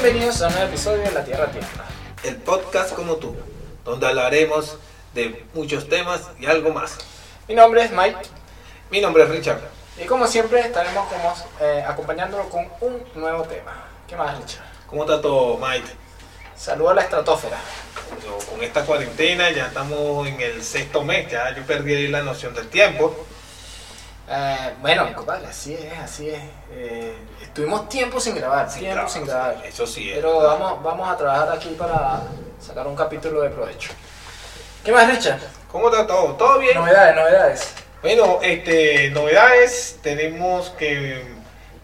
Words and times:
Bienvenidos 0.00 0.40
a 0.42 0.46
un 0.46 0.52
nuevo 0.52 0.68
episodio 0.68 1.02
de 1.02 1.10
La 1.10 1.24
Tierra 1.24 1.46
Tierra. 1.50 1.84
el 2.22 2.36
podcast 2.36 2.94
como 2.94 3.16
tú, 3.16 3.34
donde 3.84 4.06
hablaremos 4.06 4.78
de 5.12 5.44
muchos 5.54 5.88
temas 5.88 6.20
y 6.38 6.46
algo 6.46 6.70
más. 6.70 6.98
Mi 7.48 7.56
nombre 7.56 7.82
es 7.82 7.90
Mike 7.90 8.16
Mi 8.92 9.00
nombre 9.00 9.24
es 9.24 9.28
Richard. 9.28 9.58
y 10.00 10.04
como 10.06 10.28
siempre 10.28 10.60
estaremos 10.60 11.08
como, 11.08 11.34
eh, 11.60 11.84
acompañándolo 11.84 12.48
con 12.48 12.68
un 12.80 13.02
nuevo 13.16 13.42
tema. 13.42 13.86
¿Qué 14.06 14.14
más, 14.14 14.38
Richard? 14.38 14.62
¿Cómo 14.86 15.02
está 15.02 15.20
todo, 15.20 15.58
Mike? 15.58 15.88
Saludo 16.56 16.90
a 16.90 16.94
la 16.94 17.02
estratosfera. 17.02 17.58
Con 18.48 18.62
esta 18.62 18.84
cuarentena 18.84 19.50
ya 19.50 19.66
estamos 19.66 20.28
en 20.28 20.40
el 20.40 20.62
sexto 20.62 21.02
mes, 21.02 21.28
ya 21.28 21.52
yo 21.56 21.64
perdí 21.64 22.06
la 22.06 22.22
noción 22.22 22.54
del 22.54 22.68
tiempo. 22.68 23.16
Eh, 24.30 24.74
bueno, 24.82 25.10
compadre, 25.14 25.46
así 25.46 25.74
es, 25.74 25.98
así 25.98 26.28
es. 26.28 26.42
Eh, 26.72 27.16
estuvimos 27.40 27.88
tiempo 27.88 28.20
sin 28.20 28.34
grabar, 28.34 28.70
Sin 28.70 28.80
tiempo 28.80 29.08
sin 29.08 29.24
grabar. 29.24 29.56
Eso 29.64 29.86
sí, 29.86 30.10
es 30.10 30.16
Pero 30.16 30.40
vamos, 30.40 30.82
vamos 30.82 31.08
a 31.08 31.16
trabajar 31.16 31.56
aquí 31.56 31.74
para 31.78 32.20
sacar 32.60 32.86
un 32.86 32.94
capítulo 32.94 33.40
de 33.40 33.50
provecho. 33.50 33.90
¿Qué 34.84 34.92
más, 34.92 35.08
Richard? 35.08 35.40
¿Cómo 35.72 35.90
está 35.90 36.06
todo? 36.06 36.34
¿Todo 36.34 36.58
bien? 36.58 36.74
Novedades, 36.74 37.16
novedades. 37.16 37.74
Bueno, 38.02 38.38
este, 38.42 39.10
novedades, 39.10 39.98
tenemos 40.02 40.70
que 40.70 41.22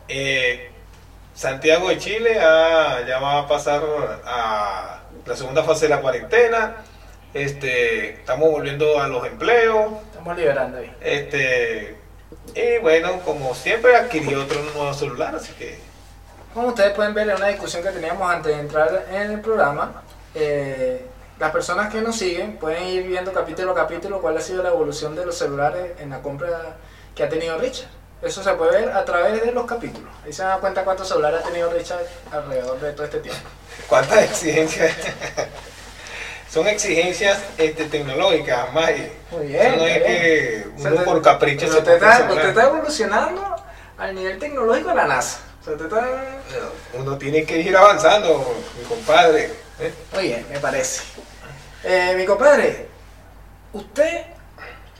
eh, 0.09 0.71
Santiago 1.35 1.89
de 1.89 1.99
Chile 1.99 2.39
ah, 2.41 3.01
ya 3.07 3.19
va 3.21 3.41
a 3.41 3.49
pasar 3.49 3.83
a 4.25 5.01
la 5.25 5.37
segunda 5.37 5.65
fase 5.65 5.87
de 5.87 5.95
la 5.95 6.01
cuarentena. 6.01 6.77
Este, 7.33 8.11
estamos 8.11 8.51
volviendo 8.51 9.01
a 9.01 9.09
los 9.09 9.27
empleos. 9.27 9.93
Estamos 10.11 10.37
liberando 10.37 10.79
ahí. 10.79 10.95
Este, 11.01 12.04
y 12.55 12.79
bueno, 12.79 13.21
como 13.25 13.55
siempre 13.55 13.97
adquirí 13.97 14.35
otro 14.35 14.63
nuevo 14.63 14.93
celular, 14.95 15.35
así 15.35 15.53
que 15.55 15.79
Como 16.53 16.69
ustedes 16.69 16.93
pueden 16.95 17.15
ver 17.15 17.29
en 17.29 17.37
una 17.37 17.49
discusión 17.49 17.83
que 17.83 17.91
teníamos 17.91 18.31
antes 18.31 18.55
de 18.55 18.61
entrar 18.61 19.07
en 19.11 19.33
el 19.33 19.41
programa, 19.41 20.03
eh, 20.35 21.05
las 21.39 21.51
personas 21.51 21.93
que 21.93 22.01
nos 22.01 22.17
siguen 22.17 22.57
pueden 22.57 22.87
ir 22.87 23.05
viendo 23.05 23.33
capítulo 23.33 23.73
a 23.73 23.75
capítulo 23.75 24.21
cuál 24.21 24.37
ha 24.37 24.41
sido 24.41 24.63
la 24.63 24.69
evolución 24.69 25.17
de 25.17 25.27
los 25.27 25.37
celulares 25.37 25.93
en 25.99 26.11
la 26.11 26.23
compra 26.23 26.77
que 27.15 27.25
ha 27.25 27.29
tenido 27.29 27.59
Richard. 27.59 27.89
Eso 28.23 28.43
se 28.43 28.53
puede 28.53 28.81
ver 28.81 28.93
a 28.93 29.05
través 29.05 29.45
de 29.45 29.53
los 29.53 29.67
capítulos. 29.67 30.11
Ahí 30.25 30.33
se 30.33 30.43
dan 30.43 30.61
cuenta 30.61 30.85
cuántos 30.85 31.09
celulares 31.09 31.41
ha 31.43 31.49
tenido 31.49 31.71
Richard 31.71 32.07
alrededor 32.31 32.81
de 32.81 32.93
todo 32.93 33.05
este 33.05 33.19
tiempo. 33.19 33.41
cuántas 33.89 34.23
exigencias. 34.23 34.93
Son 36.55 36.69
exigencias 36.69 37.37
este, 37.59 37.87
tecnológicas, 37.87 38.73
May. 38.73 39.11
Muy 39.33 39.49
bien. 39.49 39.61
Eso 39.61 39.77
no 39.77 39.87
es 39.87 39.95
bien. 39.95 40.05
que 40.07 40.65
O 40.77 40.81
sea, 40.81 40.93
uno 40.93 41.03
por 41.05 41.21
capricho 41.21 41.67
se 41.67 41.79
usted 41.79 41.95
está, 41.95 42.29
usted 42.31 42.49
está 42.51 42.63
evolucionando 42.63 43.57
al 43.99 44.15
nivel 44.15 44.39
tecnológico 44.39 44.91
de 44.91 44.95
la 44.95 45.07
NASA. 45.09 45.41
O 45.61 45.65
sea, 45.65 45.73
usted 45.73 45.87
está... 45.87 46.07
Uno 46.93 47.19
tiene 47.19 47.45
que 47.45 47.59
ir 47.59 47.77
avanzando, 47.77 48.55
mi 48.79 48.85
compadre. 48.85 49.51
¿eh? 49.81 49.93
Muy 50.13 50.23
bien, 50.29 50.47
me 50.49 50.61
parece. 50.61 51.03
Eh, 51.83 52.15
mi 52.17 52.25
compadre, 52.25 52.87
¿usted 53.73 54.21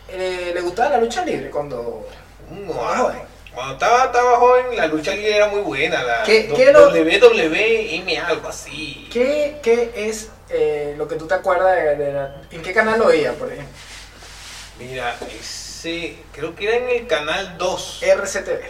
eh, 0.09 0.51
le 0.53 0.61
gustaba 0.61 0.91
la 0.91 0.99
lucha 0.99 1.25
libre 1.25 1.51
cuando, 1.51 2.05
No, 2.51 2.73
cuando 2.73 3.05
joven? 3.05 3.19
Cuando 3.55 3.75
estaba, 3.75 4.05
estaba 4.07 4.37
joven, 4.39 4.77
la 4.77 4.89
lucha 4.89 5.13
libre 5.15 5.37
era 5.37 5.47
muy 5.47 5.61
buena. 5.61 6.03
La 6.03 6.23
¿Qué- 6.25 6.49
do- 6.49 6.57
qué 6.57 6.73
lo- 6.73 6.91
WWM, 6.91 8.19
algo 8.27 8.49
así. 8.49 9.09
¿Qué, 9.13 9.61
qué 9.63 9.93
es 9.95 10.31
eh, 10.49 10.95
lo 10.97 11.07
que 11.09 11.17
tú 11.17 11.27
te 11.27 11.35
acuerdas 11.35 11.75
de, 11.77 11.97
de 11.97 12.13
la- 12.13 12.37
¿En 12.51 12.63
qué 12.63 12.73
canal 12.73 12.99
lo 12.99 13.07
veías, 13.07 13.35
por 13.37 13.51
ejemplo? 13.53 13.73
Mira, 14.79 15.17
ese, 15.39 16.17
creo 16.33 16.55
que 16.55 16.67
era 16.67 16.77
en 16.77 16.89
el 16.91 17.07
canal 17.07 17.57
2. 17.59 18.03
RCTV. 18.03 18.63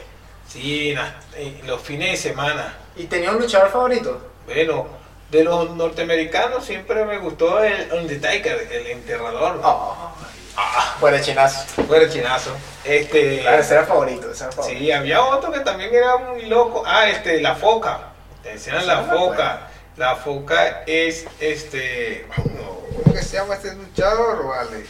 Sí, 0.48 0.94
en 1.36 1.66
los 1.66 1.80
fines 1.80 2.10
de 2.12 2.16
semana. 2.30 2.74
¿Y 2.96 3.04
tenía 3.04 3.30
un 3.32 3.38
luchador 3.38 3.70
favorito? 3.70 4.20
Bueno, 4.46 4.86
de 5.30 5.42
los 5.44 5.70
norteamericanos 5.70 6.64
siempre 6.64 7.04
me 7.06 7.18
gustó 7.18 7.62
el 7.64 7.90
Undertaker, 7.92 8.68
el 8.70 8.86
enterrador. 8.88 9.60
Oh, 9.64 10.12
Ah, 10.56 10.94
fuera 11.00 11.16
de 11.16 11.22
chinazo. 11.24 11.66
fuera 11.88 12.08
chinazo. 12.08 12.50
Este, 12.84 13.40
Claro, 13.40 13.60
ese 13.60 13.74
era 13.74 13.84
favorito, 13.86 14.30
ese 14.30 14.44
era 14.44 14.52
favorito. 14.52 14.78
sí, 14.78 14.92
había 14.92 15.24
otro 15.24 15.50
que 15.50 15.60
también 15.60 15.92
era 15.92 16.16
muy 16.18 16.42
loco. 16.46 16.84
Ah, 16.86 17.08
este, 17.08 17.40
la 17.40 17.56
foca. 17.56 18.10
Decían 18.44 18.86
la 18.86 19.02
foca. 19.02 19.68
La 19.96 20.16
foca 20.16 20.82
es 20.86 21.26
este. 21.40 22.26
¿Cómo 22.34 23.12
que 23.14 23.22
se 23.22 23.36
llama 23.36 23.54
este 23.54 23.74
luchador, 23.74 24.46
vale? 24.48 24.84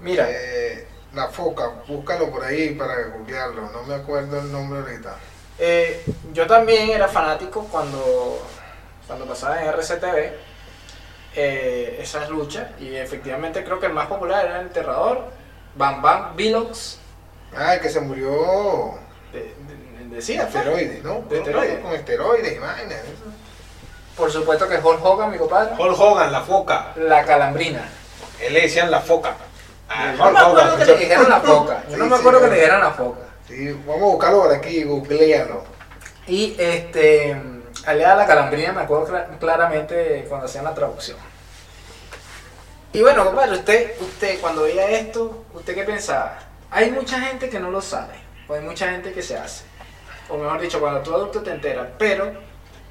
Mira, 0.00 0.26
Eh, 0.28 0.86
la 1.14 1.28
foca, 1.28 1.68
búscalo 1.86 2.30
por 2.30 2.44
ahí 2.44 2.70
para 2.74 2.94
googlearlo, 3.04 3.70
no 3.70 3.84
me 3.84 3.94
acuerdo 3.94 4.40
el 4.40 4.50
nombre 4.50 4.80
ahorita. 4.80 5.16
eh, 5.60 6.04
yo 6.32 6.46
también 6.48 6.90
era 6.90 7.06
fanático 7.06 7.68
cuando, 7.70 8.44
cuando 9.06 9.24
pasaba 9.24 9.62
en 9.62 9.68
RCTV 9.68 10.32
eh, 11.36 11.98
esas 12.00 12.28
luchas 12.28 12.68
y 12.80 12.96
efectivamente 12.96 13.62
creo 13.62 13.78
que 13.78 13.86
el 13.86 13.92
más 13.92 14.08
popular 14.08 14.44
era 14.46 14.60
el 14.60 14.66
enterrador, 14.66 15.30
Bam 15.76 16.02
Bam 16.02 16.34
Vilox, 16.36 16.98
Ah, 17.56 17.74
el 17.76 17.80
que 17.80 17.88
se 17.88 18.00
murió 18.00 18.98
de, 19.32 19.38
de- 19.40 20.04
de 20.08 20.16
decía, 20.16 20.42
pues. 20.42 20.56
esteroides, 20.56 21.04
¿no? 21.04 21.20
De 21.28 21.38
esteroides. 21.38 21.78
Con 21.78 21.92
esteroides 21.92 22.60
vainas. 22.60 23.00
Por 24.16 24.30
supuesto 24.30 24.68
que 24.68 24.76
Hulk 24.78 25.04
Hogan, 25.04 25.30
mi 25.30 25.38
compadre. 25.38 25.74
Hulk 25.76 25.98
Hogan, 25.98 26.30
la 26.32 26.40
foca. 26.42 26.92
La 26.96 27.24
calambrina. 27.24 27.88
Él 28.40 28.54
le 28.54 28.62
decían 28.62 28.90
la 28.90 29.00
foca. 29.00 29.34
Ah, 29.88 30.12
Yo 30.16 30.24
no 30.24 30.30
me 30.32 30.38
acuerdo 30.40 30.76
que 30.78 30.84
le 30.86 30.96
dijeran 30.96 31.28
la 31.28 31.40
foca. 31.40 31.84
Yo 31.90 31.96
no 31.96 32.04
Sí, 32.04 32.10
me 32.10 32.16
acuerdo 32.16 32.38
sí, 32.38 32.44
que 32.44 32.50
le 32.50 32.56
dijeran 32.56 32.80
la 32.80 32.90
foca. 32.92 33.20
Sí, 33.48 33.72
vamos 33.86 34.02
a 34.02 34.06
buscarlo 34.06 34.42
por 34.42 34.52
aquí, 34.54 34.82
googlealo. 34.84 35.64
Y 36.26 36.56
este, 36.58 37.36
aliada 37.86 38.12
a 38.14 38.16
la 38.16 38.26
calambrina 38.26 38.72
me 38.72 38.80
acuerdo 38.82 39.06
cla- 39.08 39.38
claramente 39.38 40.24
cuando 40.28 40.46
hacían 40.46 40.64
la 40.64 40.74
traducción. 40.74 41.18
Y 42.92 43.02
bueno, 43.02 43.24
compadre, 43.24 43.52
usted, 43.56 44.00
usted 44.00 44.40
cuando 44.40 44.62
veía 44.62 44.88
esto, 44.90 45.44
¿usted 45.52 45.74
qué 45.74 45.82
pensaba? 45.82 46.38
Hay 46.70 46.90
mucha 46.92 47.20
gente 47.20 47.50
que 47.50 47.58
no 47.58 47.70
lo 47.70 47.80
sabe, 47.82 48.14
o 48.48 48.54
hay 48.54 48.60
mucha 48.60 48.88
gente 48.90 49.12
que 49.12 49.22
se 49.22 49.36
hace. 49.36 49.64
O 50.28 50.36
mejor 50.38 50.60
dicho, 50.60 50.80
cuando 50.80 51.00
tú 51.00 51.12
adulto 51.14 51.42
te 51.42 51.50
enteras, 51.50 51.88
pero 51.98 52.32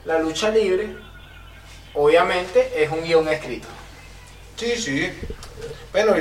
la 0.06 0.20
lucha 0.20 0.50
libre, 0.50 0.96
obviamente, 1.94 2.84
es 2.84 2.90
un 2.92 3.04
guion 3.04 3.28
escrito. 3.28 3.68
Sí, 4.56 4.76
sí. 4.76 5.12
Bueno, 5.92 6.14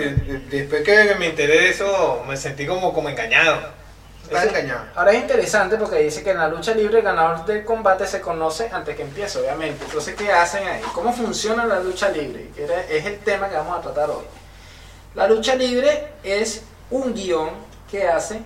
después 0.51 0.83
que 0.83 1.15
me 1.19 1.27
enteré 1.27 1.59
de 1.59 1.69
eso, 1.71 2.23
me 2.27 2.37
sentí 2.37 2.67
como, 2.67 2.93
como 2.93 3.09
engañado. 3.09 3.61
Estás 4.25 4.47
engañado. 4.47 4.85
Ahora 4.95 5.13
es 5.13 5.21
interesante 5.21 5.77
porque 5.77 5.97
dice 5.99 6.23
que 6.23 6.31
en 6.31 6.39
la 6.39 6.49
lucha 6.49 6.75
libre 6.75 6.99
el 6.99 7.05
ganador 7.05 7.45
del 7.45 7.65
combate 7.65 8.07
se 8.07 8.21
conoce 8.21 8.71
antes 8.73 8.97
que 8.97 9.03
empiece, 9.03 9.39
obviamente. 9.41 9.85
Entonces, 9.85 10.15
¿qué 10.15 10.31
hacen 10.33 10.67
ahí? 10.67 10.81
¿Cómo 10.95 11.13
funciona 11.13 11.67
la 11.67 11.81
lucha 11.81 12.09
libre? 12.09 12.51
Que 12.55 12.65
era- 12.65 12.83
es 12.87 13.05
el 13.05 13.19
tema 13.19 13.49
que 13.49 13.57
vamos 13.57 13.79
a 13.79 13.83
tratar 13.83 14.11
hoy. 14.11 14.25
La 15.15 15.27
lucha 15.27 15.55
libre 15.55 16.09
es 16.23 16.63
un 16.91 17.13
guion 17.15 17.51
que 17.91 18.09
hacen, 18.09 18.45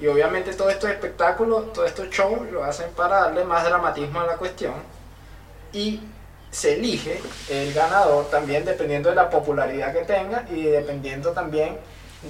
y 0.00 0.06
obviamente 0.06 0.54
todo 0.54 0.70
estos 0.70 0.88
espectáculos, 0.90 1.72
todos 1.72 1.88
estos 1.88 2.08
shows 2.08 2.50
lo 2.50 2.64
hacen 2.64 2.88
para 2.92 3.20
darle 3.22 3.44
más 3.44 3.64
dramatismo 3.64 4.20
a 4.20 4.26
la 4.26 4.36
cuestión. 4.36 4.74
Y 5.72 6.00
se 6.50 6.74
elige 6.74 7.20
el 7.50 7.72
ganador 7.74 8.30
también 8.30 8.64
dependiendo 8.64 9.08
de 9.10 9.14
la 9.16 9.28
popularidad 9.30 9.92
que 9.92 10.00
tenga 10.04 10.44
y 10.50 10.62
dependiendo 10.62 11.32
también 11.32 11.78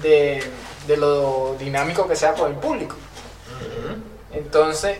de, 0.01 0.43
de 0.87 0.97
lo 0.97 1.55
dinámico 1.57 2.07
que 2.07 2.15
sea 2.15 2.33
con 2.33 2.51
el 2.51 2.57
público. 2.57 2.95
Entonces, 4.31 4.97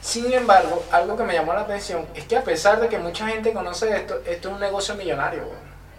sin 0.00 0.32
embargo, 0.32 0.82
algo 0.90 1.16
que 1.16 1.24
me 1.24 1.34
llamó 1.34 1.52
la 1.54 1.60
atención 1.62 2.06
es 2.14 2.24
que 2.24 2.36
a 2.36 2.42
pesar 2.44 2.80
de 2.80 2.88
que 2.88 2.98
mucha 2.98 3.26
gente 3.28 3.52
conoce 3.52 3.94
esto, 3.96 4.20
esto 4.26 4.48
es 4.48 4.54
un 4.54 4.60
negocio 4.60 4.94
millonario. 4.94 5.42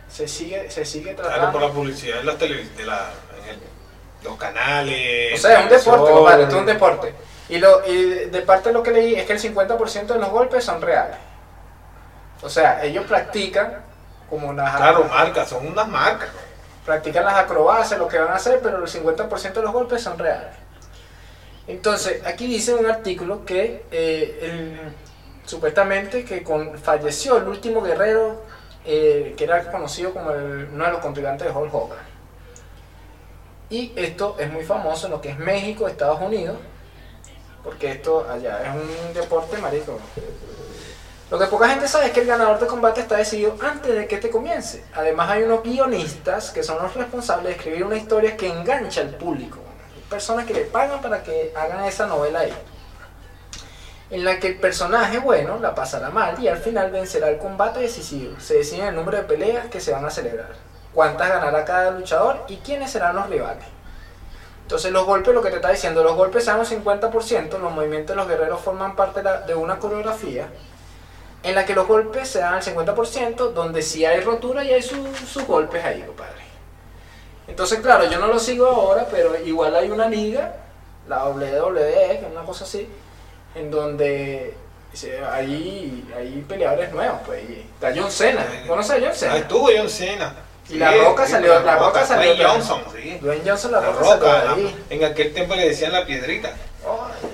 Se 0.09 0.28
sigue, 0.28 0.70
se 0.72 0.86
sigue 0.86 1.14
Claro, 1.16 1.30
tratando. 1.30 1.52
por 1.59 1.62
la 1.70 1.74
publicidad 1.74 2.20
en, 2.20 2.25
las 2.28 2.40
de 2.40 2.48
la, 2.50 3.09
en 3.44 3.50
el- 3.50 3.59
los 4.24 4.38
canales. 4.38 5.34
O 5.34 5.38
sea, 5.42 5.59
es 5.59 5.64
un 5.64 5.70
deporte, 5.70 5.80
televisión. 5.80 6.16
compadre, 6.16 6.44
esto 6.44 6.56
es 6.56 6.60
un 6.62 6.66
deporte. 6.68 7.13
Y, 7.50 7.57
lo, 7.57 7.86
y 7.88 8.04
de 8.30 8.42
parte 8.42 8.69
de 8.69 8.74
lo 8.74 8.81
que 8.84 8.92
leí 8.92 9.16
es 9.16 9.25
que 9.25 9.34
el 9.34 9.39
50% 9.39 10.06
de 10.13 10.19
los 10.19 10.30
golpes 10.30 10.63
son 10.63 10.81
reales. 10.81 11.18
O 12.42 12.50
sea, 12.50 12.84
ellos 12.84 13.06
practican 13.06 13.82
como 14.30 14.54
las, 14.54 14.76
Claro, 14.76 15.06
marcas, 15.06 15.50
son 15.50 15.68
unas 15.68 15.88
marcas. 15.88 16.30
practican 16.86 17.26
las 17.26 17.36
acrobacias, 17.36 18.00
lo 18.00 18.08
que 18.08 18.20
van 18.20 18.30
a 18.32 18.36
hacer, 18.36 18.60
pero 18.62 18.78
el 18.84 18.88
50% 18.88 19.54
de 19.54 19.62
los 19.66 19.72
golpes 19.74 20.04
son 20.04 20.18
reales. 20.20 20.54
Entonces, 21.68 22.24
aquí 22.26 22.46
dice 22.48 22.76
un 22.76 22.86
artículo 22.86 23.44
que 23.46 23.84
eh, 23.92 24.40
el- 24.42 24.94
supuestamente 25.46 26.24
que 26.26 26.44
con, 26.44 26.78
falleció 26.78 27.38
el 27.38 27.48
último 27.48 27.82
guerrero 27.82 28.44
eh, 28.86 29.34
que 29.36 29.44
era 29.46 29.72
conocido 29.72 30.14
como 30.14 30.30
el- 30.32 30.70
uno 30.72 30.86
de 30.86 30.92
los 30.92 31.00
contribuyantes 31.02 31.48
de 31.48 31.54
Hulk 31.60 31.74
Hogan. 31.74 31.98
Y 33.72 33.92
esto 33.96 34.36
es 34.40 34.52
muy 34.52 34.64
famoso 34.64 35.08
en 35.08 35.14
lo 35.14 35.22
que 35.22 35.30
es 35.30 35.40
México, 35.40 35.88
Estados 35.88 36.22
Unidos, 36.22 36.58
porque 37.64 37.90
esto 37.94 38.28
allá 38.30 38.60
es 38.64 38.70
un 38.76 39.14
deporte 39.16 39.58
marico. 39.58 40.00
Lo 41.31 41.39
que 41.39 41.48
poca 41.48 41.68
gente 41.69 41.88
sabe 41.88 42.07
es 42.07 42.12
que 42.12 42.22
el 42.22 42.27
ganador 42.27 42.60
de 42.60 42.68
combate 42.68 43.01
está 43.01 43.18
decidido 43.18 43.56
antes 43.60 43.95
de 43.95 44.07
que 44.07 44.18
te 44.18 44.30
comience. 44.30 44.86
Además 44.94 45.31
hay 45.31 45.42
unos 45.42 45.63
guionistas 45.63 46.51
que 46.51 46.62
son 46.62 46.81
los 46.83 46.94
responsables 46.94 47.45
de 47.45 47.51
escribir 47.54 47.83
una 47.83 47.95
historia 47.95 48.38
que 48.38 48.48
engancha 48.48 49.01
al 49.01 49.16
público. 49.16 49.57
Personas 50.07 50.45
que 50.45 50.54
le 50.54 50.66
pagan 50.66 51.01
para 51.01 51.24
que 51.24 51.51
hagan 51.56 51.83
esa 51.86 52.06
novela 52.06 52.42
ahí. 52.42 52.54
en 54.12 54.24
la 54.24 54.39
que 54.39 54.50
el 54.50 54.60
personaje 54.60 55.18
bueno 55.18 55.57
la 55.60 55.74
pasará 55.74 56.12
mal 56.12 56.39
y 56.39 56.48
al 56.48 56.60
final 56.60 56.92
vencerá 56.92 57.30
el 57.30 57.39
combate 57.39 57.80
decisivo. 57.80 58.39
Se 58.39 58.57
decide 58.57 58.88
el 58.88 58.95
número 58.95 59.18
de 59.18 59.24
peleas 59.24 59.66
que 59.66 59.81
se 59.81 59.92
van 59.92 60.06
a 60.06 60.12
celebrar, 60.12 60.51
cuántas 60.94 61.27
ganará 61.27 61.66
cada 61.66 61.89
luchador 61.89 62.45
y 62.48 62.57
quiénes 62.57 62.92
serán 62.92 63.16
los 63.16 63.27
rivales. 63.27 63.66
Entonces 64.62 64.92
los 64.92 65.06
golpes, 65.07 65.33
lo 65.33 65.42
que 65.42 65.50
te 65.50 65.56
está 65.56 65.72
diciendo, 65.72 66.04
los 66.04 66.16
golpes 66.16 66.45
sean 66.45 66.60
un 66.60 66.66
50%, 66.66 67.57
los 67.57 67.72
movimientos 67.72 68.16
de 68.16 68.22
los 68.22 68.27
guerreros 68.27 68.62
forman 68.62 68.95
parte 68.95 69.24
de, 69.24 69.56
una 69.56 69.80
coreografía 69.80 70.48
en 71.45 71.56
la 71.56 71.65
que 71.65 71.74
los 71.74 71.88
golpes 71.88 72.27
se 72.27 72.39
dan 72.39 72.56
al 72.56 72.62
50%, 72.63 73.51
donde 73.53 73.81
sí 73.81 74.03
hay 74.06 74.19
rotura 74.21 74.63
y 74.63 74.74
hay 74.74 74.81
su- 74.81 75.15
sus 75.15 75.45
golpes 75.45 75.83
ahí, 75.86 76.01
compadre. 76.01 76.44
Entonces, 77.47 77.80
claro, 77.80 78.09
yo 78.09 78.19
no 78.19 78.27
lo 78.27 78.39
sigo 78.39 78.65
ahora, 78.68 79.07
pero 79.09 79.38
igual 79.45 79.75
hay 79.75 79.89
una 79.92 80.07
liga, 80.09 80.56
la 81.07 81.25
WWE, 81.30 82.19
que 82.19 82.25
es 82.25 82.31
una 82.31 82.44
cosa 82.44 82.63
así, 82.63 82.89
en 83.53 83.69
donde 83.69 84.56
hay, 85.31 86.03
hay 86.18 86.45
peleadores 86.47 86.92
nuevos, 86.92 87.19
pues. 87.25 87.44
y 87.50 87.62
Está 87.75 87.91
John 87.95 88.09
Cena, 88.12 88.45
¿conoces 88.68 88.91
a 88.91 88.95
John 88.95 89.09
Ahí 89.09 89.15
Cena? 89.15 89.38
estuvo 89.38 89.69
John 89.77 89.89
Cena. 89.89 90.36
Y 90.68 90.75
La 90.80 90.91
Roca 90.94 91.27
salió- 91.27 91.59
La 91.59 91.75
Roca 91.77 92.03
salió 92.07 92.33
Dwayne. 92.33 92.50
Johnson, 92.51 92.81
sí. 92.91 93.19
Dwayne 93.21 93.44
Johnson, 93.48 93.71
la, 93.74 93.81
La 93.81 93.88
Roca, 93.91 94.00
Roca. 94.00 94.15
salió 94.41 94.45
la- 94.45 94.53
ahí. 94.69 94.86
en 94.89 95.03
aquel 95.03 95.31
tiempo 95.33 95.53
le 95.53 95.68
decían 95.69 95.91
la 95.91 96.06
piedrita. 96.07 96.50
Ay. 96.83 97.30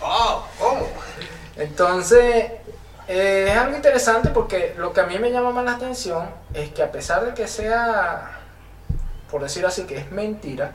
Oh, 0.00 0.46
¿cómo? 0.60 0.88
Entonces, 1.56 2.52
eh, 3.08 3.46
es 3.48 3.56
algo 3.56 3.76
interesante 3.76 4.30
porque 4.30 4.74
lo 4.76 4.92
que 4.92 5.00
a 5.00 5.06
mí 5.06 5.18
me 5.18 5.30
llama 5.30 5.50
más 5.50 5.64
la 5.64 5.72
atención 5.72 6.28
es 6.52 6.70
que 6.70 6.82
a 6.82 6.90
pesar 6.90 7.24
de 7.24 7.34
que 7.34 7.46
sea, 7.46 8.40
por 9.30 9.42
decirlo 9.42 9.68
así, 9.68 9.84
que 9.84 9.96
es 9.96 10.10
mentira, 10.10 10.72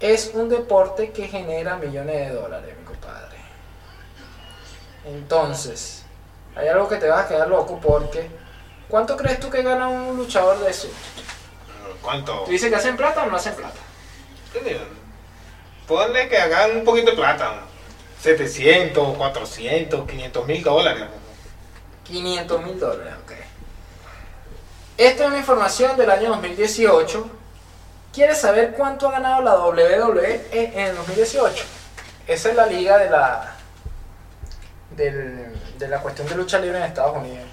es 0.00 0.32
un 0.34 0.48
deporte 0.48 1.10
que 1.10 1.28
genera 1.28 1.76
millones 1.76 2.28
de 2.28 2.34
dólares, 2.34 2.74
mi 2.78 2.84
compadre. 2.84 3.38
Entonces, 5.04 6.04
hay 6.56 6.68
algo 6.68 6.88
que 6.88 6.96
te 6.96 7.08
vas 7.08 7.24
a 7.24 7.28
quedar 7.28 7.48
loco 7.48 7.78
porque, 7.80 8.28
¿cuánto 8.88 9.16
crees 9.16 9.38
tú 9.38 9.48
que 9.48 9.62
gana 9.62 9.88
un 9.88 10.16
luchador 10.16 10.58
de 10.58 10.70
eso? 10.70 10.88
¿Cuánto? 12.02 12.42
¿Tú 12.44 12.50
dices 12.50 12.68
que 12.68 12.76
hacen 12.76 12.96
plata 12.96 13.22
o 13.24 13.26
no 13.26 13.36
hacen 13.36 13.54
plata? 13.54 13.78
Ponle 15.86 16.28
que 16.28 16.38
hagan 16.38 16.76
un 16.78 16.84
poquito 16.84 17.10
de 17.10 17.16
plata. 17.16 17.60
700, 18.20 19.16
400, 19.16 20.08
500 20.08 20.46
mil 20.46 20.62
dólares. 20.62 21.04
500 22.08 22.62
mil 22.64 22.80
dólares, 22.80 23.14
ok. 23.24 23.32
Esta 24.96 25.22
es 25.24 25.28
una 25.28 25.38
información 25.38 25.96
del 25.96 26.10
año 26.10 26.30
2018. 26.30 27.30
¿Quieres 28.12 28.38
saber 28.38 28.72
cuánto 28.72 29.08
ha 29.08 29.12
ganado 29.12 29.42
la 29.42 29.54
WWE 29.58 30.46
en 30.50 30.78
el 30.88 30.96
2018? 30.96 31.64
Esa 32.26 32.48
es 32.50 32.56
la 32.56 32.66
liga 32.66 32.98
de 32.98 33.10
la 33.10 33.54
del- 34.90 35.54
de 35.78 35.88
la 35.88 36.00
cuestión 36.00 36.26
de 36.28 36.34
lucha 36.34 36.58
libre 36.58 36.78
en 36.78 36.84
Estados 36.84 37.16
Unidos. 37.16 37.46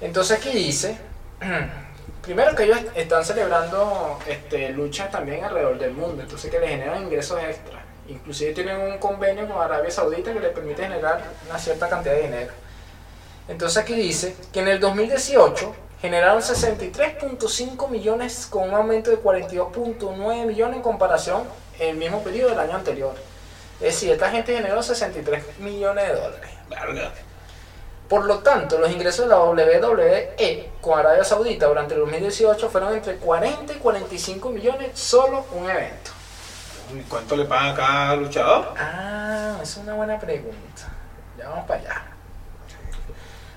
Entonces 0.00 0.38
aquí 0.38 0.50
dice, 0.50 0.96
primero 2.22 2.54
que 2.54 2.64
ellos 2.64 2.78
están 2.94 3.24
celebrando 3.24 4.18
este, 4.26 4.70
luchas 4.70 5.10
también 5.10 5.44
alrededor 5.44 5.78
del 5.78 5.92
mundo, 5.92 6.22
entonces 6.22 6.50
que 6.50 6.58
le 6.58 6.68
generan 6.68 7.02
ingresos 7.02 7.42
extras. 7.42 7.82
Inclusive 8.08 8.52
tienen 8.52 8.80
un 8.80 8.98
convenio 8.98 9.46
con 9.48 9.60
Arabia 9.60 9.90
Saudita 9.90 10.32
que 10.32 10.40
les 10.40 10.52
permite 10.52 10.82
generar 10.84 11.20
una 11.50 11.58
cierta 11.58 11.88
cantidad 11.88 12.14
de 12.14 12.22
dinero. 12.22 12.52
Entonces 13.48 13.78
aquí 13.78 13.94
dice 13.94 14.36
que 14.52 14.60
en 14.60 14.68
el 14.68 14.80
2018 14.80 15.74
generaron 16.00 16.40
63.5 16.40 17.88
millones 17.88 18.46
con 18.46 18.68
un 18.68 18.74
aumento 18.74 19.10
de 19.10 19.20
42.9 19.22 20.46
millones 20.46 20.76
en 20.76 20.82
comparación 20.82 21.44
en 21.78 21.90
el 21.90 21.96
mismo 21.96 22.22
periodo 22.22 22.50
del 22.50 22.60
año 22.60 22.74
anterior. 22.74 23.14
Es 23.80 23.94
decir, 23.94 24.10
esta 24.10 24.30
gente 24.30 24.54
generó 24.54 24.82
63 24.82 25.58
millones 25.58 26.08
de 26.08 26.14
dólares. 26.14 26.50
Verga. 26.68 27.12
Por 28.08 28.24
lo 28.24 28.38
tanto, 28.38 28.78
los 28.78 28.90
ingresos 28.90 29.24
de 29.24 29.30
la 29.30 29.40
WWE 29.40 30.70
con 30.80 30.98
Arabia 30.98 31.24
Saudita 31.24 31.66
durante 31.66 31.94
el 31.94 32.00
2018 32.00 32.68
fueron 32.70 32.94
entre 32.94 33.16
40 33.16 33.72
y 33.72 33.76
45 33.76 34.50
millones 34.50 34.98
solo 34.98 35.44
un 35.52 35.68
evento. 35.68 36.12
Uy, 36.94 37.04
¿Cuánto 37.08 37.36
le 37.36 37.44
pagan 37.46 37.72
a 37.72 37.74
cada 37.74 38.16
luchador? 38.16 38.74
Ah, 38.78 39.58
es 39.60 39.76
una 39.76 39.94
buena 39.94 40.18
pregunta. 40.20 40.82
Ya 41.36 41.48
vamos 41.48 41.66
para 41.66 41.80
allá. 41.80 42.15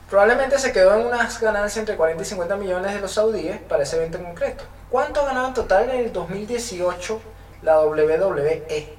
Probablemente 0.10 0.58
se 0.58 0.72
quedó 0.72 0.96
en 1.00 1.06
unas 1.06 1.40
ganancias 1.40 1.78
entre 1.78 1.96
40 1.96 2.24
y 2.24 2.26
50 2.26 2.56
millones 2.56 2.94
de 2.94 3.00
los 3.00 3.12
saudíes 3.12 3.60
para 3.60 3.84
ese 3.84 3.98
evento 3.98 4.18
en 4.18 4.24
concreto. 4.26 4.64
¿Cuánto 4.90 5.22
ha 5.22 5.26
ganado 5.26 5.50
en 5.50 5.54
total 5.54 5.90
en 5.90 6.00
el 6.00 6.14
2018 6.14 7.22
la 7.62 7.82
WWE? 7.82 8.98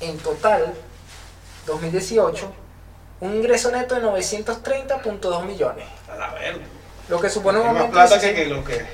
En 0.00 0.18
total, 0.18 0.74
2018, 1.66 2.52
un 3.20 3.34
ingreso 3.36 3.70
neto 3.70 3.94
de 3.94 4.02
930.2 4.02 5.44
millones. 5.44 5.84
A 6.10 6.16
la 6.16 6.34
verga. 6.34 6.64
Lo 7.08 7.20
que 7.20 7.30
supone 7.30 7.58
un 7.58 7.66
Es 7.66 7.72
más 7.72 7.82
aumento 7.82 7.98
de 7.98 8.06
plata 8.06 8.20
que, 8.20 8.26
60 8.26 8.42
que 8.42 8.48
lo 8.48 8.64
que, 8.64 8.86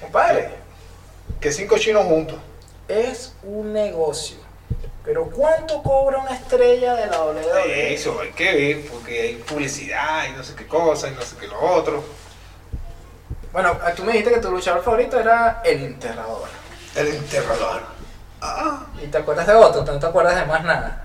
Compadre, 0.00 0.50
que 1.40 1.52
cinco 1.52 1.78
chinos 1.78 2.04
juntos. 2.04 2.38
es 2.88 3.34
un 3.44 3.72
negocio. 3.72 4.47
Pero 5.04 5.24
¿cuánto 5.30 5.82
cobra 5.82 6.18
una 6.18 6.34
estrella 6.34 6.94
de 6.94 7.06
la 7.06 7.22
WWE? 7.24 7.94
Eso 7.94 8.20
hay 8.20 8.30
que 8.32 8.52
ver, 8.54 8.86
porque 8.90 9.20
hay 9.20 9.34
publicidad 9.36 10.26
y 10.28 10.32
no 10.32 10.42
sé 10.44 10.54
qué 10.54 10.66
cosa 10.66 11.08
y 11.08 11.12
no 11.12 11.22
sé 11.22 11.36
qué 11.40 11.46
lo 11.46 11.58
otro. 11.60 12.04
Bueno, 13.52 13.78
tú 13.96 14.04
me 14.04 14.12
dijiste 14.12 14.34
que 14.34 14.40
tu 14.40 14.50
luchador 14.50 14.82
favorito 14.82 15.18
era 15.18 15.62
el 15.64 15.82
enterrador. 15.82 16.48
El 16.94 17.08
enterrador. 17.08 17.80
Ah. 18.40 18.86
¿Y 19.02 19.06
te 19.06 19.18
acuerdas 19.18 19.46
de 19.46 19.54
otro? 19.54 19.82
¿No 19.84 19.98
te 19.98 20.06
acuerdas 20.06 20.36
de 20.36 20.44
más 20.44 20.62
nada? 20.64 21.04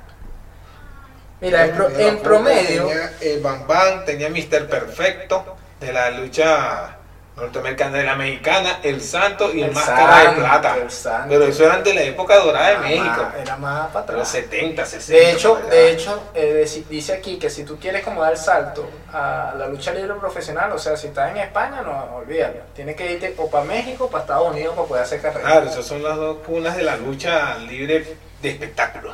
Mira, 1.40 1.66
en, 1.66 1.76
pro- 1.76 1.90
en 2.00 2.20
promedio, 2.20 2.88
Tenía 2.88 3.14
el 3.22 3.42
Bam 3.42 3.68
Bam, 3.68 4.06
tenía 4.06 4.30
Mr. 4.30 4.68
Perfecto 4.68 5.56
de 5.80 5.92
la 5.94 6.12
lucha 6.12 6.98
norteamericana, 7.36 7.98
de 7.98 8.04
la 8.04 8.16
mexicana, 8.16 8.80
el 8.84 9.02
Santo 9.02 9.52
y 9.54 9.62
el, 9.62 9.70
El 9.70 9.74
Máscara 9.74 10.16
Santo, 10.24 10.32
de 10.32 10.38
Plata. 10.48 10.76
el. 10.78 11.30
Pero 11.30 11.44
eso 11.46 11.66
eran 11.66 11.84
de 11.84 11.94
la 11.96 12.02
época 12.04 12.36
dorada 12.38 12.68
de 12.68 12.72
era 12.74 12.82
México. 12.82 13.06
más- 13.24 13.36
era 13.42 13.58
más 13.58 13.88
para 13.92 14.06
De 14.06 14.14
los 14.14 14.30
atrás. 14.30 14.44
70, 14.50 14.86
60. 14.86 15.14
De 15.26 15.32
hecho, 15.32 15.56
¿verdad? 15.56 15.70
de 15.72 15.92
hecho 15.92 16.24
eh, 16.36 16.84
dice 16.90 17.14
aquí 17.14 17.38
que 17.40 17.50
si 17.50 17.64
tú 17.64 17.78
quieres 17.80 18.04
como 18.04 18.22
dar 18.22 18.34
el 18.34 18.38
salto 18.38 18.88
a 19.12 19.56
la 19.58 19.68
lucha 19.68 19.92
libre 19.94 20.14
profesional, 20.16 20.72
o 20.72 20.78
sea, 20.78 20.96
si 20.96 21.08
estás 21.08 21.32
en 21.32 21.38
España, 21.38 21.82
no, 21.82 22.18
olvídalo. 22.18 22.60
Tienes 22.76 22.96
que 22.96 23.12
irte 23.14 23.34
o 23.38 23.50
para 23.50 23.66
México 23.66 24.06
o 24.06 24.10
para 24.10 24.24
Estados 24.24 24.52
Unidos 24.52 24.76
para 24.76 24.88
poder 24.88 25.04
hacer 25.04 25.22
carrera. 25.22 25.42
Claro, 25.50 25.70
esas 25.70 25.86
son 25.86 26.04
las 26.04 26.16
dos 26.16 26.38
cunas 26.46 26.76
de 26.78 26.84
la 26.84 26.98
lucha 26.98 27.56
libre 27.58 28.16
de 28.42 28.50
espectáculo. 28.50 29.14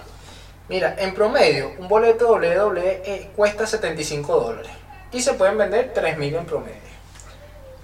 Mira, 0.68 0.94
en 1.00 1.13
promedio, 1.15 1.72
un 1.79 1.88
boleto 1.88 2.34
WWE 2.34 3.29
cuesta 3.36 3.65
75 3.65 4.39
dólares 4.39 4.72
y 5.12 5.22
se 5.22 5.34
pueden 5.34 5.58
vender 5.58 5.94
3.000 5.96 6.38
en 6.38 6.46
promedio. 6.46 6.88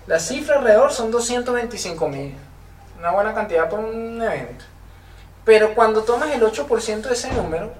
La 0.07 0.19
cifra 0.19 0.57
alrededor 0.57 0.91
son 0.91 1.11
225.000, 1.11 2.33
una 2.99 3.11
buena 3.11 3.33
cantidad 3.33 3.67
por 3.67 3.79
un 3.79 4.21
evento. 4.21 4.65
Pero 5.43 5.73
cuando 5.73 6.03
tomas 6.03 6.31
el 6.31 6.41
8% 6.41 7.01
de 7.01 7.13
ese 7.13 7.31
número, 7.33 7.73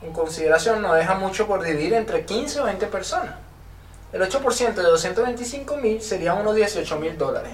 en 0.00 0.12
consideración 0.12 0.80
no 0.80 0.94
deja 0.94 1.14
mucho 1.14 1.46
por 1.46 1.62
dividir 1.62 1.92
entre 1.94 2.24
15 2.24 2.60
o 2.60 2.64
20 2.64 2.86
personas. 2.86 3.34
El 4.12 4.22
8% 4.22 4.74
de 4.74 4.82
225.000 4.82 6.00
sería 6.00 6.34
unos 6.34 6.56
18.000 6.56 7.16
dólares. 7.16 7.52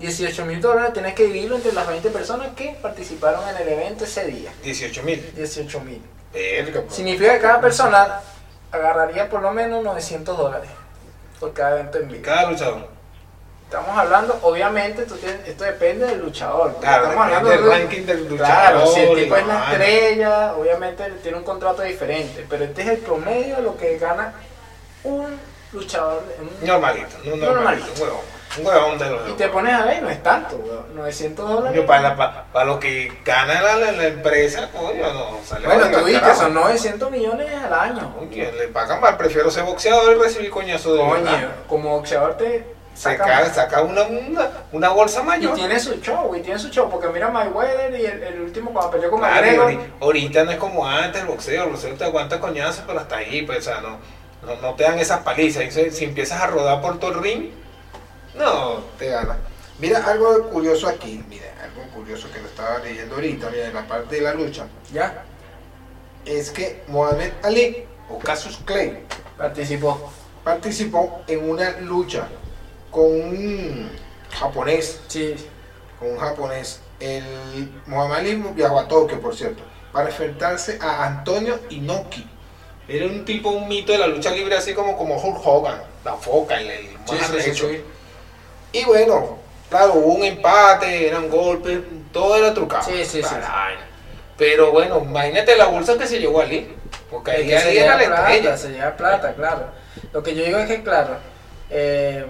18.000 0.00 0.60
dólares 0.60 0.92
tienes 0.92 1.14
que 1.14 1.24
dividirlo 1.24 1.56
entre 1.56 1.72
las 1.72 1.86
20 1.86 2.10
personas 2.10 2.48
que 2.54 2.76
participaron 2.80 3.48
en 3.48 3.56
el 3.56 3.68
evento 3.68 4.04
ese 4.04 4.26
día. 4.26 4.52
18 4.62 5.02
mil. 5.02 5.32
18.000. 5.36 6.00
Verga, 6.32 6.80
bro. 6.80 6.90
Significa 6.90 7.34
que 7.34 7.40
cada 7.40 7.60
persona 7.60 8.20
agarraría 8.70 9.28
por 9.28 9.42
lo 9.42 9.50
menos 9.52 9.82
900 9.82 10.36
dólares 10.36 10.70
por 11.40 11.52
cada 11.52 11.78
evento 11.80 11.98
en 11.98 12.08
vivo. 12.08 12.22
Cada 12.24 12.50
luchador. 12.50 12.97
Estamos 13.68 13.98
hablando, 13.98 14.38
obviamente, 14.42 15.02
tú 15.04 15.14
tienes- 15.16 15.46
esto 15.46 15.62
depende 15.64 16.06
del 16.06 16.20
luchador. 16.20 16.74
Claro, 16.80 17.04
estamos 17.10 17.26
depende 17.28 17.50
del 17.50 17.64
de- 17.64 17.70
ranking 17.70 18.06
del 18.06 18.28
luchador. 18.28 18.46
Claro, 18.46 18.86
si 18.86 19.00
el 19.00 19.14
tipo 19.18 19.36
es 19.36 19.46
la 19.46 19.70
estrella, 19.72 20.54
obviamente 20.54 21.04
tiene 21.22 21.36
un 21.36 21.44
contrato 21.44 21.82
diferente, 21.82 22.46
pero 22.48 22.64
este 22.64 22.80
es 22.80 22.88
el 22.88 22.96
promedio 22.98 23.56
de 23.56 23.62
lo 23.62 23.76
que 23.76 23.98
gana 23.98 24.32
un 25.04 25.38
luchador. 25.72 26.22
un- 26.40 26.66
Normalito, 26.66 27.08
no 27.24 27.36
normalito, 27.36 27.54
Normalito. 27.54 27.92
un 27.94 28.00
huevón. 28.02 28.38
Un 28.58 28.66
huevón 28.66 28.98
de 28.98 29.10
los 29.10 29.28
y 29.28 29.32
te 29.34 29.48
pones 29.48 29.74
a 29.74 29.84
ver, 29.84 30.02
no 30.02 30.08
es 30.08 30.22
tanto, 30.22 30.56
weón, 30.56 30.94
900 30.96 31.46
dólares. 31.46 31.84
Para, 31.86 32.16
para, 32.16 32.44
para 32.44 32.64
lo 32.64 32.80
que 32.80 33.12
gana 33.22 33.60
la, 33.60 33.76
la, 33.76 33.92
la 33.92 34.06
empresa, 34.06 34.70
coño, 34.72 35.12
no 35.12 35.38
sale 35.44 35.66
bueno, 35.66 35.90
tú 35.98 36.06
dices, 36.06 36.38
son 36.38 36.54
900 36.54 37.10
millones 37.10 37.50
al 37.62 37.74
año. 37.74 38.14
Coño, 38.18 38.50
le 38.52 38.68
pagan 38.68 38.98
mal, 39.02 39.18
prefiero 39.18 39.50
ser 39.50 39.64
boxeador 39.64 40.16
y 40.16 40.18
recibir 40.18 40.48
coñazo 40.50 40.94
de 40.94 41.00
Coño, 41.00 41.50
como 41.68 41.90
boxeador 41.98 42.38
te 42.38 42.64
saca 42.98 43.54
saca 43.54 43.82
una, 43.82 44.02
una, 44.02 44.50
una 44.72 44.88
bolsa 44.90 45.22
Y 45.22 45.24
mayor. 45.24 45.54
tiene 45.54 45.78
su 45.78 45.94
show, 46.00 46.34
y 46.34 46.40
tiene 46.40 46.58
su 46.58 46.68
show, 46.68 46.90
porque 46.90 47.08
mira 47.08 47.28
Mayweather 47.30 47.98
y 47.98 48.04
el, 48.06 48.22
el 48.22 48.40
último 48.40 48.72
cuando 48.72 48.90
peleó 48.90 49.10
con 49.10 49.20
Claro, 49.20 49.46
y 49.46 49.50
McGregor. 49.56 49.72
ahori- 49.72 49.90
ahorita 50.00 50.44
no 50.44 50.50
es 50.50 50.56
como 50.58 50.86
antes 50.86 51.20
el 51.22 51.28
boxeo, 51.28 51.64
el 51.64 51.70
boxeo 51.70 51.94
te 51.94 52.04
aguanta 52.04 52.40
coñazos, 52.40 52.84
pero 52.86 52.98
hasta 53.00 53.16
ahí, 53.16 53.42
pues, 53.42 53.58
o 53.58 53.62
sea, 53.62 53.80
no, 53.80 53.98
no, 54.44 54.60
no 54.60 54.74
te 54.74 54.82
dan 54.84 54.98
esas 54.98 55.20
palizas. 55.20 55.64
Y 55.64 55.90
si, 55.90 56.04
empiezas 56.04 56.40
a 56.40 56.46
rodar 56.48 56.80
por 56.80 56.98
todo 56.98 57.12
el 57.12 57.22
ring, 57.22 57.50
no, 58.36 58.80
te 58.98 59.08
gana. 59.08 59.36
Mira, 59.78 60.04
algo 60.04 60.48
curioso 60.50 60.88
aquí, 60.88 61.22
mira, 61.28 61.46
algo 61.62 61.82
curioso 61.94 62.28
que 62.32 62.40
lo 62.40 62.46
estaba 62.48 62.78
leyendo 62.80 63.14
ahorita, 63.14 63.48
mira, 63.50 63.66
en 63.66 63.74
la 63.74 63.86
parte 63.86 64.16
de 64.16 64.22
la 64.22 64.34
lucha, 64.34 64.66
Ya. 64.92 65.22
es 66.24 66.50
que 66.50 66.82
Mohamed 66.88 67.32
Ali 67.44 67.84
o 68.10 68.18
Cassius 68.18 68.58
Clay, 68.64 69.04
Participó. 69.36 70.10
participó 70.42 71.22
en 71.28 71.48
una 71.48 71.78
lucha 71.80 72.26
con 72.90 73.04
un 73.04 73.90
japonés, 74.30 75.00
Sí. 75.08 75.34
con 75.98 76.10
un 76.12 76.18
japonés. 76.18 76.80
El 77.00 77.70
Muhammad 77.86 78.18
Ali 78.18 78.34
viajó 78.54 78.80
a 78.80 78.88
Tokio, 78.88 79.20
por 79.20 79.34
cierto, 79.36 79.62
para 79.92 80.08
enfrentarse 80.08 80.78
a 80.80 81.06
Antonio 81.06 81.60
Inoki. 81.70 82.26
Era 82.88 83.06
un 83.06 83.24
tipo, 83.24 83.50
un 83.50 83.68
mito 83.68 83.92
de 83.92 83.98
la 83.98 84.06
lucha 84.06 84.30
libre, 84.30 84.56
así 84.56 84.74
como, 84.74 84.96
como 84.96 85.16
Hulk 85.16 85.46
Hogan, 85.46 85.80
la 86.04 86.14
foca, 86.14 86.60
el, 86.60 86.70
el 86.70 86.88
más 87.06 87.42
sí, 87.42 87.54
sí. 87.54 87.84
Y 88.72 88.84
bueno, 88.84 89.38
claro, 89.68 89.94
hubo 89.94 90.14
un 90.14 90.24
empate, 90.24 91.06
eran 91.08 91.28
golpes, 91.28 91.80
todo 92.12 92.36
era 92.36 92.52
trucado. 92.54 92.84
Sí, 92.84 93.04
sí, 93.04 93.20
para 93.20 93.42
sí. 93.42 93.84
Pero 94.36 94.72
bueno, 94.72 95.02
imagínate 95.04 95.56
la 95.56 95.66
bolsa 95.66 95.98
que 95.98 96.06
se 96.06 96.18
llevó 96.18 96.40
Ali. 96.40 96.74
Porque 97.10 97.30
ahí, 97.30 97.48
se 97.48 97.78
era 97.78 97.96
lleva 97.98 98.16
la 98.16 98.26
plata, 98.26 98.56
se 98.56 98.68
lleva 98.70 98.96
plata, 98.96 99.34
claro. 99.34 99.66
Lo 100.12 100.22
que 100.22 100.34
yo 100.34 100.44
digo 100.44 100.58
es 100.58 100.68
que, 100.68 100.82
claro, 100.82 101.16
eh, 101.70 102.24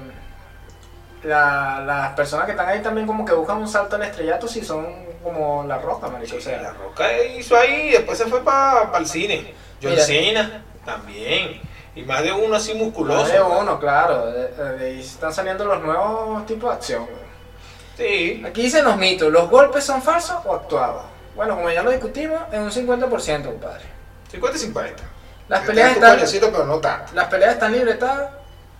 la- 1.25 1.82
las 1.84 2.12
personas 2.14 2.44
que 2.46 2.52
están 2.52 2.68
ahí 2.68 2.80
también 2.80 3.06
como 3.06 3.25
que 3.25 3.32
buscan 3.32 3.58
un 3.58 3.68
salto 3.68 3.96
al 3.96 4.02
estrellato 4.02 4.46
si 4.48 4.64
son 4.64 4.87
como 5.22 5.64
la 5.64 5.78
roca, 5.78 6.08
marico. 6.08 6.37
O 6.37 6.40
Sí, 6.40 6.50
la 6.50 6.60
sea, 6.60 6.72
Roca 6.72 7.12
hizo 7.37 7.56
ahí 7.56 7.88
y 7.88 7.90
después 7.92 8.16
se 8.18 8.26
fue 8.26 8.44
para 8.44 8.96
el 8.98 9.06
cine. 9.06 9.54
John. 9.82 9.96
Cena 9.96 10.62
también. 10.84 11.60
Y 11.94 12.02
más 12.02 12.22
de 12.22 12.32
uno 12.32 12.54
así 12.56 12.75
más 12.75 12.82
musculoso. 12.84 13.32
de 13.32 13.40
uno, 13.40 13.78
claro. 13.80 14.26
De, 14.26 14.87
ahí 14.87 15.00
están 15.00 15.32
saliendo 15.32 15.64
los 15.64 15.82
nuevos 15.82 16.46
tipos 16.46 16.70
de 16.70 16.76
acción. 16.76 17.06
Sí. 17.96 18.42
Aquí 18.46 18.62
dicen 18.62 18.84
los 18.84 18.96
mitos, 18.96 19.30
¿los 19.32 19.50
golpes 19.50 19.84
son 19.84 20.00
falsos 20.00 20.37
o 20.44 20.54
actuados? 20.54 21.02
Bueno, 21.34 21.56
como 21.56 21.70
ya 21.70 21.82
lo 21.82 21.90
discutimos, 21.90 22.40
es 22.52 22.58
un 22.58 22.70
50%, 22.70 23.44
compadre. 23.50 23.84
50 24.30 24.56
y 24.56 24.60
50. 24.60 25.02
Las 25.48 25.60
peleas 25.64 25.92
están, 25.92 26.14
coñecito, 26.16 26.50
pero 26.52 26.64
no 26.64 26.78
tanto. 26.78 27.12
las 27.14 27.26
peleas 27.28 27.54
están 27.54 27.72
libretadas, 27.72 28.30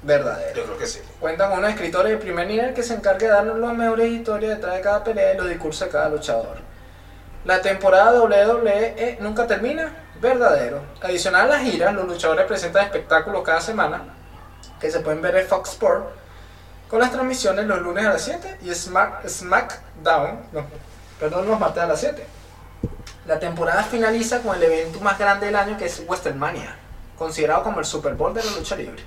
verdaderas. 0.03 0.55
Yo 0.55 0.65
creo 0.65 0.79
que 0.79 0.87
sí. 0.87 1.01
Cuentan 1.21 1.51
con 1.51 1.59
unos 1.59 1.71
escritores 1.71 2.13
de 2.13 2.19
primer 2.19 2.47
nivel 2.47 2.75
que 2.75 2.83
se 2.83 2.95
encargan 2.95 3.19
de 3.19 3.29
darnos 3.29 3.59
las 3.59 3.75
mejores 3.75 4.11
historias 4.11 4.57
detrás 4.57 4.75
de 4.77 4.81
cada 4.81 5.05
pelea 5.05 5.35
y 5.35 5.37
los 5.37 5.49
discursos 5.49 5.87
de 5.87 5.93
cada 5.93 6.09
luchador. 6.09 6.59
La 7.45 7.63
temporada 7.63 8.21
WWE 8.21 9.19
nunca 9.21 9.47
termina, 9.47 9.93
verdadero. 10.21 10.83
Adicional 11.01 11.43
a 11.43 11.57
las 11.57 11.63
giras, 11.63 11.95
los 11.95 12.07
luchadores 12.07 12.47
presentan 12.47 12.85
espectáculos 12.85 13.43
cada 13.43 13.61
semana 13.61 14.15
que 14.81 14.91
se 14.91 15.01
pueden 15.01 15.23
ver 15.23 15.37
en 15.37 15.47
Fox 15.47 15.71
Sport 15.71 16.19
con 16.89 17.01
las 17.01 17.13
transmisiones 17.13 17.67
los 17.67 17.81
lunes 17.81 18.07
a 18.07 18.15
las 18.15 18.23
7 18.23 18.59
y 18.63 18.75
Smack, 18.75 19.29
SmackDown, 19.29 20.41
no, 20.53 20.65
perdón, 21.21 21.47
los 21.47 21.61
martes 21.61 21.83
a 21.83 21.87
las 21.87 22.01
7. 22.01 22.27
La 23.27 23.39
temporada 23.39 23.83
finaliza 23.83 24.41
con 24.41 24.57
el 24.57 24.63
evento 24.63 25.01
más 25.01 25.19
grande 25.19 25.47
del 25.47 25.57
año 25.57 25.77
que 25.77 25.85
es 25.85 26.07
WrestleMania, 26.07 26.77
considerado 27.19 27.63
como 27.63 27.81
el 27.81 27.85
Super 27.85 28.15
Bowl 28.15 28.33
de 28.33 28.43
la 28.43 28.51
lucha 28.53 28.75
libre. 28.75 29.03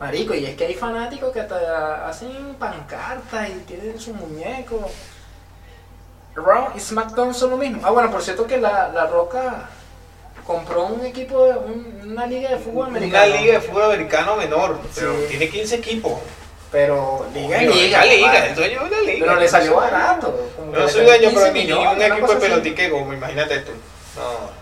Marico, 0.00 0.34
y 0.34 0.46
es 0.46 0.56
que 0.56 0.64
hay 0.64 0.74
fanáticos 0.74 1.30
que 1.32 1.40
hasta 1.40 2.08
hacen 2.08 2.54
pancartas 2.58 3.48
y 3.50 3.52
tienen 3.66 4.00
su 4.00 4.14
muñeco. 4.14 4.90
Raw 6.34 6.68
y 6.74 6.80
SmackDown 6.80 7.34
son 7.34 7.50
lo 7.50 7.56
mismo. 7.58 7.82
Ah, 7.84 7.90
bueno, 7.90 8.10
por 8.10 8.22
cierto 8.22 8.46
que 8.46 8.56
la, 8.56 8.88
la 8.88 9.06
Roca 9.06 9.68
compró 10.46 10.86
un 10.86 11.04
equipo, 11.04 11.44
de, 11.44 11.52
un- 11.58 12.00
una 12.12 12.26
liga 12.26 12.50
de 12.50 12.56
fútbol 12.58 12.88
Una 12.88 12.96
americano. 12.98 13.36
liga 13.36 13.52
de 13.54 13.60
fútbol 13.60 13.82
americano 13.84 14.36
menor, 14.36 14.78
pero 14.94 15.12
Sí. 15.20 15.26
tiene 15.28 15.48
15 15.50 15.74
equipos. 15.76 16.18
Pero 16.72 17.26
liga 17.34 17.58
Coño, 17.58 17.70
liga. 17.72 18.04
liga, 18.04 18.26
compadre. 18.28 18.48
el 18.50 18.54
dueño 18.54 18.80
de 18.80 18.86
una 18.86 19.00
liga. 19.02 19.26
Pero 19.26 19.40
le 19.40 19.48
salió 19.48 19.76
barato. 19.76 20.50
como 20.56 20.72
le 20.76 20.88
soy 20.88 21.04
dueño, 21.04 21.28
15 21.30 21.34
pero 21.40 21.52
ni, 21.52 21.72
un 21.72 21.78
una 21.96 22.06
equipo 22.06 22.26
de 22.28 22.32
así. 22.32 22.40
pelotique 22.48 22.90
como, 22.90 23.12
imagínate 23.12 23.58
tú. 23.60 23.72
No. 24.16 24.59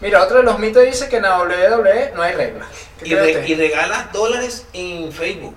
Mira, 0.00 0.22
otro 0.22 0.38
de 0.38 0.42
los 0.42 0.58
mitos 0.58 0.84
dice 0.84 1.08
que 1.08 1.16
en 1.16 1.22
la 1.22 1.38
WWE 1.40 2.12
no 2.14 2.22
hay 2.22 2.34
reglas. 2.34 2.68
¿Qué 2.98 3.08
Y, 3.08 3.14
re- 3.14 3.46
y 3.48 3.54
regalas 3.54 4.12
dólares 4.12 4.66
en 4.72 5.10
Facebook. 5.12 5.54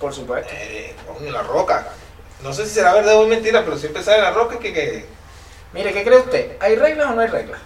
Por 0.00 0.14
supuesto. 0.14 0.50
Eh, 0.54 0.94
coño, 1.06 1.30
la 1.30 1.42
roca. 1.42 1.86
No 2.42 2.52
sé 2.52 2.64
si 2.64 2.70
será 2.74 2.94
verdad 2.94 3.16
o 3.16 3.26
mentira, 3.26 3.62
pero 3.64 3.76
siempre 3.76 4.02
sale 4.02 4.22
la 4.22 4.30
roca 4.30 4.58
que, 4.58 4.72
que 4.72 5.04
Mire, 5.72 5.92
¿qué 5.92 6.04
cree 6.04 6.18
usted? 6.18 6.56
¿Hay 6.60 6.76
reglas 6.76 7.10
o 7.10 7.14
no 7.14 7.20
hay 7.20 7.28
reglas? 7.28 7.60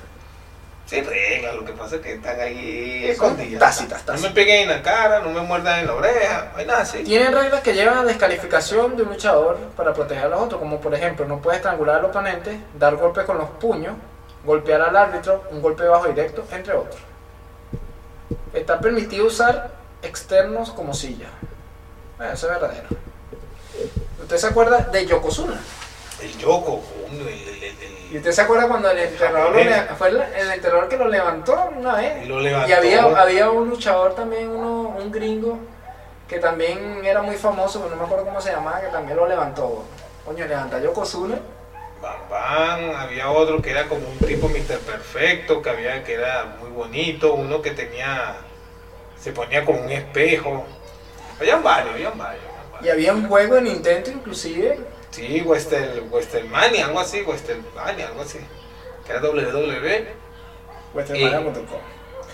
sí 0.87 1.02
regla, 1.02 1.52
lo 1.52 1.66
que 1.66 1.72
pasa 1.75 1.96
es 1.96 2.00
que 2.00 2.14
están 2.14 2.40
ahí 2.40 3.04
escondidas. 3.08 3.60
tácitas, 3.60 4.06
No 4.06 4.18
me 4.26 4.30
peguen 4.30 4.62
en 4.62 4.68
la 4.70 4.82
cara, 4.82 5.20
no 5.20 5.28
me 5.28 5.42
muerdan 5.42 5.80
en 5.80 5.87
la 5.87 5.92
oreja, 5.94 6.48
no 6.52 6.58
hay 6.58 6.64
nada 6.64 6.80
así. 6.80 7.04
Tienen 7.04 7.30
reglas 7.34 7.60
que 7.60 7.75
llevan 7.75 7.98
a 7.98 8.04
descalificación 8.04 8.96
de 8.96 9.02
un 9.02 9.10
luchador 9.10 9.58
para 9.76 9.92
proteger 9.92 10.25
a 10.25 10.28
los 10.28 10.40
otros, 10.40 10.58
como 10.58 10.80
por 10.80 10.94
ejemplo, 10.94 11.26
no 11.26 11.42
puede 11.42 11.58
estrangular 11.58 11.96
al 11.96 12.06
oponente, 12.06 12.58
dar 12.78 12.96
golpes 12.96 13.25
con 13.26 13.37
los 13.37 13.50
puños, 13.50 13.96
golpear 14.45 14.80
al 14.83 14.97
árbitro, 14.97 15.45
un 15.50 15.61
golpe 15.62 15.85
bajo 15.85 16.07
directo, 16.09 16.45
entre 16.52 16.75
otros. 16.75 17.00
Está 18.52 18.78
permitido 18.80 19.26
usar 19.26 19.71
externos 20.02 20.71
como 20.71 20.95
silla. 20.95 21.28
Bueno, 22.16 22.33
eso 22.33 22.47
es 22.47 22.52
verdadero. 22.61 22.88
¿Usted 24.23 24.37
se 24.37 24.47
acuerda 24.47 24.78
de 24.80 25.07
Yokozuna? 25.07 25.61
El 26.23 26.37
Yoko, 26.37 26.83
el, 27.11 27.21
el, 27.21 27.28
el- 27.28 27.62
el- 27.64 27.99
¿Y 28.12 28.16
usted 28.16 28.33
se 28.33 28.40
acuerda 28.40 28.66
cuando 28.66 28.90
el 28.90 28.99
enterrador, 28.99 29.54
lo 29.54 29.97
fue 29.97 30.09
el, 30.09 30.50
enterrador 30.52 30.88
que 30.88 30.97
lo 30.97 31.09
levantó 31.09 31.71
una 31.76 31.95
vez? 31.97 32.25
y 32.25 32.26
lo 32.28 32.40
levantó. 32.40 32.68
Y 32.68 32.73
había, 32.73 33.02
había 33.21 33.50
un 33.50 33.68
luchador 33.68 34.14
también, 34.14 34.49
uno, 34.49 34.97
un 34.99 35.12
gringo, 35.12 35.59
que 36.26 36.38
también 36.38 37.04
era 37.04 37.23
muy 37.23 37.37
famoso, 37.37 37.80
pero 37.80 37.90
no 37.95 38.00
me 38.00 38.04
acuerdo 38.07 38.25
cómo 38.25 38.40
se 38.40 38.50
llamaba, 38.50 38.80
que 38.80 38.88
también 38.88 39.16
lo 39.16 39.26
levantó. 39.28 39.85
Coño, 40.25 40.45
levanta 40.47 40.80
Yokozuna. 40.80 41.38
Bam 42.00 42.28
Bam, 42.31 42.97
había 42.97 43.31
otro 43.31 43.61
que 43.61 43.71
era 43.71 43.88
como 43.88 44.09
un 44.09 44.19
tipo 44.19 44.49
Mr. 44.49 44.78
Perfecto, 44.78 45.62
que 45.62 45.71
había 45.71 46.05
que 46.05 46.14
era 46.14 46.57
muy 46.61 46.71
bonito, 46.71 47.35
uno 47.35 47.61
que 47.61 47.73
tenía, 47.73 48.37
se 49.21 49.33
ponía 49.33 49.64
como 49.64 49.81
un 49.81 49.90
espejo. 49.90 50.64
Habían 51.38 51.62
varios, 51.62 51.95
habían 51.95 52.17
varios. 52.17 52.45
Y 52.83 52.88
había 52.88 53.12
un 53.12 53.28
juego 53.28 53.57
de 53.57 53.62
Nintendo 53.62 54.11
inclusive. 54.11 54.78
Sí, 55.11 55.40
Western, 55.40 56.09
Westermania, 56.11 56.87
algo 56.87 57.00
así, 57.00 57.23
Westermania, 57.23 58.09
algo 58.09 58.23
así. 58.23 58.38
Que 59.05 59.12
era 59.12 59.23
WWE. 59.23 60.07
Westernmania.com. 60.95 61.81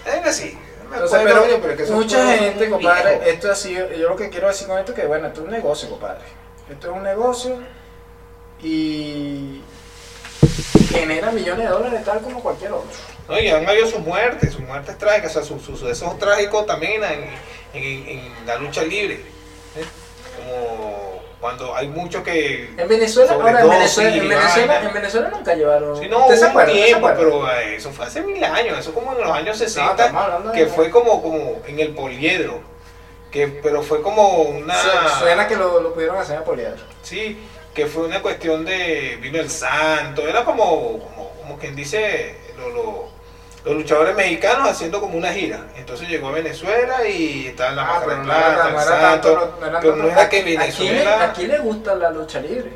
Era 0.04 0.28
así. 0.28 0.58
Entonces, 0.92 1.20
pero 1.24 1.76
que 1.76 1.84
mucha 1.86 2.36
gente, 2.36 2.68
compadre, 2.68 3.16
viejo. 3.16 3.30
esto 3.30 3.50
ha 3.50 3.54
sido, 3.54 3.90
yo 3.92 4.10
lo 4.10 4.16
que 4.16 4.28
quiero 4.28 4.48
decir 4.48 4.68
con 4.68 4.78
esto 4.78 4.92
es 4.92 4.98
que 4.98 5.06
bueno, 5.06 5.28
esto 5.28 5.40
es 5.40 5.46
un 5.46 5.52
negocio, 5.52 5.88
compadre. 5.88 6.24
Esto 6.70 6.90
es 6.90 6.96
un 6.96 7.02
negocio 7.02 7.58
y 8.62 9.60
genera 10.90 11.30
millones 11.30 11.64
de 11.66 11.70
dólares 11.72 12.04
tal 12.04 12.20
como 12.20 12.40
cualquier 12.42 12.72
otro. 12.72 12.90
No, 13.28 13.38
y 13.38 13.48
han 13.48 13.66
habido 13.68 13.86
sus 13.86 14.00
muertes, 14.00 14.52
sus 14.52 14.60
muertes 14.62 14.98
trágicas, 14.98 15.30
o 15.36 15.42
sea, 15.42 15.42
sus 15.42 15.62
sucesos 15.64 16.18
trágicos 16.18 16.66
también 16.66 17.02
en, 17.04 17.30
en- 17.74 18.08
en 18.08 18.46
la 18.46 18.56
lucha 18.56 18.82
libre. 18.82 19.14
¿eh? 19.14 19.84
Como 20.36 21.14
cuando 21.40 21.74
hay 21.74 21.88
muchos 21.88 22.22
que... 22.22 22.70
En 22.76 22.88
Venezuela, 22.88 23.32
ahora 23.32 23.60
en 23.60 23.68
Venezuela, 23.68 24.16
en 24.16 24.28
Venezuela, 24.94 25.28
en 25.28 25.34
nunca 25.34 25.54
llevaron. 25.54 25.98
Sí, 26.00 26.08
no, 26.08 26.20
¿Usted 26.26 26.36
se 26.38 26.46
hubo 26.46 26.58
un 26.60 26.66
tiempo, 26.72 27.10
pero 27.16 27.50
eh, 27.50 27.76
eso 27.76 27.90
fue 27.90 28.06
hace 28.06 28.22
mil 28.22 28.42
años, 28.42 28.78
eso 28.78 28.94
como 28.94 29.12
en 29.12 29.20
los 29.20 29.30
años 29.30 29.58
No, 29.58 29.64
60, 29.66 29.90
estamos 29.92 30.22
hablando 30.24 30.50
de- 30.52 30.58
que 30.58 30.66
fue 30.66 30.90
como, 30.90 31.20
como 31.22 31.60
en 31.66 31.80
el 31.80 31.94
poliedro, 31.94 32.60
que, 33.30 33.48
pero 33.48 33.82
fue 33.82 34.00
como 34.00 34.28
una... 34.42 34.74
Su- 34.80 35.18
Suena 35.20 35.46
que 35.46 35.56
lo, 35.56 35.80
lo 35.80 35.92
pudieron 35.92 36.16
hacer 36.16 36.38
a 36.38 36.44
Poliedro. 36.44 36.82
Sí, 37.02 37.38
que 37.74 37.86
fue 37.86 38.04
una 38.06 38.22
cuestión 38.22 38.64
de 38.64 39.18
vino 39.20 39.38
el 39.40 39.50
santo, 39.50 40.26
era 40.28 40.44
como, 40.44 40.98
como, 41.00 41.30
como 41.40 41.58
quien 41.58 41.74
dice 41.74 42.36
lo- 42.56 42.70
lo- 42.70 43.14
los 43.64 43.74
luchadores 43.76 44.14
mexicanos 44.14 44.68
haciendo 44.68 45.00
como 45.00 45.16
una 45.16 45.32
gira. 45.32 45.66
Entonces 45.76 46.08
llegó 46.08 46.28
a 46.28 46.32
Venezuela 46.32 47.06
y 47.06 47.46
estaba 47.48 47.70
en 47.70 47.76
la 47.76 47.82
Ah, 47.82 48.02
pero 48.04 48.16
no 48.18 48.24
Plata, 48.24 48.68
el 48.68 48.78
santo, 48.80 49.32
tanto, 49.60 49.80
pero 49.80 49.96
no 49.96 50.08
era 50.08 50.28
que 50.28 50.40
aquí- 50.40 50.56
Aquí 50.56 50.82
le, 50.84 50.90
Venezuela, 50.92 51.24
aquí 51.24 51.46
le 51.46 51.58
gusta 51.58 51.94
la 51.94 52.10
lucha 52.10 52.40
libre. 52.40 52.72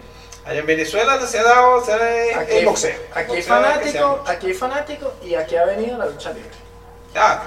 allá 0.47 0.61
en 0.61 0.67
Venezuela 0.67 1.21
se 1.27 1.39
ha 1.39 1.43
dado 1.43 1.85
se 1.85 1.93
ha- 1.93 2.41
Aquí, 2.41 2.57
el 2.57 2.65
boxeo. 2.65 2.97
aquí 3.15 3.33
hay 3.37 3.43
fanático, 3.43 4.25
aquí 4.27 4.47
hay 4.47 4.55
fanático 4.55 5.13
y 5.23 5.35
aquí 5.35 5.57
ha 5.57 5.65
venido 5.67 5.99
la 5.99 6.07
lucha 6.07 6.31
libre. 6.33 6.51
Ah, 7.15 7.43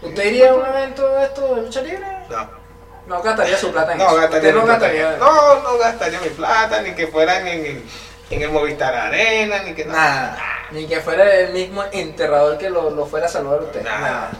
¿Usted 0.00 0.24
iría 0.26 0.50
a 0.50 0.54
un 0.54 0.66
evento 0.66 1.06
de 1.14 1.24
esto 1.24 1.54
de 1.54 1.62
lucha 1.62 1.80
libre? 1.82 2.06
no. 2.30 2.61
No 3.06 3.20
gastaría 3.22 3.56
su 3.56 3.72
plata 3.72 3.92
en 3.92 3.98
No 3.98 4.06
eso. 4.06 4.16
gastaría, 4.16 4.52
no 4.52 4.64
gastaría. 4.66 5.16
no, 5.18 5.60
no 5.62 5.78
gastaría 5.78 6.20
mi 6.20 6.28
plata, 6.28 6.82
ni 6.82 6.92
que 6.94 7.06
fueran 7.08 7.46
en 7.46 7.66
el, 7.66 7.82
en 8.30 8.42
el 8.42 8.50
Movistar 8.50 8.94
Arena, 8.94 9.62
ni 9.64 9.74
que 9.74 9.84
Nada. 9.84 10.38
Ni 10.70 10.86
que 10.86 11.00
fuera 11.00 11.34
el 11.34 11.52
mismo 11.52 11.82
enterrador 11.92 12.56
que 12.58 12.70
lo, 12.70 12.90
lo 12.90 13.04
fuera 13.06 13.26
a 13.26 13.28
saludar 13.28 13.60
a 13.60 13.62
usted. 13.64 13.82
Nada. 13.82 14.30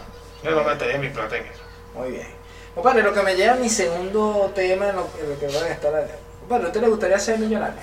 Yo 0.42 0.50
no 0.52 0.64
gastaría 0.64 0.98
mi 0.98 1.08
plata 1.10 1.36
en 1.36 1.44
eso. 1.46 1.60
Muy 1.94 2.12
bien. 2.12 2.28
Compadre, 2.74 3.02
lo 3.02 3.12
que 3.12 3.22
me 3.22 3.34
lleva 3.34 3.52
a 3.52 3.56
mi 3.56 3.68
segundo 3.68 4.50
tema 4.54 4.88
en 4.88 4.96
lo, 4.96 5.08
en 5.20 5.28
lo 5.30 5.38
que 5.38 5.46
van 5.46 5.64
a 5.64 5.68
estar. 5.68 5.92
Compadre, 6.40 6.64
¿a 6.64 6.66
usted 6.68 6.80
le 6.80 6.88
gustaría 6.88 7.18
ser 7.18 7.38
millonario? 7.38 7.82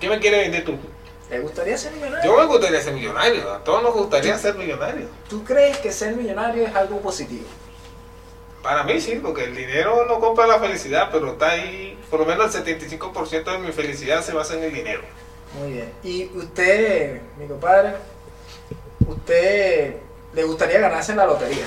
¿Qué 0.00 0.08
me 0.08 0.18
quiere 0.18 0.38
vender 0.38 0.64
tú? 0.64 0.76
¿Le 1.30 1.38
gustaría 1.40 1.78
ser 1.78 1.92
millonario? 1.92 2.30
Yo 2.30 2.36
me 2.38 2.44
gustaría 2.46 2.80
ser 2.82 2.92
millonario, 2.92 3.50
a 3.50 3.64
todos 3.64 3.82
nos 3.82 3.94
gustaría 3.94 4.36
ser 4.38 4.54
millonarios. 4.56 5.08
¿Tú 5.28 5.42
crees 5.42 5.78
que 5.78 5.90
ser 5.90 6.14
millonario 6.14 6.66
es 6.66 6.74
algo 6.76 7.00
positivo? 7.00 7.46
Para 8.64 8.82
mí 8.82 8.98
sí, 8.98 9.20
porque 9.22 9.44
el 9.44 9.54
dinero 9.54 10.06
no 10.06 10.18
compra 10.18 10.46
la 10.46 10.58
felicidad, 10.58 11.10
pero 11.12 11.32
está 11.32 11.50
ahí, 11.50 12.02
por 12.08 12.20
lo 12.20 12.24
menos 12.24 12.54
el 12.54 12.64
75% 12.64 13.44
de 13.44 13.58
mi 13.58 13.72
felicidad 13.72 14.22
se 14.22 14.32
basa 14.32 14.54
en 14.54 14.64
el 14.64 14.72
dinero. 14.72 15.02
Muy 15.60 15.72
bien. 15.72 15.92
Y 16.02 16.30
usted, 16.34 17.20
mi 17.38 17.46
compadre, 17.46 17.92
usted 19.06 19.96
le 20.32 20.44
gustaría 20.44 20.80
ganarse 20.80 21.12
en 21.12 21.18
la 21.18 21.26
lotería. 21.26 21.66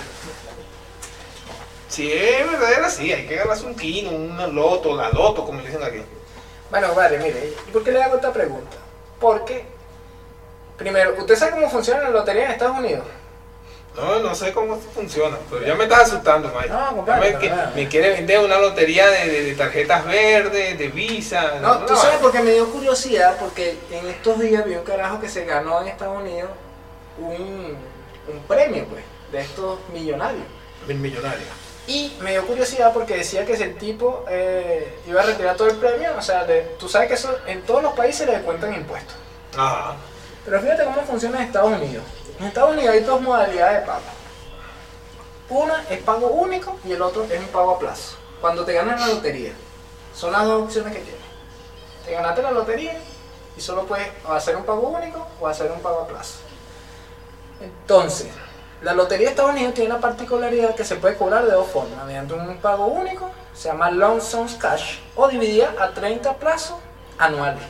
Si 1.88 2.12
es 2.12 2.52
verdadera, 2.52 2.90
sí, 2.90 3.14
hay 3.14 3.28
que 3.28 3.36
ganarse 3.36 3.68
un 3.68 3.76
kino, 3.76 4.10
una 4.10 4.48
loto, 4.48 4.96
la 4.96 5.12
loto, 5.12 5.46
como 5.46 5.62
le 5.62 5.68
dicen 5.68 5.84
aquí. 5.84 6.02
Bueno, 6.72 6.96
vale, 6.96 7.20
mire, 7.20 7.54
¿y 7.68 7.72
por 7.72 7.84
qué 7.84 7.92
le 7.92 8.02
hago 8.02 8.16
esta 8.16 8.34
pregunta? 8.34 8.76
Porque, 9.20 9.66
primero, 10.78 11.14
¿usted 11.16 11.36
sabe 11.36 11.52
cómo 11.52 11.70
funciona 11.70 12.02
la 12.02 12.10
lotería 12.10 12.46
en 12.46 12.52
Estados 12.54 12.80
Unidos? 12.80 13.06
No, 13.98 14.20
no 14.20 14.36
sé 14.36 14.54
cómo 14.54 14.78
funciona, 14.78 15.38
pero 15.50 15.66
ya 15.66 15.74
me 15.76 15.86
estás 15.86 16.02
asustando, 16.12 16.52
Mike. 16.56 16.70
No, 16.70 16.96
compadre, 16.98 17.34
me, 17.34 17.40
que- 17.40 17.50
no, 17.50 17.56
no. 17.56 17.72
me 17.76 17.88
quiere 17.88 18.10
vender 18.12 18.40
una 18.40 18.58
lotería 18.60 19.08
de, 19.08 19.26
de- 19.28 19.44
de 19.46 19.56
tarjetas 19.56 20.06
verdes, 20.06 20.78
de 20.78 20.88
Visa. 20.90 21.56
No, 21.62 21.80
tú 21.86 21.94
no, 21.94 22.00
sabes 22.00 22.18
por 22.20 22.32
qué 22.32 22.42
me 22.42 22.52
dio 22.52 22.70
curiosidad, 22.72 23.38
porque 23.40 23.78
en 23.90 24.08
estos 24.08 24.40
días 24.40 24.64
vi 24.66 24.76
un 24.76 24.84
carajo 24.84 25.20
que 25.20 25.28
se 25.28 25.46
ganó 25.46 25.82
en 25.82 25.88
Estados 25.88 26.22
Unidos 26.22 26.50
un, 27.18 27.76
un 28.28 28.40
premio, 28.48 28.86
pues, 28.86 29.04
de 29.32 29.42
estos 29.42 29.80
millonarios. 29.92 30.46
Mil 30.88 30.98
millonarios. 30.98 31.48
Y 31.88 32.16
me 32.22 32.32
dio 32.32 32.46
curiosidad 32.46 32.94
porque 32.94 33.16
decía 33.18 33.46
que 33.46 33.56
si 33.58 33.64
el 33.64 33.78
tipo 33.78 34.26
eh, 34.30 35.00
iba 35.08 35.22
a 35.22 35.26
retirar 35.26 35.56
todo 35.56 35.70
el 35.70 35.78
premio, 35.78 36.12
o 36.18 36.22
sea, 36.22 36.44
de- 36.44 36.76
tú 36.80 36.88
sabes 36.88 37.08
que 37.08 37.14
eso 37.16 37.36
en 37.48 37.62
todos 37.64 37.82
los 37.82 37.94
países 37.94 38.28
le 38.28 38.42
cuentan 38.42 38.74
impuestos. 38.76 39.16
Ajá. 39.58 39.96
Pero 40.46 40.62
fíjate 40.62 40.84
cómo 40.84 41.02
funciona 41.04 41.40
en 41.40 41.46
Estados 41.46 41.72
Unidos. 41.72 42.04
En 42.40 42.46
Estados 42.46 42.72
Unidos 42.72 42.94
hay 42.94 43.00
dos 43.02 43.22
modalidades 43.22 43.82
de 43.82 43.88
pago. 43.88 44.02
Una 45.50 45.84
es 45.90 46.02
pago 46.04 46.28
único 46.28 46.78
y 46.86 46.92
el 46.92 47.02
otro 47.02 47.24
es 47.24 47.40
un 47.40 47.48
pago 47.48 47.72
a 47.72 47.80
plazo. 47.80 48.16
Cuando 48.42 48.64
te 48.64 48.74
ganas 48.74 49.00
la 49.00 49.08
lotería, 49.08 49.54
son 50.14 50.32
las 50.32 50.46
dos 50.46 50.64
opciones 50.64 50.94
que 50.94 51.00
tienes. 51.00 51.22
Te 52.06 52.12
ganaste 52.12 52.44
la 52.44 52.52
lotería 52.52 53.00
y 53.56 53.62
solo 53.62 53.86
puedes 53.86 54.08
hacer 54.30 54.56
un 54.56 54.66
pago 54.66 54.90
único 54.90 55.26
o 55.40 55.48
hacer 55.48 55.72
un 55.72 55.82
pago 55.82 56.02
a 56.02 56.08
plazo. 56.08 56.40
Entonces, 57.60 58.28
la 58.84 58.94
lotería 58.94 59.28
de 59.28 59.32
Estados 59.32 59.52
Unidos 59.52 59.74
tiene 59.74 59.90
la 59.90 60.00
particularidad 60.00 60.76
que 60.76 60.86
se 60.86 60.98
puede 60.98 61.18
cobrar 61.18 61.44
de 61.44 61.52
dos 61.52 61.68
formas. 61.68 62.06
Mediante 62.06 62.36
un 62.36 62.58
pago 62.58 62.86
único, 62.86 63.32
se 63.56 63.70
llama 63.70 63.90
lump 63.90 64.22
sum 64.22 64.48
cash, 64.60 65.00
o 65.16 65.28
dividida 65.28 65.74
a 65.80 65.90
30 65.90 66.36
plazos 66.36 66.78
anuales. 67.18 67.64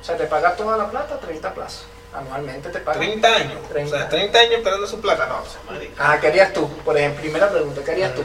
O 0.00 0.04
sea, 0.04 0.16
te 0.16 0.26
pagas 0.26 0.56
toda 0.56 0.76
la 0.76 0.88
plata 0.88 1.16
a 1.16 1.18
30 1.18 1.52
plazos. 1.52 1.86
Anualmente 2.16 2.70
te 2.70 2.78
pagan. 2.80 3.00
30 3.00 3.28
años. 3.28 3.68
30. 3.68 3.94
O 3.94 3.98
sea, 3.98 4.08
30 4.08 4.38
años 4.38 4.52
esperando 4.52 4.86
su 4.86 5.00
plata. 5.00 5.26
No, 5.26 5.42
o 5.42 5.46
sea, 5.46 5.60
marica. 5.70 5.94
Ah, 5.98 6.18
¿qué 6.20 6.28
harías 6.28 6.52
tú? 6.52 6.68
Por 6.84 6.96
ejemplo, 6.96 7.20
primera 7.20 7.50
pregunta, 7.50 7.82
¿qué 7.84 7.90
harías 7.92 8.14
tú? 8.14 8.22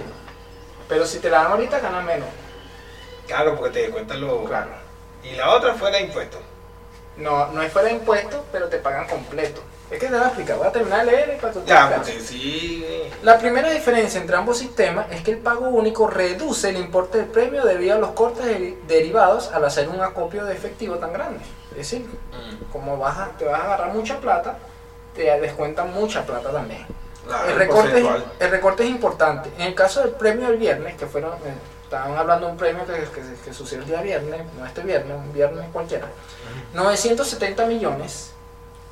Pero 0.87 1.05
si 1.05 1.19
te 1.19 1.29
la 1.29 1.43
dan 1.43 1.51
ahorita, 1.51 1.79
ganas 1.79 2.03
menos. 2.03 2.27
Claro, 3.27 3.57
porque 3.57 3.81
te 3.81 3.89
cuentan 3.89 4.21
lo. 4.21 4.45
Claro. 4.45 4.71
Y 5.23 5.35
la 5.35 5.49
otra 5.51 5.73
fuera 5.75 5.97
de 5.97 6.03
impuestos. 6.03 6.41
No, 7.17 7.47
no 7.47 7.61
es 7.61 7.71
fuera 7.71 7.89
de 7.89 7.95
impuestos, 7.95 8.41
pero 8.51 8.67
te 8.67 8.77
pagan 8.77 9.07
completo. 9.07 9.61
Es 9.91 9.99
que 9.99 10.07
te 10.07 10.13
voy 10.13 10.23
a 10.23 10.27
explicar, 10.27 10.57
voy 10.57 10.67
a 10.67 10.71
terminar 10.71 11.05
de 11.05 11.11
leer 11.11 11.33
y 11.37 11.41
para 11.41 11.53
tú 11.53 11.61
Ya, 11.65 11.87
veas. 11.89 11.99
porque 11.99 12.19
sí. 12.21 12.85
La 13.23 13.37
primera 13.37 13.69
diferencia 13.69 14.21
entre 14.21 14.37
ambos 14.37 14.57
sistemas 14.57 15.05
es 15.11 15.21
que 15.21 15.31
el 15.31 15.37
pago 15.39 15.67
único 15.67 16.07
reduce 16.07 16.69
el 16.69 16.77
importe 16.77 17.17
del 17.17 17.27
premio 17.27 17.65
debido 17.65 17.95
a 17.95 17.99
los 17.99 18.11
cortes 18.11 18.45
deri- 18.45 18.77
derivados 18.87 19.51
al 19.51 19.65
hacer 19.65 19.89
un 19.89 19.99
acopio 20.01 20.45
de 20.45 20.53
efectivo 20.53 20.95
tan 20.95 21.11
grande. 21.11 21.39
Es 21.71 21.77
decir, 21.77 22.07
como 22.71 22.97
vas 22.97 23.17
a- 23.19 23.29
te 23.37 23.43
vas 23.45 23.59
a 23.59 23.65
agarrar 23.65 23.93
mucha 23.93 24.17
plata, 24.19 24.57
te 25.13 25.23
descuentan 25.41 25.93
mucha 25.93 26.25
plata 26.25 26.49
también. 26.51 26.85
Claro, 27.27 27.49
el, 27.49 27.55
recorte 27.57 27.97
es, 27.99 28.03
porcentual. 28.05 28.25
el 28.39 28.49
recorte 28.51 28.83
es 28.83 28.89
importante. 28.89 29.51
En 29.57 29.61
el 29.67 29.75
caso 29.75 29.99
del 30.01 30.11
premio 30.11 30.47
del 30.47 30.57
viernes, 30.57 30.95
que 30.95 31.05
fueron, 31.05 31.33
eh, 31.33 31.53
estaban 31.83 32.17
hablando 32.17 32.45
de 32.47 32.51
un 32.53 32.57
premio 32.57 32.85
que, 32.85 32.93
que, 32.93 33.21
que 33.45 33.53
sucedió 33.53 33.83
el 33.83 33.89
día 33.89 34.01
viernes, 34.01 34.41
no 34.57 34.65
este 34.65 34.81
viernes, 34.81 35.15
un 35.17 35.31
viernes 35.33 35.65
cualquiera, 35.73 36.07
970 36.73 37.65
millones, 37.65 38.31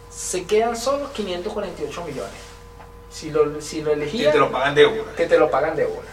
se 0.10 0.46
quedan 0.46 0.76
solo 0.76 1.12
548 1.14 2.04
millones. 2.06 2.32
Si 3.12 3.32
lo, 3.32 3.60
si 3.62 3.82
lo 3.82 3.92
Y 3.92 3.94
elegías, 3.94 4.34
te 4.34 4.40
lo 4.40 4.52
pagan 4.52 4.76
de 4.76 4.86
una. 4.86 5.12
que 5.14 5.26
te 5.26 5.38
lo 5.40 5.50
pagan 5.50 5.76
de 5.76 5.86
una. 5.86 6.10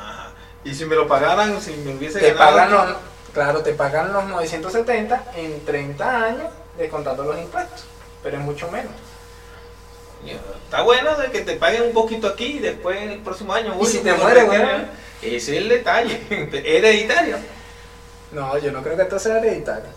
Ajá. 0.00 0.30
Y 0.64 0.74
si 0.74 0.84
me 0.86 0.94
lo 0.96 1.06
pagaran, 1.06 1.60
si 1.60 1.72
me 1.76 1.94
hubiese 1.94 2.18
Te 2.20 2.32
ganado. 2.32 2.50
pagan 2.56 2.72
los, 2.72 2.96
claro, 3.34 3.62
te 3.62 3.72
pagan 3.74 4.12
los 4.12 4.24
970 4.24 5.24
en 5.36 5.64
30 5.64 6.24
años 6.24 6.46
descontando 6.78 7.24
los 7.24 7.38
impuestos, 7.38 7.84
pero 8.22 8.38
es 8.38 8.42
mucho 8.42 8.70
menos. 8.70 8.92
Está 10.64 10.82
bueno 10.82 11.16
de 11.16 11.30
que 11.30 11.42
te 11.42 11.54
paguen 11.56 11.82
un 11.82 11.92
poquito 11.92 12.26
aquí 12.26 12.56
y 12.56 12.58
después 12.58 13.00
el 13.02 13.20
próximo 13.20 13.52
año. 13.54 13.76
¿Y 13.80 13.86
si 13.86 13.98
te 14.00 14.12
mueres, 14.14 14.48
weón? 14.48 14.88
Ese 15.22 15.36
es 15.36 15.48
el 15.62 15.68
detalle. 15.68 16.20
Hereditario. 16.64 17.36
No, 18.32 18.58
yo 18.58 18.72
no 18.72 18.82
creo 18.82 18.96
que 18.96 19.02
esto 19.04 19.18
sea 19.18 19.38
hereditario. 19.38 19.88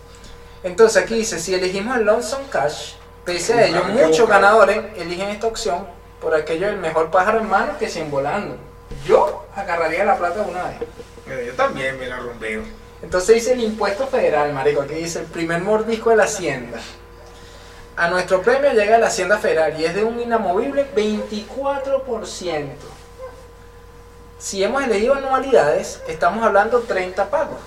Entonces 0.63 1.01
aquí 1.03 1.15
dice, 1.15 1.39
si 1.39 1.53
elegimos 1.55 1.97
el 1.97 2.05
lump 2.05 2.21
sum 2.21 2.39
cash, 2.49 2.93
pese 3.25 3.53
a 3.53 3.65
ello, 3.65 3.83
muchos 3.85 4.27
ganadores 4.27 4.79
eligen 4.95 5.29
esta 5.29 5.47
opción 5.47 5.87
por 6.21 6.35
aquello 6.35 6.67
del 6.67 6.77
mejor 6.77 7.11
pájaro 7.11 7.39
en 7.39 7.49
mano 7.49 7.77
que 7.77 7.89
sin 7.89 8.11
volando. 8.11 8.55
Yo 9.05 9.45
agarraría 9.55 10.05
la 10.05 10.17
plata 10.17 10.41
una 10.41 10.63
vez. 10.63 10.79
Mira, 11.25 11.41
Yo 11.43 11.53
también 11.53 11.99
me 11.99 12.07
la 12.07 12.17
rompeo. 12.17 12.61
Entonces 13.01 13.35
dice 13.35 13.53
el 13.53 13.61
impuesto 13.61 14.07
federal, 14.07 14.53
marico, 14.53 14.81
aquí 14.81 14.93
dice 14.93 15.19
el 15.19 15.25
primer 15.25 15.61
mordisco 15.61 16.11
de 16.11 16.17
la 16.17 16.23
hacienda. 16.23 16.79
A 17.97 18.09
nuestro 18.09 18.41
premio 18.41 18.71
llega 18.73 18.97
la 18.99 19.07
hacienda 19.07 19.37
federal 19.37 19.79
y 19.79 19.85
es 19.85 19.95
de 19.95 20.03
un 20.03 20.19
inamovible 20.19 20.87
24%. 20.95 22.67
Si 24.39 24.63
hemos 24.63 24.83
elegido 24.83 25.15
anualidades, 25.15 26.01
estamos 26.07 26.43
hablando 26.43 26.81
30 26.81 27.29
pagos 27.29 27.59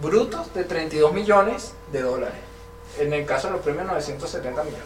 brutos 0.00 0.52
de 0.54 0.64
32 0.64 1.12
millones 1.12 1.72
de 1.92 2.02
dólares. 2.02 2.49
En 2.98 3.12
el 3.12 3.24
caso 3.24 3.48
de 3.48 3.54
los 3.54 3.62
premios 3.62 3.86
970 3.86 4.64
millones. 4.64 4.84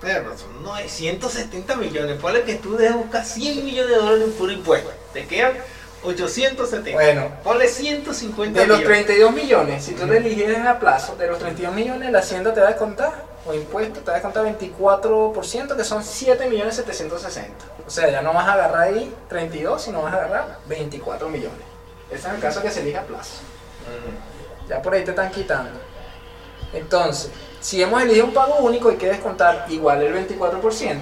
Pero 0.00 0.38
son 0.38 0.62
970 0.62 1.76
millones. 1.76 2.20
Ponle 2.20 2.42
que 2.42 2.54
tú 2.54 2.76
debes 2.76 2.96
buscar 2.96 3.24
100 3.24 3.64
millones 3.64 3.90
de 3.90 3.96
dólares 3.96 4.24
en 4.24 4.32
puro 4.32 4.52
impuesto. 4.52 4.90
Te 5.12 5.26
quedan 5.26 5.54
870. 6.04 6.92
Bueno. 6.92 7.32
Ponle 7.42 7.68
150 7.68 8.60
De 8.60 8.66
los 8.66 8.78
millones. 8.78 9.06
32 9.06 9.32
millones, 9.32 9.84
si 9.84 9.94
tú 9.94 10.06
le 10.06 10.18
eligieras 10.18 10.66
a 10.66 10.78
plazo, 10.78 11.16
de 11.16 11.26
los 11.26 11.38
32 11.38 11.74
millones 11.74 12.12
la 12.12 12.20
hacienda 12.20 12.54
te 12.54 12.60
va 12.60 12.66
a 12.66 12.70
descontar, 12.70 13.24
o 13.44 13.52
impuesto, 13.52 14.00
te 14.00 14.06
va 14.06 14.12
a 14.12 14.20
descontar 14.20 14.44
24%, 14.44 15.76
que 15.76 15.84
son 15.84 16.04
7 16.04 16.48
millones 16.48 16.76
760. 16.76 17.52
O 17.86 17.90
sea, 17.90 18.08
ya 18.10 18.22
no 18.22 18.32
vas 18.32 18.46
a 18.46 18.52
agarrar 18.52 18.82
ahí 18.82 19.12
32, 19.28 19.82
sino 19.82 20.02
vas 20.02 20.14
a 20.14 20.18
agarrar 20.18 20.58
24 20.68 21.28
millones. 21.28 21.58
Ese 22.10 22.28
es 22.28 22.34
el 22.34 22.40
caso 22.40 22.62
que 22.62 22.70
se 22.70 22.80
elija 22.82 23.00
a 23.00 23.04
plazo. 23.04 23.40
Ya 24.68 24.80
por 24.80 24.94
ahí 24.94 25.02
te 25.02 25.10
están 25.10 25.30
quitando. 25.30 25.80
Entonces, 26.72 27.30
si 27.60 27.82
hemos 27.82 28.02
elegido 28.02 28.26
un 28.26 28.34
pago 28.34 28.56
único, 28.56 28.88
hay 28.88 28.96
que 28.96 29.08
descontar 29.08 29.66
igual 29.68 30.02
el 30.02 30.14
24%, 30.28 30.98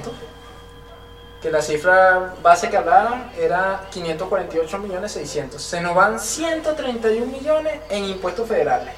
que 1.42 1.50
la 1.50 1.61
cifra 1.61 2.35
base 2.42 2.70
que 2.70 2.76
hablaban 2.76 3.31
era 3.38 3.87
548 3.90 4.79
millones 4.79 5.12
600. 5.12 5.61
Se 5.61 5.81
nos 5.81 5.94
van 5.94 6.18
131 6.18 7.26
millones 7.26 7.81
en 7.88 8.05
impuestos 8.05 8.48
federales. 8.48 8.94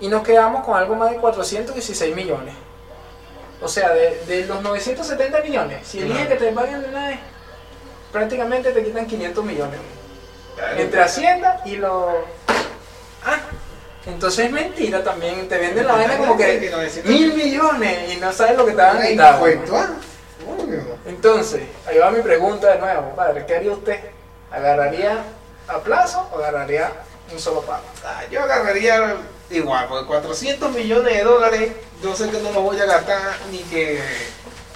Y 0.00 0.08
nos 0.08 0.22
quedamos 0.22 0.64
con 0.64 0.76
algo 0.76 0.96
más 0.96 1.10
de 1.10 1.16
416 1.18 2.14
millones. 2.14 2.54
O 3.60 3.68
sea, 3.68 3.90
de, 3.90 4.24
de 4.26 4.46
los 4.46 4.60
970 4.62 5.40
millones, 5.42 5.86
si 5.86 6.00
eliges 6.00 6.26
que 6.26 6.34
te 6.34 6.50
paguen 6.50 6.82
de 6.82 6.88
una 6.88 7.08
vez, 7.08 7.18
prácticamente 8.10 8.72
te 8.72 8.82
quitan 8.82 9.06
500 9.06 9.44
millones 9.44 9.78
entre 10.76 11.02
Hacienda 11.02 11.62
y 11.64 11.76
los. 11.76 12.14
Ah, 13.24 13.38
entonces 14.06 14.46
es 14.46 14.52
mentira 14.52 15.02
también. 15.04 15.48
Te 15.48 15.58
venden 15.58 15.86
la 15.86 15.94
vaina 15.94 16.16
como 16.16 16.36
que 16.36 16.72
mil 17.04 17.34
millones 17.34 18.12
y 18.12 18.16
no 18.16 18.32
sabes 18.32 18.56
lo 18.56 18.66
que 18.66 18.72
te 18.72 18.82
van 18.82 18.98
a 18.98 19.06
quitar. 19.06 19.40
Entonces, 21.06 21.62
ahí 21.86 21.98
va 21.98 22.10
mi 22.10 22.20
pregunta 22.22 22.72
de 22.72 22.78
nuevo, 22.78 23.14
padre. 23.14 23.44
¿Qué 23.46 23.56
haría 23.56 23.72
usted? 23.72 24.00
¿Agarraría 24.50 25.24
a 25.68 25.78
plazo 25.78 26.28
o 26.32 26.38
agarraría 26.38 26.92
un 27.32 27.38
solo 27.38 27.62
pago? 27.62 27.84
Ah, 28.04 28.22
yo 28.30 28.42
agarraría 28.42 29.16
igual, 29.50 29.86
porque 29.88 30.06
400 30.06 30.72
millones 30.72 31.14
de 31.14 31.22
dólares, 31.22 31.72
yo 32.02 32.14
sé 32.16 32.28
que 32.30 32.38
no 32.40 32.52
los 32.52 32.62
voy 32.62 32.80
a 32.80 32.86
gastar 32.86 33.36
ni 33.50 33.58
que, 33.58 34.00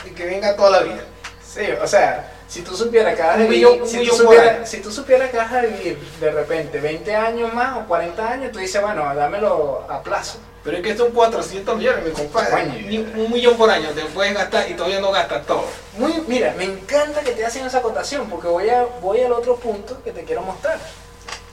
ni 0.04 0.10
que 0.12 0.26
venga 0.26 0.54
toda 0.56 0.70
la 0.70 0.80
vida. 0.80 1.04
Sí, 1.44 1.62
o 1.82 1.86
sea, 1.86 2.32
si 2.48 2.62
tú 2.62 2.76
supieras 2.76 3.14
que 3.16 3.22
vas 3.22 3.32
a 3.32 3.34
Un 3.38 3.48
vivir, 3.48 3.66
millón- 3.66 3.82
un 3.82 3.88
si, 3.88 4.06
tú 4.06 4.14
supieras, 4.16 4.68
si 4.70 4.80
tú 4.80 4.90
supieras 4.92 5.34
a 5.52 5.60
vivir 5.62 5.98
de 6.20 6.30
repente 6.30 6.80
20 6.80 7.14
años 7.16 7.52
más 7.52 7.76
o 7.78 7.86
40 7.86 8.28
años, 8.30 8.52
tú 8.52 8.58
dices, 8.58 8.80
bueno, 8.80 9.12
dámelo 9.14 9.84
a 9.88 10.02
plazo. 10.02 10.38
Pero 10.62 10.78
es 10.78 10.82
que 10.82 10.96
son 10.96 11.12
400 11.12 11.76
millones, 11.76 12.04
mi 12.04 12.10
compadre. 12.10 13.08
Un 13.16 13.30
millón 13.32 13.56
por 13.56 13.70
año 13.70 13.88
te 13.90 14.02
puedes 14.06 14.34
gastar 14.34 14.68
y 14.68 14.74
todavía 14.74 15.00
no 15.00 15.12
gastas 15.12 15.46
todo. 15.46 15.64
Muy, 15.96 16.12
mira, 16.26 16.54
me 16.56 16.64
encanta 16.64 17.20
que 17.20 17.32
te 17.32 17.46
hacen 17.46 17.64
esa 17.66 17.78
acotación 17.78 18.28
porque 18.28 18.48
voy, 18.48 18.68
a, 18.70 18.84
voy 19.00 19.20
al 19.20 19.32
otro 19.32 19.56
punto 19.56 19.96
que 20.02 20.10
te 20.12 20.24
quiero 20.24 20.42
mostrar. 20.42 20.78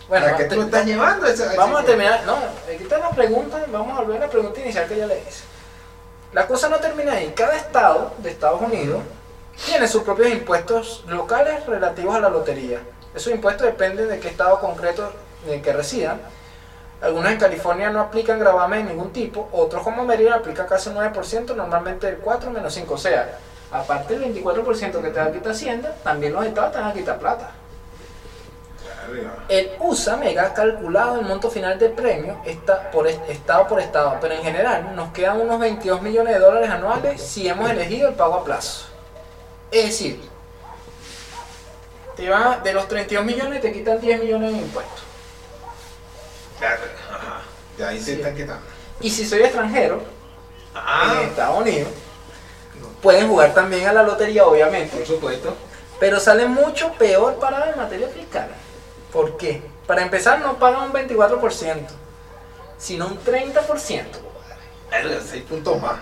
Bueno, 0.09 0.25
¿Para 0.25 0.37
qué 0.37 0.43
te 0.45 0.55
lo 0.55 0.63
estás 0.63 0.85
llevando? 0.85 1.27
ese- 1.27 1.55
vamos 1.55 1.81
a 1.81 1.85
terminar. 1.85 2.23
No, 2.25 2.35
aquí 2.35 2.81
está 2.83 2.97
la 2.97 3.09
pregunta. 3.11 3.63
Vamos 3.71 3.97
a 3.97 4.01
volver 4.01 4.17
a 4.21 4.25
la 4.25 4.31
pregunta 4.31 4.59
inicial 4.59 4.87
que 4.87 4.97
ya 4.97 5.05
le 5.05 5.19
hice. 5.19 5.43
La 6.33 6.47
cosa 6.47 6.67
no 6.69 6.77
termina 6.77 7.13
ahí. 7.13 7.31
Cada 7.35 7.55
estado 7.55 8.13
de 8.17 8.31
Estados 8.31 8.61
Unidos 8.61 9.01
tiene 9.65 9.87
sus 9.87 10.03
propios 10.03 10.29
impuestos 10.29 11.03
locales 11.07 11.65
relativos 11.65 12.15
a 12.15 12.19
la 12.19 12.29
lotería. 12.29 12.79
Esos 13.15 13.31
impuestos 13.33 13.65
dependen 13.67 14.09
de 14.09 14.19
qué 14.19 14.29
estado 14.29 14.59
concreto 14.59 15.11
en 15.47 15.61
que 15.61 15.73
residan. 15.73 16.19
Algunos 17.01 17.31
en 17.31 17.37
California 17.37 17.89
no 17.89 17.99
aplican 17.99 18.39
gravamen 18.39 18.85
de 18.87 18.93
ningún 18.93 19.11
tipo, 19.11 19.49
otros 19.51 19.83
como 19.83 20.05
Maryland 20.05 20.39
aplican 20.39 20.67
casi 20.67 20.89
un 20.89 20.95
9%, 20.95 21.53
normalmente 21.55 22.07
el 22.07 22.17
4 22.17 22.49
menos 22.49 22.73
5. 22.73 22.93
O 22.93 22.97
sea, 22.97 23.37
aparte 23.71 24.17
del 24.17 24.33
24% 24.33 25.01
que 25.01 25.09
te 25.09 25.19
va 25.19 25.25
a 25.25 25.31
quitar 25.31 25.51
Hacienda, 25.51 25.93
también 26.03 26.31
los 26.33 26.45
estados 26.45 26.71
te 26.71 26.79
van 26.79 26.87
a 26.89 26.93
quitar 26.93 27.19
plata. 27.19 27.51
El 29.49 29.71
USA 29.79 30.15
Mega 30.15 30.53
calculado 30.53 31.19
el 31.19 31.25
monto 31.25 31.49
final 31.51 31.77
del 31.77 31.91
premio 31.91 32.37
está 32.45 32.89
por 32.89 33.05
est- 33.07 33.29
estado 33.29 33.67
por 33.67 33.79
estado, 33.81 34.15
pero 34.21 34.33
en 34.33 34.41
general 34.41 34.95
nos 34.95 35.11
quedan 35.11 35.41
unos 35.41 35.59
22 35.59 36.01
millones 36.01 36.33
de 36.33 36.39
dólares 36.39 36.69
anuales 36.69 37.21
si 37.21 37.47
hemos 37.47 37.69
elegido 37.69 38.07
el 38.09 38.15
pago 38.15 38.35
a 38.35 38.43
plazo. 38.45 38.85
Es 39.73 39.85
decir, 39.85 40.19
te 42.15 42.29
va, 42.29 42.59
de 42.63 42.73
los 42.73 42.87
32 42.87 43.25
millones 43.25 43.59
te 43.61 43.73
quitan 43.73 43.99
10 43.99 44.21
millones 44.21 44.51
en 44.53 44.59
impuestos. 44.59 45.01
Claro, 46.59 46.81
ajá. 47.11 47.41
De 47.77 47.85
ahí 47.85 47.99
Sí. 47.99 48.11
están 48.11 48.35
quitando. 48.35 48.61
Y 49.01 49.09
si 49.09 49.25
soy 49.27 49.41
extranjero, 49.41 49.95
en 49.95 50.03
Ah, 50.75 51.21
Estados 51.23 51.59
Unidos, 51.61 51.89
pueden 53.01 53.27
jugar 53.27 53.53
también 53.53 53.87
a 53.87 53.93
la 53.93 54.03
lotería, 54.03 54.45
obviamente. 54.45 54.95
Por 54.97 55.05
supuesto. 55.07 55.55
Pero 55.99 56.19
sale 56.19 56.45
mucho 56.45 56.91
peor 56.93 57.35
parado 57.39 57.71
en 57.71 57.77
materia 57.77 58.07
fiscal. 58.09 58.49
¿Por 59.11 59.37
qué? 59.37 59.61
Para 59.87 60.01
empezar, 60.03 60.39
no 60.39 60.57
pagan 60.57 60.83
un 60.83 60.91
24%, 60.93 61.93
sino 62.77 63.07
un 63.07 63.17
30%. 63.23 64.19
Verga, 64.91 65.19
seis 65.27 65.43
puntos 65.43 65.81
más. 65.81 65.99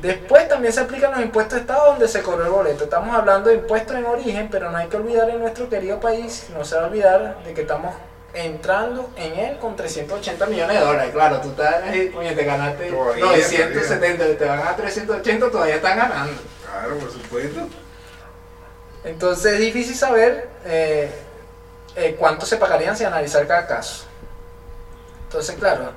Después 0.00 0.48
también 0.48 0.72
se 0.72 0.80
aplican 0.80 1.10
los 1.12 1.20
impuestos 1.20 1.54
de 1.54 1.60
Estado 1.60 1.90
donde 1.90 2.06
se 2.06 2.22
cobró 2.22 2.44
el 2.44 2.50
boleto. 2.50 2.84
Estamos 2.84 3.16
hablando 3.16 3.50
de 3.50 3.56
impuestos 3.56 3.96
en 3.96 4.06
origen, 4.06 4.48
pero 4.50 4.70
no 4.70 4.78
hay 4.78 4.88
que 4.88 4.96
olvidar 4.96 5.28
en 5.30 5.40
nuestro 5.40 5.68
querido 5.68 5.98
país, 5.98 6.46
no 6.56 6.64
se 6.64 6.76
va 6.76 6.82
a 6.82 6.86
olvidar 6.86 7.42
de 7.44 7.54
que 7.54 7.62
estamos 7.62 7.94
entrando 8.32 9.10
en 9.16 9.38
él 9.38 9.58
con 9.58 9.74
380 9.74 10.46
millones 10.46 10.78
de 10.78 10.84
dólares. 10.84 11.12
Claro, 11.12 11.40
tú 11.40 11.48
estás 11.50 11.82
ahí, 11.82 12.10
coño, 12.10 12.34
te 12.34 12.44
ganaste 12.44 12.90
Todavía, 12.90 13.24
970, 13.24 14.38
te 14.38 14.44
van 14.44 14.60
a 14.60 14.76
380, 14.76 15.50
todavía 15.50 15.76
están 15.76 15.98
ganando. 15.98 16.40
Claro, 16.64 16.98
por 16.98 17.10
supuesto. 17.10 17.68
Entonces 19.04 19.54
es 19.54 19.60
difícil 19.60 19.94
saber 19.94 20.48
eh, 20.64 21.10
eh, 21.96 22.16
cuánto 22.18 22.46
se 22.46 22.56
pagarían 22.56 22.96
si 22.96 23.04
analizar 23.04 23.46
cada 23.46 23.66
caso. 23.66 24.04
Entonces, 25.24 25.56
claro, 25.56 25.92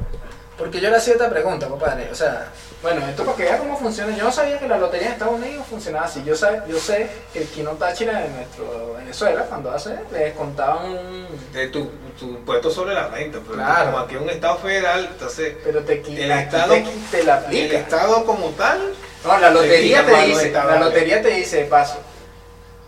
porque 0.62 0.80
yo 0.80 0.92
le 0.92 0.98
hacía 0.98 1.14
esta 1.14 1.28
pregunta, 1.28 1.68
compadre. 1.68 2.08
O 2.12 2.16
sea, 2.16 2.50
bueno, 2.84 3.02
esto 3.08 3.26
para 3.26 3.36
que 3.36 3.44
vea 3.44 3.58
cómo 3.58 3.78
funciona. 3.80 4.16
Yo 4.16 4.24
no 4.26 4.32
sabía 4.32 4.60
que 4.60 4.68
la 4.68 4.78
lotería 4.78 5.08
en 5.08 5.14
Estados 5.14 5.34
Unidos 5.34 5.66
funcionaba 5.68 6.06
así. 6.06 6.24
Yo, 6.24 6.36
sé- 6.36 6.62
yo 6.68 6.78
sé 6.78 7.10
que 7.34 7.40
el 7.42 7.48
Kino 7.48 7.72
Táchira 7.72 8.20
de 8.20 8.30
nuestro 8.30 8.94
Venezuela, 8.94 9.42
cuando 9.50 9.72
hace, 9.72 9.96
le 10.12 10.20
descontaban 10.20 10.86
un. 10.86 11.28
de 11.52 11.68
tu, 11.70 11.90
tu 12.20 12.26
impuesto 12.28 12.70
sobre 12.70 12.94
la 12.94 13.08
renta, 13.08 13.40
pero 13.44 13.56
Claro. 13.56 13.86
como 13.92 14.00
aquí 14.04 14.16
es 14.16 14.22
un 14.22 14.30
estado 14.30 14.58
federal, 14.60 15.08
entonces 15.12 15.56
Pero 15.64 15.82
te, 15.84 16.04
qui- 16.04 16.18
El 16.20 16.32
Estado- 16.32 16.74
te, 16.76 16.86
te 17.10 17.24
la 17.24 17.38
el 17.40 17.44
aplica. 17.46 17.78
estado 17.80 18.24
como 18.26 18.50
tal, 18.52 18.94
No, 19.26 19.38
la 19.40 19.50
lotería 19.50 20.02
quita 20.06 20.16
te 20.20 20.26
dice, 20.28 20.52
la 20.52 20.80
lotería 20.80 21.22
te 21.24 21.30
dice 21.30 21.58
de 21.58 21.66
paso, 21.66 21.98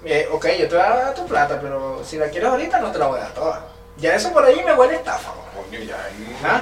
eh, 0.05 0.27
ok, 0.31 0.45
yo 0.59 0.67
te 0.67 0.75
voy 0.75 0.85
a 0.85 0.89
dar 0.95 1.13
tu 1.15 1.25
plata, 1.25 1.59
pero 1.61 2.03
si 2.05 2.17
la 2.17 2.27
quieres 2.29 2.49
ahorita 2.49 2.79
no 2.79 2.91
te 2.91 2.99
la 2.99 3.07
voy 3.07 3.19
a 3.19 3.23
dar 3.23 3.33
toda. 3.33 3.65
Ya 3.97 4.15
eso 4.15 4.31
por 4.33 4.43
ahí 4.45 4.61
me 4.65 4.73
huele 4.73 4.95
estafa. 4.95 5.31
Coño, 5.55 5.79
ya. 5.79 5.95
¿Ah? 6.43 6.61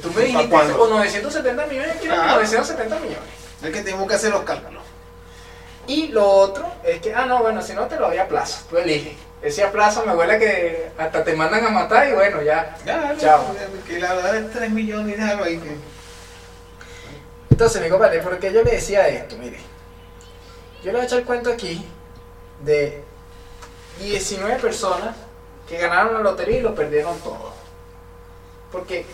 Tú 0.00 0.08
me 0.08 0.14
¿Pa' 0.14 0.20
dijiste, 0.22 0.72
con 0.76 0.90
970 0.90 1.66
millones, 1.66 1.96
quiero 2.00 2.14
Claro. 2.14 2.34
970 2.36 2.96
millones. 3.00 3.18
Es 3.62 3.70
que 3.70 3.82
tenemos 3.82 4.08
que 4.08 4.14
hacer 4.14 4.30
los 4.30 4.42
cálculos. 4.42 4.82
Y 5.86 6.08
lo 6.08 6.26
otro 6.26 6.64
es 6.84 7.00
que, 7.00 7.14
ah, 7.14 7.26
no, 7.26 7.40
bueno, 7.40 7.60
si 7.62 7.74
no 7.74 7.86
te 7.86 7.96
lo 7.96 8.08
doy 8.08 8.18
a 8.18 8.28
plazo, 8.28 8.64
tú 8.70 8.78
eliges. 8.78 9.16
Ese 9.42 9.64
a 9.64 9.72
plazo 9.72 10.04
me 10.06 10.14
huele 10.14 10.38
que 10.38 10.92
hasta 10.96 11.24
te 11.24 11.34
mandan 11.34 11.66
a 11.66 11.70
matar 11.70 12.08
y 12.08 12.12
bueno, 12.12 12.40
ya. 12.42 12.76
ya, 12.86 13.14
Chao. 13.18 13.44
que 13.86 13.98
la 13.98 14.14
verdad 14.14 14.36
es 14.36 14.52
3 14.52 14.70
millones 14.70 15.16
y 15.16 15.20
déjalo 15.20 15.44
ahí. 15.44 15.60
Entonces, 17.50 17.82
mi 17.82 17.88
compadre, 17.88 18.20
¿por 18.20 18.38
qué 18.38 18.52
yo 18.52 18.62
le 18.62 18.70
decía 18.70 19.08
esto? 19.08 19.36
Mire, 19.36 19.58
yo 20.84 20.92
le 20.92 21.00
a 21.00 21.04
echar 21.04 21.18
el 21.18 21.24
cuento 21.24 21.50
aquí 21.52 21.84
de 22.64 23.02
19 23.98 24.56
personas 24.60 25.16
que 25.68 25.78
ganaron 25.78 26.14
la 26.14 26.20
lotería 26.20 26.58
y 26.58 26.62
lo 26.62 26.74
perdieron 26.74 27.18
todo. 27.20 27.52
Porque 28.70 29.04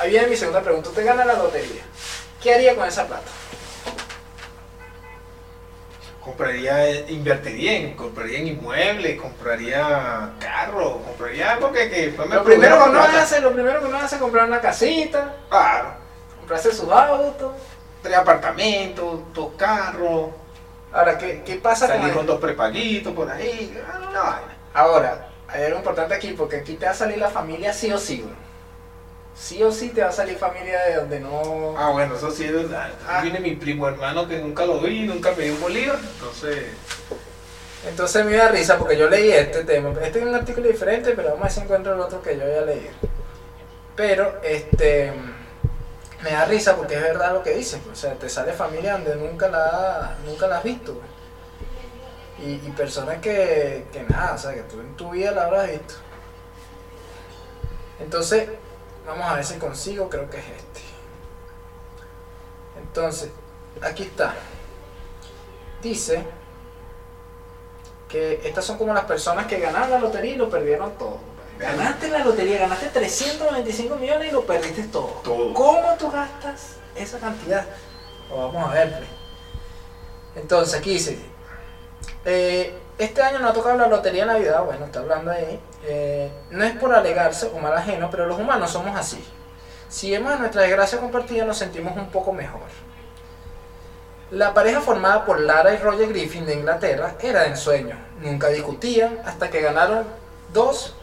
ahí 0.00 0.10
viene 0.10 0.26
mi 0.26 0.36
segunda 0.36 0.62
pregunta. 0.62 0.88
Usted 0.88 1.04
gana 1.04 1.24
la 1.24 1.34
lotería. 1.34 1.82
¿Qué 2.42 2.54
haría 2.54 2.74
con 2.74 2.88
esa 2.88 3.06
plata? 3.06 3.30
Compraría, 6.22 7.00
invertiría 7.08 7.72
en, 7.78 7.96
compraría 7.96 8.38
en 8.38 8.48
inmuebles, 8.48 9.20
compraría 9.20 10.30
carro, 10.38 11.02
compraría 11.02 11.52
algo 11.52 11.72
que, 11.72 12.14
me 12.18 12.34
Lo 12.34 12.44
primero, 12.44 12.84
que 12.84 12.90
uno 12.90 13.00
hace, 13.00 13.40
lo 13.40 13.52
primero 13.52 13.80
que 13.80 13.86
uno 13.86 13.96
hace 13.96 14.16
es 14.16 14.20
comprar 14.20 14.46
una 14.46 14.60
casita, 14.60 15.36
Claro, 15.48 15.94
comprarse 16.38 16.72
sus 16.72 16.90
autos. 16.90 17.52
tres 18.02 18.16
apartamentos, 18.16 19.32
dos 19.32 19.52
carros, 19.56 20.30
Ahora, 20.92 21.16
¿qué, 21.16 21.42
qué 21.44 21.54
pasa 21.54 21.86
con, 21.86 21.96
salir 21.98 22.14
con 22.14 22.26
dos 22.26 22.40
prepaguitos 22.40 23.14
por 23.14 23.30
ahí, 23.30 23.78
ah, 23.86 24.08
una 24.10 24.20
vaina. 24.20 24.56
Ahora, 24.74 25.28
hay 25.46 25.64
algo 25.64 25.78
importante 25.78 26.14
aquí, 26.14 26.34
porque 26.36 26.56
aquí 26.56 26.74
te 26.74 26.84
va 26.84 26.92
a 26.92 26.94
salir 26.94 27.18
la 27.18 27.30
familia 27.30 27.72
sí 27.72 27.92
o 27.92 27.98
sí, 27.98 28.22
güey. 28.22 28.49
Sí 29.34 29.62
o 29.62 29.72
sí 29.72 29.90
te 29.90 30.02
va 30.02 30.08
a 30.08 30.12
salir 30.12 30.36
familia 30.36 30.80
de 30.82 30.96
donde 30.96 31.20
no... 31.20 31.74
Ah, 31.78 31.90
bueno, 31.90 32.16
eso 32.16 32.30
sí 32.30 32.44
es 32.44 32.52
verdad. 32.52 32.90
Ah. 33.08 33.22
Viene 33.22 33.40
mi 33.40 33.56
primo 33.56 33.88
hermano 33.88 34.28
que 34.28 34.38
nunca 34.38 34.66
lo 34.66 34.80
vi, 34.80 35.06
nunca 35.06 35.32
me 35.32 35.44
dio 35.44 35.54
un 35.54 35.60
bolívar, 35.60 35.98
entonces... 35.98 36.66
Entonces 37.86 38.26
me 38.26 38.36
da 38.36 38.48
risa 38.48 38.76
porque 38.76 38.98
yo 38.98 39.08
leí 39.08 39.30
este 39.30 39.64
tema. 39.64 39.94
Este 40.02 40.18
es 40.18 40.26
un 40.26 40.34
artículo 40.34 40.68
diferente, 40.68 41.12
pero 41.16 41.30
vamos 41.30 41.40
a 41.40 41.44
ver 41.44 41.52
si 41.52 41.60
encuentro 41.60 41.94
el 41.94 42.00
otro 42.00 42.20
que 42.20 42.36
yo 42.36 42.42
había 42.42 42.60
leído. 42.60 42.90
Pero, 43.96 44.40
este, 44.42 45.12
me 46.22 46.30
da 46.32 46.44
risa 46.44 46.76
porque 46.76 46.96
es 46.96 47.02
verdad 47.02 47.32
lo 47.32 47.42
que 47.42 47.54
dice. 47.54 47.78
pues, 47.78 47.98
O 47.98 48.00
sea, 48.00 48.14
te 48.14 48.28
sale 48.28 48.52
familia 48.52 48.92
donde 48.92 49.16
nunca 49.16 49.48
la, 49.48 50.16
nunca 50.26 50.46
la 50.46 50.58
has 50.58 50.64
visto. 50.64 51.00
Y, 52.38 52.52
y 52.52 52.72
personas 52.76 53.18
que, 53.18 53.86
que 53.92 54.02
nada, 54.02 54.34
o 54.34 54.38
sea, 54.38 54.52
que 54.54 54.62
tú 54.62 54.80
en 54.80 54.94
tu 54.96 55.10
vida 55.10 55.30
la 55.30 55.46
habrás 55.46 55.70
visto. 55.70 55.94
Entonces, 57.98 58.48
vamos 59.10 59.26
a 59.26 59.34
ver 59.34 59.44
si 59.44 59.58
consigo, 59.58 60.08
creo 60.08 60.30
que 60.30 60.38
es 60.38 60.44
este. 60.44 60.80
Entonces, 62.78 63.30
aquí 63.82 64.04
está. 64.04 64.34
Dice 65.82 66.24
que 68.08 68.40
estas 68.44 68.64
son 68.64 68.78
como 68.78 68.94
las 68.94 69.04
personas 69.04 69.46
que 69.46 69.58
ganaron 69.58 69.90
la 69.90 69.98
lotería 69.98 70.34
y 70.34 70.36
lo 70.36 70.48
perdieron 70.48 70.96
todo. 70.96 71.18
Ganaste 71.58 72.08
la 72.08 72.24
lotería, 72.24 72.58
ganaste 72.58 72.86
395 72.88 73.96
millones 73.96 74.28
y 74.28 74.32
lo 74.32 74.44
perdiste 74.46 74.84
todo. 74.84 75.20
Todo. 75.24 75.52
¿Cómo 75.54 75.94
tú 75.98 76.10
gastas 76.10 76.76
esa 76.94 77.18
cantidad? 77.18 77.66
Lo 78.28 78.36
vamos 78.48 78.70
a 78.70 78.74
ver. 78.74 78.96
pues. 78.96 79.10
Entonces, 80.36 80.78
aquí 80.78 80.94
dice, 80.94 81.18
eh, 82.24 82.78
este 83.04 83.22
año 83.22 83.38
no 83.40 83.48
ha 83.48 83.52
tocado 83.52 83.76
la 83.78 83.86
lotería 83.88 84.26
de 84.26 84.32
Navidad, 84.34 84.62
bueno, 84.64 84.84
está 84.86 85.00
hablando 85.00 85.30
ahí. 85.30 85.58
eh, 85.84 86.30
no 86.50 86.62
es 86.64 86.76
por 86.76 86.94
alegarse 86.94 87.46
o 87.46 87.58
mal 87.58 87.72
ajeno, 87.76 88.10
pero 88.10 88.26
los 88.26 88.38
humanos 88.38 88.70
somos 88.70 88.96
así. 88.98 89.24
Si 89.88 90.10
vemos 90.10 90.32
a 90.32 90.36
nuestra 90.36 90.62
desgracia 90.62 90.98
compartida, 91.00 91.44
nos 91.44 91.58
sentimos 91.58 91.96
un 91.96 92.10
poco 92.10 92.32
mejor. 92.32 92.60
La 94.30 94.54
pareja 94.54 94.80
formada 94.80 95.24
por 95.24 95.40
Lara 95.40 95.74
y 95.74 95.78
Roger 95.78 96.08
Griffin 96.10 96.46
de 96.46 96.54
Inglaterra 96.54 97.14
era 97.20 97.40
de 97.42 97.48
ensueño. 97.48 97.96
Nunca 98.20 98.48
discutían 98.48 99.18
hasta 99.24 99.50
que 99.50 99.60
ganaron 99.60 100.04
dos- 100.52 100.94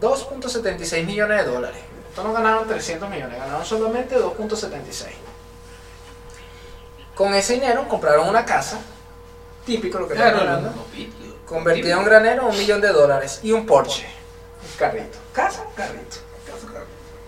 2.76 0.00 1.04
millones 1.04 1.44
de 1.44 1.50
dólares. 1.50 1.80
Estos 2.08 2.24
no 2.24 2.32
ganaron 2.32 2.66
300 2.68 3.08
millones, 3.10 3.38
ganaron 3.38 3.64
solamente 3.66 4.16
2.76. 4.18 5.08
Con 7.14 7.34
ese 7.34 7.54
dinero 7.54 7.86
compraron 7.88 8.28
una 8.28 8.44
casa, 8.44 8.78
típico 9.64 9.98
lo 9.98 10.08
que 10.08 10.14
estamos 10.14 10.40
hablando, 10.40 10.72
convertida 11.46 11.92
en 11.94 11.98
un 11.98 12.04
granero 12.04 12.46
un 12.46 12.56
millón 12.56 12.80
de 12.80 12.88
dólares 12.88 13.40
y 13.42 13.52
un 13.52 13.66
Porsche, 13.66 14.06
un 14.62 14.78
carrito. 14.78 15.18
Casa, 15.32 15.64
carrito. 15.76 16.16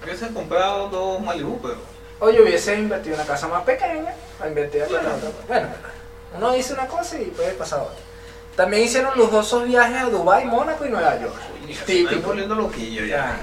Hubiese 0.02 0.28
comprado 0.28 0.88
dos 0.88 1.20
Malibu, 1.20 1.60
pero... 1.60 1.76
O 2.20 2.30
yo 2.30 2.44
hubiese 2.44 2.78
invertido 2.78 3.14
en 3.14 3.20
una 3.20 3.28
casa 3.28 3.48
más 3.48 3.64
pequeña, 3.64 4.14
invertir 4.46 4.82
en 4.82 4.94
otra. 4.94 5.16
Bueno, 5.48 5.68
uno 6.36 6.52
dice 6.52 6.72
una 6.72 6.86
cosa 6.86 7.20
y 7.20 7.26
puede 7.26 7.52
pasar 7.52 7.80
otra. 7.80 7.96
También 8.56 8.84
hicieron 8.84 9.18
lujosos 9.18 9.66
viajes 9.66 10.02
a 10.02 10.04
Dubái, 10.06 10.46
Mónaco 10.46 10.86
y 10.86 10.88
Nueva 10.88 11.20
York. 11.20 11.34
Típico. 11.84 12.28
volviendo 12.28 12.54
loquillo 12.54 13.04
ya. 13.04 13.38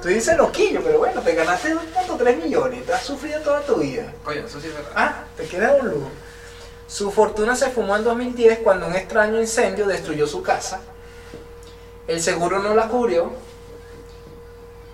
Tú 0.00 0.08
dices 0.08 0.38
loquillo, 0.38 0.80
pero 0.82 0.98
bueno, 0.98 1.20
te 1.20 1.34
ganaste 1.34 1.74
2.3 1.74 2.42
millones, 2.42 2.86
te 2.86 2.92
has 2.94 3.02
sufrido 3.02 3.40
toda 3.40 3.60
tu 3.60 3.76
vida. 3.76 4.10
Coño, 4.24 4.46
eso 4.46 4.60
sí 4.60 4.68
es 4.68 4.74
verdad. 4.74 4.92
Ah, 4.94 5.24
te 5.36 5.46
queda 5.46 5.74
un 5.74 5.90
lujo. 5.90 6.10
Su 6.86 7.10
fortuna 7.10 7.56
se 7.56 7.70
fumó 7.70 7.96
en 7.96 8.04
2010 8.04 8.58
cuando 8.60 8.86
un 8.86 8.94
extraño 8.94 9.40
incendio 9.40 9.86
destruyó 9.86 10.26
su 10.26 10.42
casa. 10.42 10.80
El 12.06 12.20
seguro 12.20 12.58
no 12.60 12.74
la 12.74 12.88
cubrió. 12.88 13.32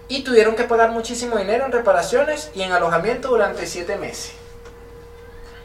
Y 0.09 0.23
tuvieron 0.25 0.57
que 0.57 0.65
pagar 0.65 0.91
muchísimo 0.91 1.37
dinero 1.37 1.67
en 1.67 1.73
reparaciones 1.73 2.51
y 2.55 2.63
en 2.63 2.73
alojamiento 2.73 3.29
durante 3.29 3.67
7 3.67 3.97
meses. 3.97 4.33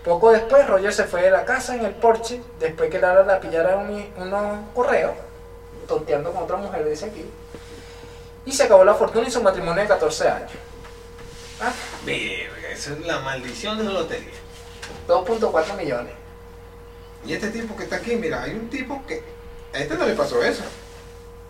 Poco 0.03 0.31
después, 0.31 0.67
Roger 0.67 0.93
se 0.93 1.05
fue 1.05 1.23
de 1.23 1.31
la 1.31 1.45
casa 1.45 1.75
en 1.75 1.83
el 1.83 1.93
Porsche, 1.95 2.39
después 2.59 2.91
que 2.91 2.99
Lara 2.99 3.23
la 3.23 3.39
pillara 3.39 3.77
un- 3.77 4.07
unos 4.17 4.59
correos, 4.75 5.13
tonteando 5.87 6.31
con 6.31 6.43
otra 6.43 6.57
mujer, 6.57 6.87
dice 6.87 7.05
aquí. 7.05 7.25
Y 8.45 8.51
se 8.51 8.63
acabó 8.63 8.83
la 8.83 8.93
fortuna 8.93 9.27
y 9.27 9.31
su 9.31 9.41
matrimonio 9.41 9.81
de 9.81 9.87
14 9.87 10.27
años. 10.29 10.51
Ah, 11.59 11.71
esa 12.71 12.93
es 12.93 12.99
la 13.05 13.19
maldición 13.21 13.79
de 13.79 13.83
la 13.85 13.91
lotería. 13.93 14.29
2.4 15.07 15.77
millones. 15.77 16.13
Y 17.25 17.33
este 17.33 17.49
tipo 17.49 17.75
que 17.75 17.83
está 17.83 17.97
aquí, 17.97 18.15
mira, 18.15 18.43
hay 18.43 18.51
un 18.53 18.69
tipo 18.69 19.03
que. 19.07 19.23
A 19.73 19.79
este 19.79 19.95
no 19.97 20.05
le 20.05 20.13
pasó 20.13 20.43
eso. 20.43 20.63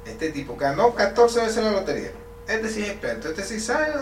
Este 0.06 0.32
tipo 0.32 0.56
ganó 0.56 0.94
14 0.96 1.42
veces 1.42 1.64
la 1.64 1.72
lotería. 1.72 2.12
Este 2.48 2.70
sí 2.70 2.84
es 2.84 2.90
experto, 2.92 3.30
este 3.30 3.44
sí 3.44 3.60
sabe. 3.60 3.94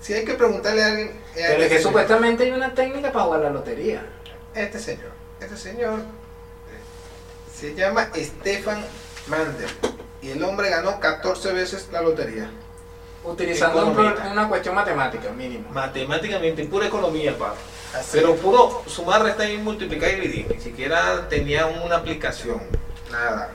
Si 0.00 0.12
hay 0.14 0.24
que 0.24 0.34
preguntarle 0.34 0.82
a 0.82 0.86
alguien. 0.86 1.08
a 1.08 1.34
Pero 1.34 1.44
es 1.46 1.52
este 1.52 1.62
que 1.62 1.68
señor. 1.68 1.82
supuestamente 1.82 2.44
hay 2.44 2.50
una 2.52 2.74
técnica 2.74 3.10
para 3.12 3.24
jugar 3.24 3.40
la 3.40 3.50
lotería. 3.50 4.06
Este 4.54 4.78
señor, 4.78 5.10
este 5.40 5.56
señor 5.56 6.00
se 7.54 7.74
llama 7.74 8.08
Stefan 8.14 8.84
Mandel. 9.26 9.68
Y 10.22 10.30
el 10.30 10.42
hombre 10.44 10.70
ganó 10.70 11.00
14 11.00 11.52
veces 11.52 11.88
la 11.92 12.02
lotería. 12.02 12.50
Utilizando 13.32 13.86
un 13.86 13.98
una 13.98 14.48
cuestión 14.48 14.74
matemática, 14.74 15.30
mínimo. 15.30 15.68
Matemáticamente, 15.70 16.64
pura 16.64 16.86
economía, 16.86 17.36
pa. 17.36 17.54
Así. 17.94 18.10
Pero 18.12 18.36
puro 18.36 18.82
sumar, 18.86 19.22
restar 19.22 19.50
y 19.50 19.58
multiplicar 19.58 20.10
y 20.10 20.14
dividir. 20.16 20.46
Ni 20.54 20.60
siquiera 20.60 21.26
tenía 21.28 21.66
una 21.66 21.96
aplicación. 21.96 22.60
Nada. 23.10 23.50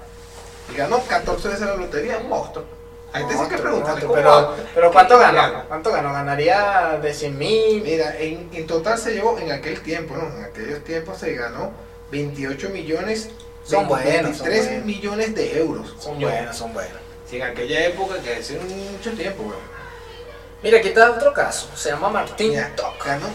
Y 0.72 0.78
ganó 0.78 1.00
14 1.04 1.48
veces 1.48 1.68
la 1.68 1.76
lotería, 1.76 2.18
un 2.18 2.30
monstruo. 2.30 2.66
Ahí 3.12 3.24
te 3.28 3.34
sí 3.38 3.44
que 3.48 3.58
pero, 3.58 4.56
pero 4.74 4.92
¿cuánto 4.92 5.20
¿qué 5.20 5.24
ganó? 5.24 5.64
¿Cuánto 5.68 5.92
ganó? 5.92 6.14
¿Ganaría 6.14 7.00
de 7.00 7.14
100 7.14 7.38
mil? 7.38 7.84
Mira, 7.84 8.18
en, 8.18 8.50
en 8.52 8.66
total 8.66 8.98
se 8.98 9.14
llevó 9.14 9.38
en 9.38 9.52
aquel 9.52 9.82
tiempo, 9.82 10.16
¿no? 10.16 10.36
En 10.36 10.46
aquellos 10.46 10.84
tiempos 10.84 11.20
se 11.20 11.36
ganó 11.36 11.72
28 12.10 12.70
millones, 12.70 13.30
Son 13.64 13.88
buenos, 13.88 14.38
son 14.38 14.48
23 14.48 14.66
buenos. 14.66 14.86
millones 14.86 15.36
de 15.36 15.60
euros. 15.60 15.96
Son 16.00 16.20
buenos, 16.20 16.58
son 16.58 16.74
buenos. 16.74 17.03
Si 17.34 17.38
en 17.38 17.48
aquella 17.48 17.88
época, 17.88 18.22
que 18.22 18.36
hace 18.36 18.60
mucho 18.60 19.12
tiempo, 19.14 19.42
weón. 19.42 19.56
Mira, 20.62 20.78
aquí 20.78 20.90
está 20.90 21.10
otro 21.10 21.34
caso. 21.34 21.68
Se 21.76 21.90
llama 21.90 22.10
Martín 22.10 22.52
Mira, 22.52 22.72
Toc. 22.76 23.04
ganó, 23.04 23.26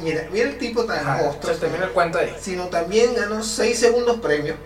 mira, 0.00 0.28
mira 0.30 0.48
el 0.48 0.58
tipo 0.58 0.84
tan 0.84 1.00
Ajá, 1.00 1.32
se 1.42 1.54
termina 1.56 1.86
el 1.86 1.90
cuento 1.90 2.18
ahí. 2.18 2.36
Sino 2.40 2.68
también 2.68 3.16
ganó 3.16 3.42
6 3.42 3.76
segundos 3.76 4.20
premios, 4.20 4.56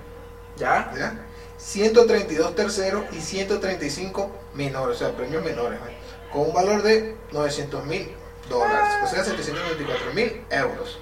¿Ya? 0.59 0.93
¿ya? 0.95 1.15
132 1.57 2.55
terceros 2.55 3.05
y 3.13 3.21
135 3.23 4.31
menores, 4.53 4.97
o 4.97 4.99
sea, 4.99 5.17
premios 5.17 5.43
menores, 5.43 5.79
¿eh? 5.89 5.97
con 6.31 6.43
un 6.43 6.53
valor 6.53 6.83
de 6.83 7.17
900 7.31 7.87
mil 7.87 8.13
dólares, 8.51 8.91
o 9.05 9.07
sea, 9.07 9.25
794 9.25 10.13
mil 10.13 10.45
euros. 10.51 10.99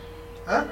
¿Ah? 0.46 0.64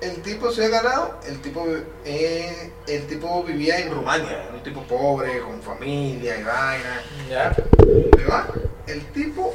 El 0.00 0.20
tipo 0.22 0.50
se 0.52 0.66
ha 0.66 0.68
ganado, 0.68 1.18
el 1.26 1.40
tipo, 1.40 1.66
eh, 2.04 2.70
el 2.86 3.06
tipo 3.06 3.42
vivía 3.42 3.78
en 3.78 3.94
Rumania, 3.94 4.30
era 4.44 4.54
un 4.54 4.62
tipo 4.62 4.82
pobre, 4.82 5.40
con 5.40 5.62
familia 5.62 6.38
y 6.38 6.42
vaina. 6.42 7.02
¿Ya? 7.30 7.56
¿verdad? 8.16 8.46
El 8.86 9.06
tipo, 9.12 9.54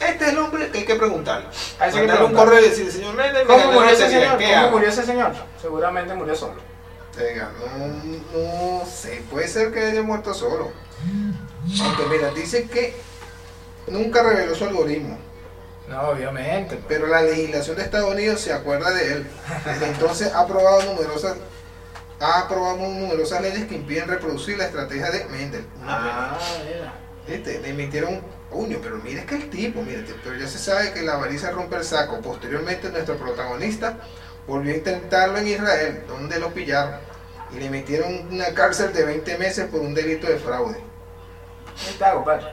este 0.00 0.24
es 0.24 0.32
el 0.32 0.38
hombre 0.38 0.70
que 0.70 0.78
hay 0.78 0.84
que 0.86 0.94
preguntarle. 0.94 1.48
Hay 1.78 1.92
que 1.92 1.98
Mandarle 1.98 2.24
un 2.26 2.34
correo 2.34 2.60
y 2.60 2.64
decirle, 2.70 2.92
señor 2.92 3.14
Méndez, 3.14 3.44
¿Cómo 3.46 3.72
murió 3.72 3.90
ese 3.90 4.08
señor? 4.08 4.38
¿qué 4.38 4.44
¿Cómo 4.46 4.56
hago?". 4.56 4.70
murió 4.70 4.88
ese 4.88 5.02
señor? 5.04 5.32
Seguramente 5.60 6.14
murió 6.14 6.34
solo. 6.34 6.60
Venga, 7.16 7.52
no, 7.60 8.78
no 8.78 8.86
sé, 8.86 9.22
puede 9.30 9.48
ser 9.48 9.70
que 9.70 9.80
haya 9.80 10.02
muerto 10.02 10.32
solo. 10.32 10.72
Aunque 11.82 12.06
mira, 12.10 12.30
dice 12.30 12.66
que 12.68 12.96
nunca 13.86 14.22
reveló 14.22 14.54
su 14.54 14.64
algoritmo, 14.64 15.18
No, 15.88 16.00
obviamente. 16.08 16.76
pues. 16.76 16.86
pero 16.88 17.06
la 17.06 17.22
legislación 17.22 17.76
de 17.76 17.82
Estados 17.82 18.10
Unidos 18.10 18.40
se 18.40 18.52
acuerda 18.52 18.90
de 18.90 19.12
él. 19.12 19.26
Desde 19.64 19.86
entonces 19.86 20.32
ha 20.32 20.40
aprobado 20.40 20.82
numerosas, 20.84 21.36
ha 22.20 22.40
aprobado 22.40 22.76
numerosas 22.78 23.42
leyes 23.42 23.66
que 23.66 23.74
impiden 23.74 24.08
reproducir 24.08 24.56
la 24.56 24.64
estrategia 24.64 25.10
de 25.10 25.24
Mendel. 25.26 25.66
Una 25.82 26.32
Ah. 26.32 26.38
Este, 27.26 27.58
le 27.60 27.70
emitieron 27.70 28.20
puño, 28.50 28.78
pero 28.82 28.96
mira 28.96 29.20
es 29.20 29.26
que 29.26 29.36
el 29.36 29.50
tipo, 29.50 29.82
mírate, 29.82 30.14
pero 30.22 30.36
ya 30.36 30.46
se 30.46 30.58
sabe 30.58 30.92
que 30.92 31.02
la 31.02 31.14
avaricia 31.14 31.50
rompe 31.50 31.76
el 31.76 31.84
saco. 31.84 32.20
Posteriormente 32.20 32.90
nuestro 32.90 33.16
protagonista 33.16 33.98
volvió 34.46 34.72
a 34.74 34.76
intentarlo 34.76 35.38
en 35.38 35.48
Israel, 35.48 36.04
donde 36.06 36.38
lo 36.38 36.52
pillaron 36.52 37.00
y 37.50 37.58
le 37.60 37.70
metieron 37.70 38.28
una 38.30 38.52
cárcel 38.54 38.92
de 38.92 39.04
20 39.04 39.38
meses 39.38 39.68
por 39.70 39.80
un 39.80 39.94
delito 39.94 40.26
de 40.26 40.36
fraude. 40.38 40.76
Ahí 40.76 41.88
está, 41.92 42.12
compadre. 42.12 42.46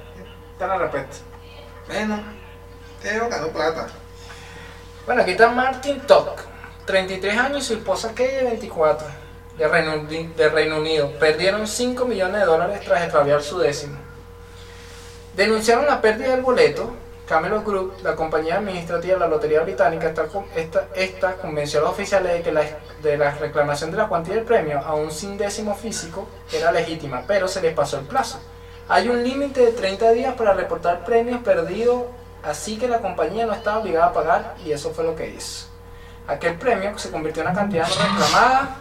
Está 0.54 0.68
la 0.68 0.78
respuesta. 0.78 1.18
Bueno, 1.88 2.24
pero 3.02 3.30
ganó 3.30 3.48
plata. 3.50 3.88
Bueno, 5.06 5.22
aquí 5.24 5.32
está 5.32 5.50
Martin 5.50 6.00
Toc, 6.02 6.40
33 6.86 7.38
años 7.38 7.64
y 7.64 7.68
su 7.68 7.74
esposa 7.74 8.14
Kay, 8.14 8.44
24, 8.46 9.08
de 9.58 9.68
Reino, 9.68 9.94
Uni- 9.96 10.28
de 10.36 10.50
Reino 10.50 10.78
Unido. 10.78 11.12
Perdieron 11.20 11.68
5 11.68 12.06
millones 12.06 12.42
de 12.42 12.46
dólares 12.46 12.82
tras 12.86 13.02
extraviar 13.04 13.42
su 13.42 13.58
décimo. 13.60 13.98
Denunciaron 15.36 15.86
la 15.86 16.02
pérdida 16.02 16.30
del 16.32 16.42
boleto. 16.42 16.92
Camelot 17.28 17.64
Group, 17.66 17.94
la 18.04 18.14
compañía 18.18 18.58
administrativa 18.58 19.14
de 19.14 19.20
la 19.22 19.28
Lotería 19.28 19.62
Británica, 19.62 20.14
esta, 20.54 20.88
esta, 20.96 21.38
convenció 21.38 21.80
a 21.80 21.84
los 21.84 21.92
oficiales 21.92 22.34
de 22.34 22.42
que 22.42 22.52
la 23.18 23.32
reclamación 23.36 23.90
de 23.92 23.96
la 23.98 24.08
cuantía 24.10 24.36
del 24.36 24.44
premio, 24.44 24.80
aún 24.80 25.12
sin 25.12 25.38
décimo 25.38 25.74
físico, 25.76 26.28
era 26.52 26.74
legítima, 26.74 27.24
pero 27.26 27.48
se 27.48 27.62
les 27.62 27.74
pasó 27.74 28.00
el 28.00 28.06
plazo. 28.06 28.42
Hay 28.90 29.08
un 29.08 29.24
límite 29.24 29.62
de 29.62 29.72
30 29.72 30.12
días 30.12 30.36
para 30.36 30.54
reportar 30.54 31.06
premios 31.06 31.40
perdidos, 31.42 32.04
así 32.44 32.78
que 32.78 32.88
la 32.88 33.00
compañía 33.00 33.46
no 33.46 33.54
estaba 33.54 33.80
obligada 33.80 34.08
a 34.08 34.14
pagar 34.14 34.56
y 34.66 34.72
eso 34.72 34.92
fue 34.92 35.04
lo 35.04 35.16
que 35.16 35.28
hizo. 35.30 35.68
Aquel 36.28 36.56
premio 36.58 36.98
se 36.98 37.12
convirtió 37.12 37.42
en 37.44 37.50
una 37.50 37.58
cantidad 37.60 37.88
no 37.88 37.96
reclamada 37.96 38.78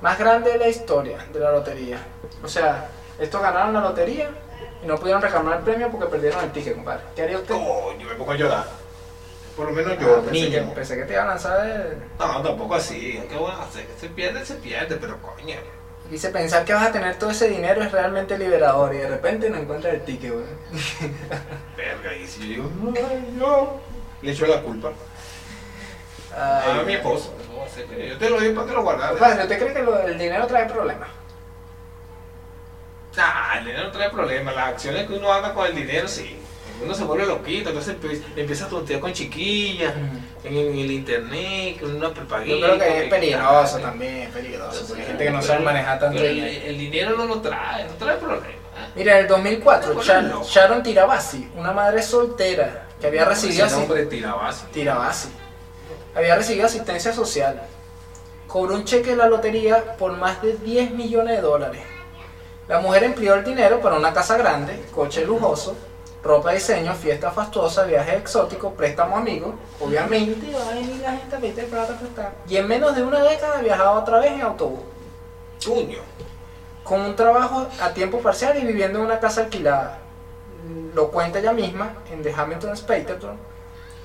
más 0.00 0.18
grande 0.18 0.52
de 0.52 0.58
la 0.58 0.68
historia 0.68 1.18
de 1.32 1.40
la 1.40 1.52
lotería. 1.52 1.98
O 2.42 2.48
sea, 2.48 2.88
estos 3.18 3.40
ganaron 3.40 3.72
la 3.72 3.80
lotería 3.80 4.30
y 4.82 4.86
no 4.86 4.96
pudieron 4.96 5.22
reclamar 5.22 5.58
el 5.58 5.64
premio 5.64 5.90
porque 5.90 6.06
perdieron 6.06 6.44
el 6.44 6.52
ticket, 6.52 6.74
compadre. 6.74 7.02
¿Qué 7.16 7.22
haría 7.22 7.38
usted? 7.38 7.54
Coño, 7.54 8.06
me 8.08 8.14
pongo 8.14 8.32
a 8.32 8.36
llorar. 8.36 8.64
Por 9.56 9.66
lo 9.66 9.72
menos 9.72 9.92
Ah, 9.98 10.00
yo, 10.00 10.22
pensé, 10.22 10.50
que, 10.50 10.60
niño. 10.60 10.72
pensé 10.74 10.96
que 10.96 11.02
te 11.02 11.12
iba 11.14 11.22
a 11.22 11.26
lanzar 11.26 11.62
de... 11.66 11.96
No, 12.18 12.42
tampoco 12.42 12.74
así. 12.76 13.20
¿Qué 13.28 13.36
van 13.36 13.56
a 13.60 13.64
hacer? 13.64 13.86
Que 13.88 13.98
se 13.98 14.08
pierde, 14.08 14.46
se 14.46 14.54
pierde, 14.54 14.96
pero 14.96 15.20
coño. 15.20 15.56
Dice, 16.10 16.30
pensar 16.30 16.64
que 16.64 16.72
vas 16.72 16.86
a 16.86 16.92
tener 16.92 17.16
todo 17.18 17.30
ese 17.30 17.48
dinero 17.48 17.82
es 17.82 17.92
realmente 17.92 18.38
liberador 18.38 18.94
y 18.94 18.98
de 18.98 19.08
repente 19.08 19.50
no 19.50 19.58
encuentras 19.58 19.92
el 19.94 20.02
ticket, 20.04 20.32
güey. 20.32 20.44
Verga, 21.76 22.14
y 22.16 22.26
si 22.26 22.54
yo 22.56 22.62
digo, 22.62 22.92
"Ay, 22.96 23.34
yo 23.38 23.80
le 24.22 24.32
echo 24.32 24.46
la 24.46 24.62
culpa 24.62 24.92
Ay, 26.34 26.80
a 26.80 26.82
mi. 26.82 26.94
No, 26.96 27.18
sé 27.74 27.84
que 27.84 28.08
yo 28.08 28.18
te 28.18 28.30
lo 28.30 28.40
digo 28.40 28.54
para 28.54 28.66
que 28.68 28.72
lo 28.74 28.82
guardaras. 28.82 29.10
Compadre, 29.12 29.42
¿usted 29.42 29.58
cree 29.58 29.74
que 29.74 29.82
lo- 29.82 29.98
el 30.00 30.18
dinero 30.18 30.46
trae 30.46 30.66
problemas? 30.66 31.08
Nah, 33.16 33.58
el 33.58 33.64
dinero 33.66 33.84
no 33.84 33.90
trae 33.90 34.10
problema. 34.10 34.52
Las 34.52 34.68
acciones 34.68 35.06
que 35.06 35.14
uno 35.14 35.32
haga 35.32 35.52
con 35.52 35.66
el 35.66 35.74
dinero, 35.74 36.06
sí. 36.06 36.38
Uno 36.82 36.94
se 36.94 37.04
vuelve 37.04 37.26
loquito, 37.26 37.70
entonces 37.70 37.96
empe- 38.00 38.22
empieza 38.36 38.66
a 38.66 38.68
tontear 38.68 39.00
con 39.00 39.12
chiquillas, 39.12 39.92
en, 40.44 40.56
en 40.56 40.78
el 40.78 40.90
internet, 40.92 41.80
con 41.80 41.96
una 41.96 42.10
prepaguita. 42.14 42.56
Yo 42.56 42.62
creo 42.62 42.78
que 42.78 43.04
es 43.04 43.10
peligroso 43.10 43.78
también, 43.78 44.16
es 44.18 44.28
peligroso. 44.30 44.84
Porque 44.86 45.02
hay 45.02 45.08
gente 45.08 45.24
que 45.24 45.30
no 45.30 45.42
sabe 45.42 45.64
manejar 45.64 45.98
tanto 45.98 46.22
el, 46.22 46.34
dinero. 46.34 46.64
el 46.66 46.78
dinero 46.78 47.16
no 47.16 47.24
lo 47.26 47.40
trae, 47.40 47.84
no 47.84 47.92
trae 47.94 48.16
problema. 48.16 48.46
¿eh? 48.48 48.54
Mira, 48.94 49.14
en 49.18 49.22
el 49.24 49.28
2004, 49.28 49.88
Bueno, 49.94 50.02
Sharon, 50.02 50.28
no. 50.30 50.44
Sharon 50.44 50.82
Tirabassi, 50.84 51.50
una 51.56 51.72
madre 51.72 52.00
soltera 52.02 52.86
que 53.00 53.06
había 53.08 53.24
recibido 53.24 53.66
Ese 53.66 53.76
nombre. 53.76 54.06
Tirabassi, 54.72 55.28
había 56.14 56.36
recibido 56.36 56.66
asistencia 56.66 57.12
social, 57.12 57.60
cobró 58.46 58.74
un 58.74 58.84
cheque 58.84 59.10
de 59.10 59.16
la 59.16 59.26
lotería 59.28 59.96
por 59.96 60.12
más 60.16 60.40
de 60.42 60.54
10 60.54 60.92
millones 60.92 61.36
de 61.36 61.42
dólares. 61.42 61.82
La 62.68 62.80
mujer 62.80 63.02
empleó 63.04 63.34
el 63.34 63.44
dinero 63.44 63.80
para 63.80 63.96
una 63.96 64.12
casa 64.12 64.36
grande, 64.36 64.84
coche 64.94 65.24
lujoso, 65.24 65.76
ropa 66.28 66.50
de 66.50 66.56
diseño, 66.56 66.94
fiesta 66.94 67.30
fastuosa, 67.30 67.84
viajes 67.84 68.18
exóticos, 68.18 68.74
préstamo 68.74 69.16
amigos. 69.16 69.54
Obviamente 69.80 70.52
va 70.54 70.68
a 70.68 70.74
venir 70.74 70.96
la 70.96 71.16
gente 71.16 71.62
a 71.62 71.64
plata 71.64 71.98
prestar. 71.98 72.34
Y 72.46 72.56
en 72.56 72.68
menos 72.68 72.94
de 72.94 73.02
una 73.02 73.22
década 73.22 73.62
viajaba 73.62 73.98
otra 73.98 74.20
vez 74.20 74.32
en 74.32 74.42
autobús. 74.42 74.80
Cuño. 75.64 75.98
con 76.84 77.00
un 77.00 77.16
trabajo 77.16 77.66
a 77.80 77.90
tiempo 77.90 78.20
parcial 78.20 78.56
y 78.58 78.64
viviendo 78.64 78.98
en 78.98 79.06
una 79.06 79.18
casa 79.18 79.42
alquilada. 79.42 79.98
Lo 80.94 81.10
cuenta 81.10 81.38
ella 81.38 81.52
misma 81.52 81.94
en 82.10 82.22
The 82.22 82.32
Hamilton 82.32 82.76
Spectator. 82.76 83.34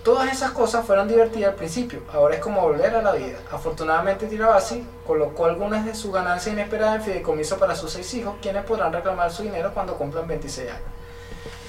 Todas 0.03 0.31
esas 0.31 0.51
cosas 0.51 0.85
fueron 0.85 1.07
divertidas 1.07 1.51
al 1.51 1.55
principio, 1.55 2.01
ahora 2.11 2.35
es 2.35 2.41
como 2.41 2.59
volver 2.61 2.93
a 2.95 3.01
la 3.01 3.13
vida. 3.13 3.37
Afortunadamente 3.51 4.27
Tirabassi 4.27 4.85
colocó 5.07 5.45
algunas 5.45 5.85
de 5.85 5.95
sus 5.95 6.11
ganancias 6.11 6.53
inesperadas 6.53 6.97
en 6.97 7.03
fideicomiso 7.03 7.57
para 7.57 7.75
sus 7.75 7.91
seis 7.91 8.13
hijos, 8.13 8.35
quienes 8.41 8.65
podrán 8.65 8.91
reclamar 8.91 9.31
su 9.31 9.43
dinero 9.43 9.71
cuando 9.73 9.95
cumplan 9.95 10.27
26 10.27 10.69
años. 10.69 11.02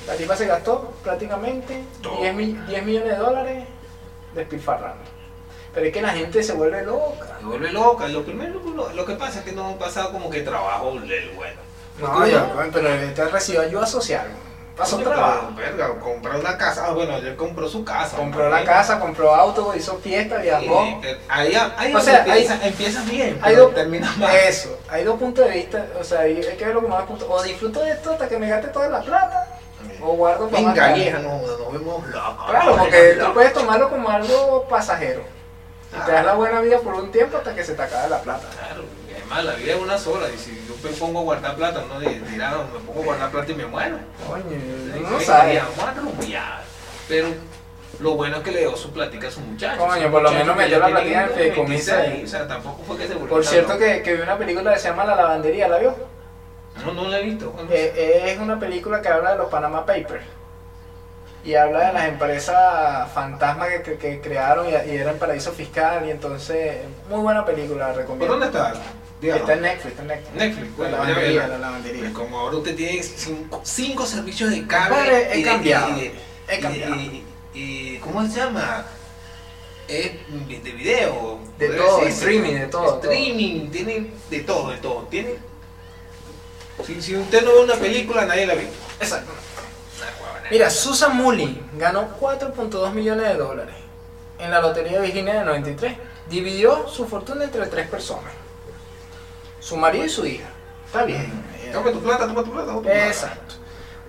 La 0.06 0.14
tipa 0.14 0.36
se 0.36 0.46
gastó 0.46 0.92
prácticamente 1.02 1.82
Todo. 2.02 2.20
10, 2.20 2.34
mi- 2.34 2.52
10 2.66 2.84
millones 2.84 3.10
de 3.10 3.16
dólares 3.16 3.64
despilfarrando. 4.34 5.02
Pero 5.72 5.86
es 5.86 5.92
que 5.92 6.02
la 6.02 6.10
gente 6.10 6.42
se 6.42 6.52
vuelve 6.52 6.82
loca. 6.84 7.36
Se 7.40 7.44
vuelve 7.44 7.70
loca. 7.72 8.06
Lo 8.08 8.22
primero, 8.22 8.60
lo, 8.74 8.90
lo 8.92 9.04
que 9.04 9.14
pasa 9.14 9.40
es 9.40 9.44
que 9.44 9.52
no 9.52 9.68
han 9.68 9.78
pasado 9.78 10.12
como 10.12 10.30
que 10.30 10.40
trabajo 10.42 10.92
del 11.00 11.30
bueno. 11.30 11.60
No, 12.00 12.26
yo, 12.26 12.44
pero 12.72 12.88
este 12.88 13.24
recibió 13.26 13.62
ayuda 13.62 13.86
social. 13.86 14.26
Pasó 14.76 14.98
trabajo. 14.98 15.52
Verga, 15.56 15.88
comprar 16.00 16.36
una 16.36 16.58
casa. 16.58 16.86
Ah, 16.88 16.90
bueno, 16.92 17.16
él 17.16 17.36
compró 17.36 17.68
su 17.68 17.84
casa. 17.84 18.16
Compró 18.16 18.48
la 18.50 18.64
casa, 18.64 18.98
compró 18.98 19.32
auto, 19.32 19.72
hizo 19.76 19.98
fiesta, 19.98 20.38
viajó. 20.38 20.84
Sí, 21.00 21.08
Ahí, 21.28 21.54
ahí 21.76 21.94
O 21.94 22.00
sea, 22.00 22.24
empieza, 22.26 22.66
empiezas 22.66 23.08
bien, 23.08 23.38
Hay 23.40 23.52
pero 23.54 23.66
dos, 23.66 23.74
terminas 23.74 24.16
mal. 24.16 24.34
eso, 24.34 24.76
hay 24.88 25.04
dos 25.04 25.16
puntos 25.18 25.44
de 25.46 25.52
vista, 25.52 25.86
o 26.00 26.02
sea, 26.02 26.20
hay, 26.20 26.38
hay 26.44 26.56
que 26.56 26.64
verlo 26.66 26.82
como 26.82 26.96
dos 26.96 27.06
puntos. 27.06 27.28
O 27.30 27.40
disfruto 27.44 27.80
de 27.82 27.92
esto 27.92 28.12
hasta 28.12 28.28
que 28.28 28.36
me 28.36 28.48
gaste 28.48 28.66
toda 28.68 28.88
la 28.88 29.00
plata, 29.00 29.60
o 30.00 30.12
guardo 30.16 30.48
para 30.48 30.62
más 30.62 30.74
Venga, 30.74 30.86
tarde. 30.88 31.00
vieja, 31.02 31.18
no, 31.18 31.38
nos 31.40 31.72
vemos 31.72 32.06
locos. 32.08 32.50
Claro, 32.50 32.76
porque 32.76 33.16
tú 33.20 33.32
puedes 33.34 33.52
tomarlo 33.52 33.88
como 33.90 34.08
algo 34.10 34.66
pasajero. 34.68 35.22
Y 35.96 36.06
te 36.06 36.12
das 36.12 36.24
la 36.24 36.34
buena 36.34 36.60
vida 36.60 36.78
por 36.80 36.94
un 36.94 37.12
tiempo 37.12 37.36
hasta 37.36 37.54
que 37.54 37.62
se 37.64 37.74
te 37.74 37.82
acabe 37.82 38.08
la 38.10 38.20
plata. 38.20 38.46
Claro, 38.58 38.84
y 39.08 39.12
además 39.14 39.44
la 39.44 39.54
vida 39.54 39.74
es 39.74 39.80
una 39.80 39.96
sola. 39.98 40.26
Y 40.34 40.38
si 40.38 40.50
yo 40.66 40.74
me 40.82 40.90
pongo 40.96 41.20
a 41.20 41.22
guardar 41.22 41.54
plata, 41.54 41.84
no 41.88 42.00
dirá, 42.00 42.50
"No, 42.50 42.64
me 42.64 42.80
pongo 42.84 43.00
a 43.02 43.04
guardar 43.04 43.30
plata 43.30 43.52
y 43.52 43.54
me 43.54 43.66
muero. 43.66 43.98
Coño, 44.28 44.42
no 45.10 45.18
sí, 45.20 45.24
sabe. 45.24 45.54
ya, 45.54 45.66
vamos 45.76 45.96
a 45.96 46.00
rumbear. 46.00 46.62
Pero 47.08 47.28
lo 48.00 48.14
bueno 48.16 48.38
es 48.38 48.42
que 48.42 48.50
le 48.50 48.60
dio 48.60 48.76
su 48.76 48.90
platica 48.92 49.28
a 49.28 49.30
su 49.30 49.40
muchacho. 49.40 49.78
Coño, 49.86 50.10
por 50.10 50.22
lo 50.22 50.32
menos 50.32 50.56
metió 50.56 50.78
la 50.80 50.86
platica 50.88 51.22
en 51.24 51.30
fideicomiso 51.30 51.92
26, 51.92 52.12
ahí. 52.18 52.24
O 52.24 52.26
sea, 52.28 52.48
tampoco 52.48 52.82
fue 52.84 52.96
que 52.98 53.06
se 53.06 53.14
Por 53.14 53.44
cierto 53.44 53.78
que, 53.78 54.02
que 54.02 54.14
vi 54.14 54.22
una 54.22 54.36
película 54.36 54.72
que 54.74 54.80
se 54.80 54.88
llama 54.88 55.04
La 55.04 55.14
Lavandería, 55.14 55.68
¿la 55.68 55.78
vio? 55.78 55.94
No, 56.84 56.92
no 56.92 57.08
la 57.08 57.20
he 57.20 57.24
visto. 57.24 57.50
Bueno, 57.50 57.68
Eh, 57.72 58.32
es 58.32 58.38
una 58.38 58.58
película 58.58 59.00
que 59.02 59.08
habla 59.08 59.32
de 59.32 59.38
los 59.38 59.48
Panama 59.48 59.84
Papers. 59.86 60.24
Y 61.44 61.54
habla 61.56 61.88
de 61.88 61.92
las 61.92 62.08
empresas 62.08 63.10
fantasmas 63.12 63.68
que, 63.68 63.82
que- 63.82 63.98
que 63.98 64.20
crearon 64.20 64.66
y, 64.66 64.70
y 64.90 64.96
eran 64.96 65.16
paraíso 65.18 65.52
fiscal. 65.52 66.06
Y 66.06 66.10
entonces, 66.10 66.78
muy 67.10 67.20
buena 67.20 67.44
película, 67.44 67.88
la 67.88 67.92
¿Por 67.92 68.02
recomiendo. 68.02 68.32
dónde 68.34 68.46
está? 68.46 68.72
Está 69.22 69.52
en 69.54 69.62
Netflix, 69.62 69.86
está 69.92 70.02
en 70.02 70.08
Netflix. 70.08 70.34
Netflix, 70.34 70.70
La 70.70 70.76
bueno, 70.76 70.96
ya 70.96 70.98
lavandería, 71.06 71.48
la 71.48 71.58
lavandería. 71.58 72.00
Pues 72.02 72.12
como 72.12 72.38
ahora 72.40 72.56
usted 72.58 72.76
tiene 72.76 73.02
cinco, 73.02 73.60
cinco 73.64 74.06
servicios 74.06 74.50
de 74.50 74.66
cable. 74.66 75.32
he 75.32 75.38
y 75.40 75.44
cambiado, 75.44 75.96
de- 75.96 76.12
he 76.48 76.58
cambiado. 76.60 76.94
y- 76.96 77.24
y- 77.54 77.98
¿Cómo 77.98 78.26
se 78.26 78.36
llama? 78.40 78.84
Es 79.88 80.12
de 80.62 80.72
video. 80.72 81.38
De 81.58 81.68
todo, 81.68 81.98
decirse. 82.00 82.18
streaming, 82.20 82.54
de 82.54 82.66
todo, 82.68 83.00
Streaming, 83.02 83.70
tiene 83.70 84.10
de 84.30 84.40
todo, 84.40 84.70
de 84.70 84.76
todo. 84.78 85.02
Tiene. 85.10 85.36
Si, 86.84 87.00
si 87.00 87.16
usted 87.16 87.44
no 87.44 87.52
ve 87.52 87.64
una 87.64 87.76
película, 87.76 88.24
nadie 88.24 88.46
la 88.46 88.54
ve. 88.54 88.68
Exacto. 89.00 89.32
Mira, 90.50 90.70
Susan 90.70 91.16
Mully 91.16 91.62
ganó 91.78 92.08
4.2 92.20 92.92
millones 92.92 93.28
de 93.28 93.34
dólares 93.34 93.74
en 94.38 94.50
la 94.50 94.60
Lotería 94.60 95.00
de 95.00 95.06
Virginia 95.06 95.34
de 95.34 95.44
93. 95.44 95.96
Dividió 96.28 96.88
su 96.88 97.06
fortuna 97.06 97.44
entre 97.44 97.66
tres 97.66 97.88
personas. 97.88 98.32
Su 99.60 99.76
marido 99.76 100.04
y 100.04 100.08
su 100.08 100.26
hija. 100.26 100.48
Está 100.86 101.04
bien. 101.04 101.32
Toma 101.72 101.92
tu 101.92 102.00
plata, 102.00 102.26
toma 102.26 102.44
tu 102.44 102.52
plata. 102.52 102.66
toma 102.66 102.78
tu 102.78 102.84
plata. 102.84 103.06
Exacto. 103.06 103.54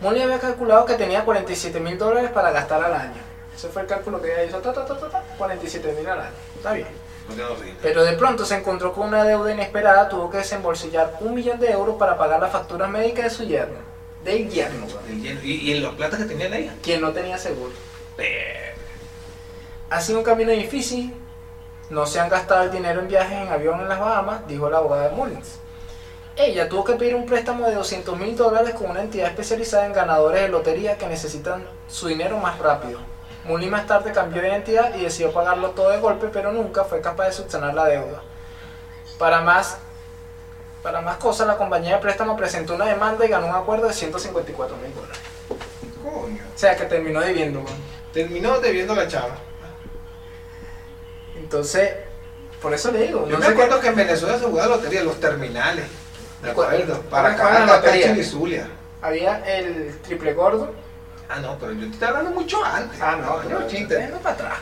Mully 0.01 0.21
había 0.21 0.39
calculado 0.39 0.85
que 0.85 0.95
tenía 0.95 1.23
47 1.23 1.79
mil 1.79 1.97
dólares 1.97 2.31
para 2.31 2.51
gastar 2.51 2.83
al 2.83 2.93
año. 2.93 3.21
Ese 3.55 3.69
fue 3.69 3.83
el 3.83 3.87
cálculo 3.87 4.21
que 4.21 4.33
ella 4.33 4.43
hizo. 4.43 4.59
Ta, 4.59 4.73
ta, 4.73 4.85
ta, 4.85 4.97
ta, 4.97 5.09
ta, 5.09 5.23
47 5.37 5.93
mil 5.97 6.07
al 6.07 6.19
año. 6.19 6.35
Está 6.57 6.73
bien. 6.73 6.87
Pero 7.81 8.03
de 8.03 8.13
pronto 8.13 8.45
se 8.45 8.55
encontró 8.55 8.93
con 8.93 9.07
una 9.07 9.23
deuda 9.23 9.51
inesperada. 9.51 10.07
Tuvo 10.09 10.29
que 10.29 10.37
desembolsillar 10.37 11.17
un 11.21 11.33
millón 11.33 11.59
de 11.59 11.71
euros 11.71 11.95
para 11.97 12.17
pagar 12.17 12.39
las 12.39 12.51
facturas 12.51 12.89
médicas 12.89 13.25
de 13.25 13.29
su 13.31 13.43
yerno. 13.45 13.79
Del 14.23 14.49
yerno, 14.49 14.85
weón, 14.87 14.99
El 15.07 15.21
lleno- 15.21 15.43
Y, 15.43 15.71
en 15.71 15.83
los 15.83 15.93
platas 15.95 16.19
que 16.19 16.25
tenía 16.25 16.49
la 16.49 16.59
hija. 16.59 16.73
quien 16.81 17.01
no 17.01 17.11
tenía 17.11 17.37
seguro. 17.37 17.71
Pero- 18.15 18.75
Ha 19.89 20.01
sido 20.01 20.19
un 20.19 20.23
camino 20.25 20.51
difícil. 20.51 21.13
No 21.91 22.07
se 22.07 22.19
han 22.19 22.29
gastado 22.29 22.63
el 22.63 22.71
dinero 22.71 23.01
en 23.01 23.07
viajes 23.07 23.37
en 23.43 23.49
avión 23.49 23.79
en 23.79 23.87
las 23.87 23.99
Bahamas, 23.99 24.47
dijo 24.47 24.67
la 24.69 24.77
abogada 24.77 25.09
de 25.09 25.15
Mullins. 25.15 25.59
Ella 26.35 26.67
tuvo 26.67 26.83
que 26.83 26.93
pedir 26.95 27.15
un 27.15 27.25
préstamo 27.27 27.67
de 27.67 27.75
200 27.75 28.17
mil 28.17 28.35
dólares 28.35 28.73
con 28.73 28.89
una 28.89 29.01
entidad 29.03 29.27
especializada 29.29 29.85
en 29.85 29.93
ganadores 29.93 30.41
de 30.41 30.47
lotería 30.49 30.97
que 30.97 31.05
necesitan 31.07 31.63
su 31.87 32.07
dinero 32.07 32.37
más 32.39 32.57
rápido. 32.59 32.99
Mullins 33.45 33.71
más 33.71 33.85
tarde 33.87 34.11
cambió 34.11 34.41
de 34.41 34.49
identidad 34.49 34.95
y 34.95 35.03
decidió 35.03 35.31
pagarlo 35.31 35.71
todo 35.71 35.89
de 35.91 35.99
golpe, 35.99 36.27
pero 36.33 36.51
nunca 36.51 36.83
fue 36.83 37.01
capaz 37.01 37.25
de 37.27 37.31
subsanar 37.33 37.73
la 37.73 37.85
deuda. 37.85 38.21
Para 39.19 39.41
más, 39.41 39.77
para 40.83 41.01
más 41.01 41.17
cosas, 41.17 41.47
la 41.47 41.55
compañía 41.57 41.95
de 41.95 42.01
préstamo 42.01 42.35
presentó 42.35 42.75
una 42.75 42.85
demanda 42.85 43.25
y 43.25 43.29
ganó 43.29 43.47
un 43.47 43.55
acuerdo 43.55 43.87
de 43.87 43.93
154 43.93 44.75
mil 44.77 44.93
dólares. 44.95 45.17
Coño. 46.03 46.43
O 46.53 46.57
sea 46.57 46.75
que 46.75 46.85
terminó 46.85 47.21
debiendo. 47.21 47.59
weón. 47.59 47.77
Terminó 48.13 48.59
debiendo 48.59 48.95
la 48.95 49.07
chava. 49.07 49.35
Entonces, 51.37 51.91
por 52.61 52.73
eso 52.73 52.91
le 52.91 53.03
digo. 53.07 53.27
Yo 53.27 53.33
no 53.33 53.39
me 53.39 53.47
acuerdo 53.47 53.79
que 53.79 53.87
en 53.89 53.95
Venezuela 53.95 54.37
se 54.39 54.45
jugaba 54.45 54.75
lotería, 54.77 55.03
los 55.03 55.19
terminales. 55.19 55.85
¿De 56.41 56.53
¿Cuál- 56.53 56.67
acuerdo? 56.81 57.01
Para 57.09 57.33
era 57.35 57.65
la? 57.65 57.81
Táchira 57.81 58.11
y 58.17 58.23
Zulia. 58.23 58.67
Había 59.01 59.37
el 59.57 59.97
triple 60.01 60.33
gordo. 60.33 60.73
Ah, 61.29 61.39
no, 61.39 61.57
pero 61.59 61.73
yo 61.73 61.87
te 61.87 61.93
estoy 61.93 62.07
hablando 62.07 62.31
mucho 62.31 62.63
antes. 62.63 62.99
Ah, 63.01 63.17
no, 63.19 63.43
no, 63.43 63.67
chiste. 63.67 63.95
chiste. 63.97 64.13
para 64.21 64.35
atrás. 64.35 64.59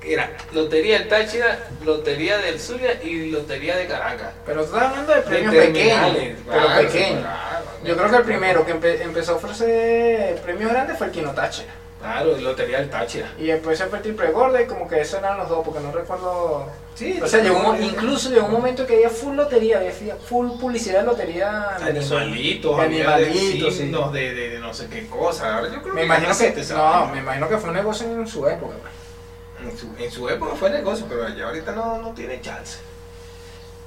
Era 0.00 0.30
Lotería 0.52 1.00
del 1.00 1.08
Táchira, 1.08 1.58
Lotería 1.84 2.38
del 2.38 2.60
Zulia 2.60 3.02
y 3.02 3.30
Lotería 3.30 3.76
de 3.76 3.86
Caracas. 3.88 4.28
Pero 4.46 4.62
estás 4.62 4.82
hablando 4.82 5.12
de 5.12 5.22
premios 5.22 5.52
De 5.52 5.60
pequeños. 5.60 6.16
Pero 6.48 6.66
claro, 6.66 6.82
pequeños. 6.86 7.20
claro. 7.20 7.64
Yo 7.84 7.96
creo 7.96 8.10
que 8.10 8.16
el 8.16 8.22
primero 8.22 8.64
que 8.66 8.74
empe- 8.76 9.00
empezó 9.02 9.32
a 9.32 9.36
ofrecer 9.36 10.40
premios 10.42 10.70
grandes 10.70 10.96
fue 10.98 11.08
el 11.08 11.12
Quinotache. 11.12 11.66
Claro, 12.00 12.36
Lotería 12.38 12.78
del 12.78 12.90
Táchira. 12.90 13.32
Y 13.38 13.46
después 13.46 13.76
se 13.76 13.86
fue 13.86 13.98
triple 13.98 14.30
gordo 14.30 14.60
y 14.60 14.66
como 14.66 14.86
que 14.86 15.00
esos 15.00 15.18
eran 15.18 15.36
los 15.36 15.48
dos, 15.48 15.64
porque 15.64 15.80
no 15.80 15.90
recuerdo. 15.90 16.66
Sí, 16.94 17.18
O 17.22 17.26
sea, 17.26 17.42
llegó 17.42 17.70
un 17.70 17.82
incluso 17.82 18.30
llegó 18.30 18.46
un 18.46 18.52
momento 18.52 18.86
que 18.86 18.94
había 18.94 19.10
full 19.10 19.34
lotería, 19.36 19.78
había 19.78 19.92
full 20.16 20.50
publicidad 20.60 21.00
de 21.00 21.06
lotería. 21.06 21.74
Animalitos, 21.76 22.76
De 22.76 22.82
animalitos, 22.84 23.78
de 23.78 23.84
sí. 23.84 23.92
de, 24.12 24.34
de, 24.34 24.48
de 24.50 24.58
no 24.60 24.72
sé 24.74 24.86
qué 24.88 25.06
cosa. 25.08 25.56
Ahora 25.56 25.68
yo 25.72 25.82
creo 25.82 25.94
Me 25.94 26.00
que 26.02 26.06
imagino 26.06 26.36
que. 26.36 26.64
No, 26.74 27.06
me 27.06 27.18
imagino 27.18 27.48
que 27.48 27.58
fue 27.58 27.70
un 27.70 27.76
negocio 27.76 28.06
en 28.06 28.26
su 28.26 28.46
época. 28.48 28.74
pues. 28.80 29.70
En 29.72 29.76
su, 29.76 29.90
en 29.98 30.10
su 30.10 30.28
época 30.28 30.54
fue 30.54 30.70
negocio, 30.70 31.06
pero 31.08 31.28
ya 31.30 31.46
ahorita 31.46 31.72
no, 31.72 31.98
no 31.98 32.10
tiene 32.12 32.40
chance. 32.40 32.78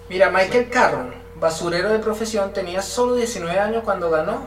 Mira, 0.10 0.30
Michael 0.30 0.70
Carroll, 0.70 1.14
basurero 1.40 1.90
de 1.90 2.00
profesión, 2.00 2.52
tenía 2.52 2.82
solo 2.82 3.16
19 3.16 3.58
años 3.58 3.84
cuando 3.86 4.10
ganó 4.10 4.46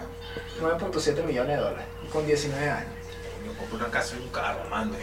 9.7 0.60 1.24
millones 1.24 1.56
de 1.56 1.62
dólares. 1.62 1.86
Con 2.12 2.26
19 2.26 2.68
años. 2.70 2.93
Una 3.74 3.86
casa 3.90 4.16
y 4.18 4.22
un 4.22 4.28
carro, 4.28 4.60
mando. 4.70 4.96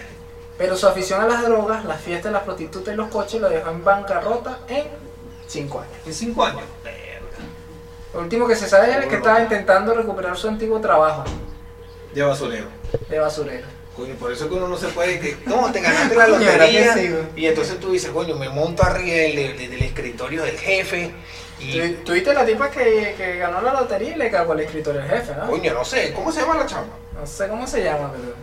Pero 0.57 0.75
su 0.77 0.87
afición 0.87 1.21
a 1.21 1.27
las 1.27 1.43
drogas, 1.43 1.83
las 1.85 1.99
fiestas, 2.01 2.31
las 2.31 2.43
prostitutas 2.43 2.93
y 2.93 2.97
los 2.97 3.09
coches 3.09 3.41
lo 3.41 3.49
dejó 3.49 3.69
en 3.71 3.83
bancarrota 3.83 4.59
en 4.67 4.85
5 5.47 5.79
años. 5.81 5.93
En 6.05 6.13
cinco 6.13 6.43
años. 6.45 6.61
Verga. 6.83 6.99
Lo 8.13 8.19
último 8.21 8.47
que 8.47 8.55
se 8.55 8.67
sabe 8.69 8.91
es 8.91 9.05
que 9.07 9.15
estaba 9.15 9.41
intentando 9.41 9.93
recuperar 9.93 10.37
su 10.37 10.47
antiguo 10.47 10.79
trabajo 10.79 11.23
De 12.13 12.21
basurero. 12.21 12.67
de 13.09 13.19
basurero. 13.19 13.67
Coño, 13.95 14.13
por 14.15 14.31
eso 14.31 14.47
que 14.47 14.55
uno 14.55 14.67
no 14.69 14.77
se 14.77 14.87
puede 14.89 15.19
que 15.19 15.37
no, 15.45 15.69
te 15.71 15.81
ganaste 15.81 16.15
la 16.15 16.25
Coño, 16.29 16.39
¿verdad 16.39 16.65
que 16.67 16.85
lotería 16.85 16.93
sí, 16.93 17.15
y 17.35 17.45
entonces 17.47 17.79
tú 17.79 17.91
dices, 17.91 18.09
coño, 18.11 18.35
me 18.35 18.47
monto 18.49 18.83
arriba 18.83 19.15
del, 19.17 19.35
del- 19.57 19.69
del 19.71 19.81
escritorio 19.83 20.43
del 20.43 20.57
jefe 20.57 21.13
y 21.59 21.77
Tu- 21.77 22.03
Tuviste 22.05 22.33
la 22.33 22.45
tipa 22.45 22.69
que, 22.71 23.13
que 23.17 23.37
ganó 23.37 23.61
la 23.61 23.73
lotería 23.73 24.13
y 24.13 24.15
le 24.15 24.31
cagó 24.31 24.53
el 24.53 24.61
escritorio 24.61 25.01
al 25.01 25.09
jefe, 25.09 25.33
¿no? 25.35 25.47
coño, 25.49 25.73
no 25.73 25.83
sé, 25.83 26.13
¿cómo 26.13 26.31
se 26.31 26.39
llama 26.41 26.57
la 26.57 26.65
chamba? 26.65 26.93
No 27.19 27.27
sé 27.27 27.47
cómo 27.49 27.67
se 27.67 27.83
llama, 27.83 28.11
pero... 28.15 28.33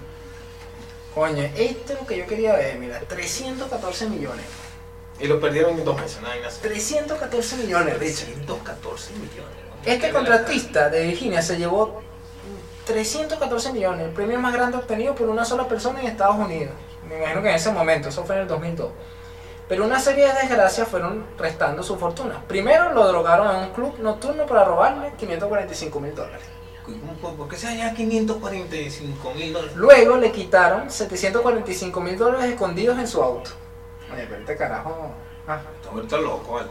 Coño, 1.19 1.43
esto 1.57 1.95
es 1.95 2.01
lo 2.01 2.07
que 2.07 2.17
yo 2.17 2.27
quería 2.29 2.55
ver, 2.55 2.79
mira, 2.79 3.01
314 3.01 4.09
millones. 4.09 4.45
Y 5.19 5.27
lo 5.27 5.41
perdieron 5.41 5.77
en 5.77 5.85
dos 5.85 6.01
meses, 6.01 6.23
nada 6.23 6.37
más. 6.45 6.61
314 6.61 7.57
millones, 7.57 7.99
Richard. 7.99 8.27
314 8.27 9.15
millones. 9.15 9.57
Este 9.85 10.07
Qué 10.07 10.13
contratista 10.13 10.89
de 10.89 11.07
Virginia 11.07 11.43
se 11.43 11.59
llevó 11.59 12.03
314 12.87 13.73
millones, 13.73 14.07
el 14.07 14.13
premio 14.13 14.39
más 14.39 14.55
grande 14.55 14.77
obtenido 14.77 15.17
por 15.17 15.29
una 15.29 15.45
sola 15.45 15.67
persona 15.67 16.01
en 16.01 16.07
Estados 16.07 16.37
Unidos. 16.37 16.73
Me 17.09 17.19
imagino 17.19 17.43
que 17.43 17.49
en 17.49 17.57
ese 17.57 17.73
momento, 17.73 18.11
eso 18.11 18.25
fue 18.25 18.37
en 18.37 18.43
el 18.43 18.47
2002. 18.47 18.89
Pero 19.69 19.87
una 19.87 19.99
serie 19.99 20.25
de 20.29 20.35
desgracias 20.35 20.87
fueron 20.87 21.27
restando 21.37 21.83
su 21.83 21.99
fortuna. 21.99 22.45
Primero 22.47 22.93
lo 22.93 23.09
drogaron 23.09 23.57
en 23.57 23.63
un 23.65 23.71
club 23.71 23.99
nocturno 23.99 24.47
para 24.47 24.65
robarle 24.65 25.13
545 25.19 25.99
mil 25.99 26.15
dólares. 26.15 26.58
¿Por- 27.21 27.35
¿Por 27.35 27.49
qué 27.49 27.57
se 27.57 27.67
hallan 27.69 27.95
545 27.95 29.35
mil 29.35 29.53
dólares? 29.53 29.77
Luego 29.77 30.17
le 30.17 30.33
quitaron 30.33 30.91
745 30.91 32.01
mil 32.01 32.17
dólares 32.19 32.51
escondidos 32.51 32.99
en 32.99 33.07
su 33.09 33.23
auto. 33.23 33.51
Oye, 34.13 34.27
pero 34.29 34.41
este 34.41 34.57
carajo... 34.57 35.13
ah. 35.47 35.61
Está 35.77 35.91
vuelto 35.91 36.19
loco, 36.19 36.53
¿vale? 36.55 36.69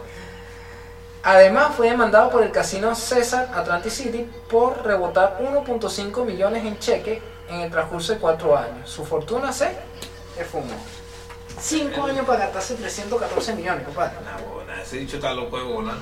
Además 1.24 1.76
fue 1.76 1.90
demandado 1.90 2.30
por 2.30 2.44
el 2.44 2.52
casino 2.52 2.96
César 2.96 3.50
Atlantic 3.54 3.92
City 3.92 4.30
por 4.50 4.84
rebotar 4.86 5.40
1.5 5.42 6.24
millones 6.26 6.64
en 6.66 6.80
cheque 6.80 7.22
en 7.50 7.62
el 7.62 7.72
transcurso 7.72 8.13
de 8.13 8.20
cuatro 8.20 8.58
años. 8.58 8.90
Su 8.90 9.06
fortuna 9.06 9.52
se 9.52 9.72
esfumó. 10.40 10.74
Cinco 11.60 12.04
años 12.06 12.26
para 12.26 12.40
gastarse 12.46 12.76
314 12.76 13.56
millones, 13.56 13.84
compadre. 13.84 14.15
Ese 14.82 14.98
dicho 15.00 15.15
está 15.18 15.34
loco 15.34 15.58
de 15.58 15.63
bola. 15.63 15.94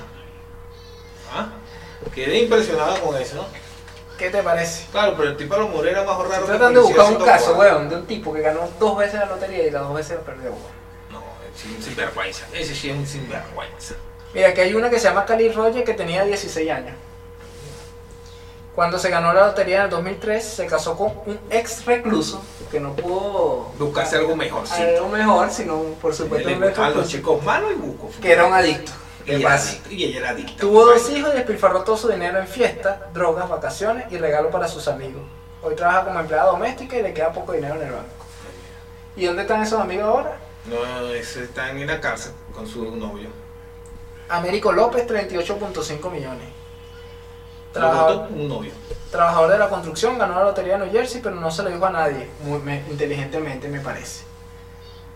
¿Ah? 1.32 1.48
Quedé 2.14 2.40
impresionado 2.42 3.00
con 3.00 3.16
eso, 3.16 3.36
¿no? 3.36 3.44
¿Qué 4.18 4.30
te 4.30 4.42
parece? 4.42 4.86
Claro, 4.90 5.14
pero 5.16 5.30
el 5.30 5.36
tipo 5.36 5.54
a 5.54 5.58
los 5.58 5.70
Morera 5.70 6.02
más 6.04 6.16
raro 6.18 6.46
que 6.46 6.52
tratando 6.52 6.80
de 6.80 6.86
buscar 6.86 7.12
un 7.12 7.24
caso, 7.24 7.54
weón, 7.56 7.88
de 7.88 7.96
un 7.96 8.06
tipo 8.06 8.32
que 8.32 8.40
ganó 8.40 8.68
dos 8.78 8.96
veces 8.96 9.20
la 9.20 9.26
lotería 9.26 9.66
y 9.66 9.70
las 9.70 9.82
dos 9.82 9.94
veces 9.94 10.16
la 10.16 10.22
perdió, 10.22 10.50
weón. 10.50 10.76
No, 11.12 11.22
es 11.54 11.64
un 11.64 11.82
sinvergüenza. 11.82 12.46
Ese 12.54 12.74
sí 12.74 12.90
es 12.90 12.96
un 12.96 13.06
sinvergüenza. 13.06 13.94
Mira, 14.32 14.48
aquí 14.48 14.60
hay 14.60 14.74
una 14.74 14.88
que 14.90 14.98
se 14.98 15.08
llama 15.08 15.24
Cali 15.26 15.50
Roger 15.50 15.84
que 15.84 15.94
tenía 15.94 16.24
16 16.24 16.70
años. 16.70 16.94
Cuando 18.74 18.98
se 18.98 19.08
ganó 19.08 19.32
la 19.32 19.46
lotería 19.46 19.78
en 19.78 19.82
el 19.84 19.90
2003, 19.90 20.44
se 20.44 20.66
casó 20.66 20.96
con 20.98 21.12
un 21.24 21.38
ex 21.48 21.86
recluso 21.86 22.42
que 22.70 22.78
no 22.78 22.94
pudo 22.94 23.72
Buscarse 23.78 24.16
algo 24.16 24.36
mejor, 24.36 24.66
sí. 24.66 24.82
algo 24.82 25.08
mejor, 25.08 25.50
sino 25.50 25.78
por 26.00 26.14
supuesto 26.14 26.50
gustaban 26.54 26.94
los 26.94 27.08
chicos 27.08 27.42
malos 27.42 27.72
y 27.72 27.74
bucos. 27.76 28.16
que 28.16 28.32
era 28.32 28.44
un 28.44 28.52
adicto. 28.52 28.92
Y 29.26 29.30
¿Qué 29.30 29.36
ella, 29.36 29.46
era 29.48 29.56
pasa? 29.56 29.70
adicta, 29.72 29.92
y 29.92 30.04
ella 30.04 30.18
era 30.20 30.30
adicta. 30.30 30.60
Tuvo 30.60 30.86
dos 30.86 31.10
hijos 31.10 31.30
y 31.34 31.36
despilfarró 31.36 31.82
todo 31.82 31.96
su 31.96 32.08
dinero 32.08 32.38
en 32.38 32.46
fiestas, 32.46 32.96
drogas, 33.12 33.48
vacaciones 33.48 34.10
y 34.12 34.18
regalos 34.18 34.52
para 34.52 34.68
sus 34.68 34.86
amigos. 34.86 35.22
Hoy 35.62 35.74
trabaja 35.74 36.04
como 36.04 36.20
empleada 36.20 36.46
doméstica 36.50 36.96
y 36.96 37.02
le 37.02 37.12
queda 37.12 37.32
poco 37.32 37.52
dinero 37.52 37.74
en 37.74 37.82
el 37.88 37.92
banco. 37.92 38.06
¿Y 39.16 39.24
dónde 39.26 39.42
están 39.42 39.62
esos 39.62 39.80
amigos 39.80 40.04
ahora? 40.06 40.36
No, 40.66 41.08
están 41.12 41.76
en 41.78 41.86
la 41.88 42.00
cárcel 42.00 42.32
con 42.54 42.66
su 42.68 42.94
novio. 42.96 43.28
Américo 44.28 44.70
López, 44.72 45.06
38.5 45.08 46.10
millones. 46.10 46.48
Lo 47.74 47.80
Trabajador, 47.80 48.28
un 48.30 48.48
novio. 48.48 48.72
trabajador 49.10 49.50
de 49.50 49.58
la 49.58 49.68
construcción, 49.68 50.18
ganó 50.18 50.34
la 50.36 50.44
lotería 50.44 50.78
de 50.78 50.84
New 50.86 50.92
Jersey, 50.92 51.20
pero 51.22 51.34
no 51.36 51.50
se 51.50 51.62
lo 51.62 51.70
dijo 51.70 51.84
a 51.84 51.90
nadie, 51.90 52.30
muy 52.42 52.58
me- 52.60 52.82
inteligentemente 52.90 53.68
me 53.68 53.80
parece. 53.80 54.24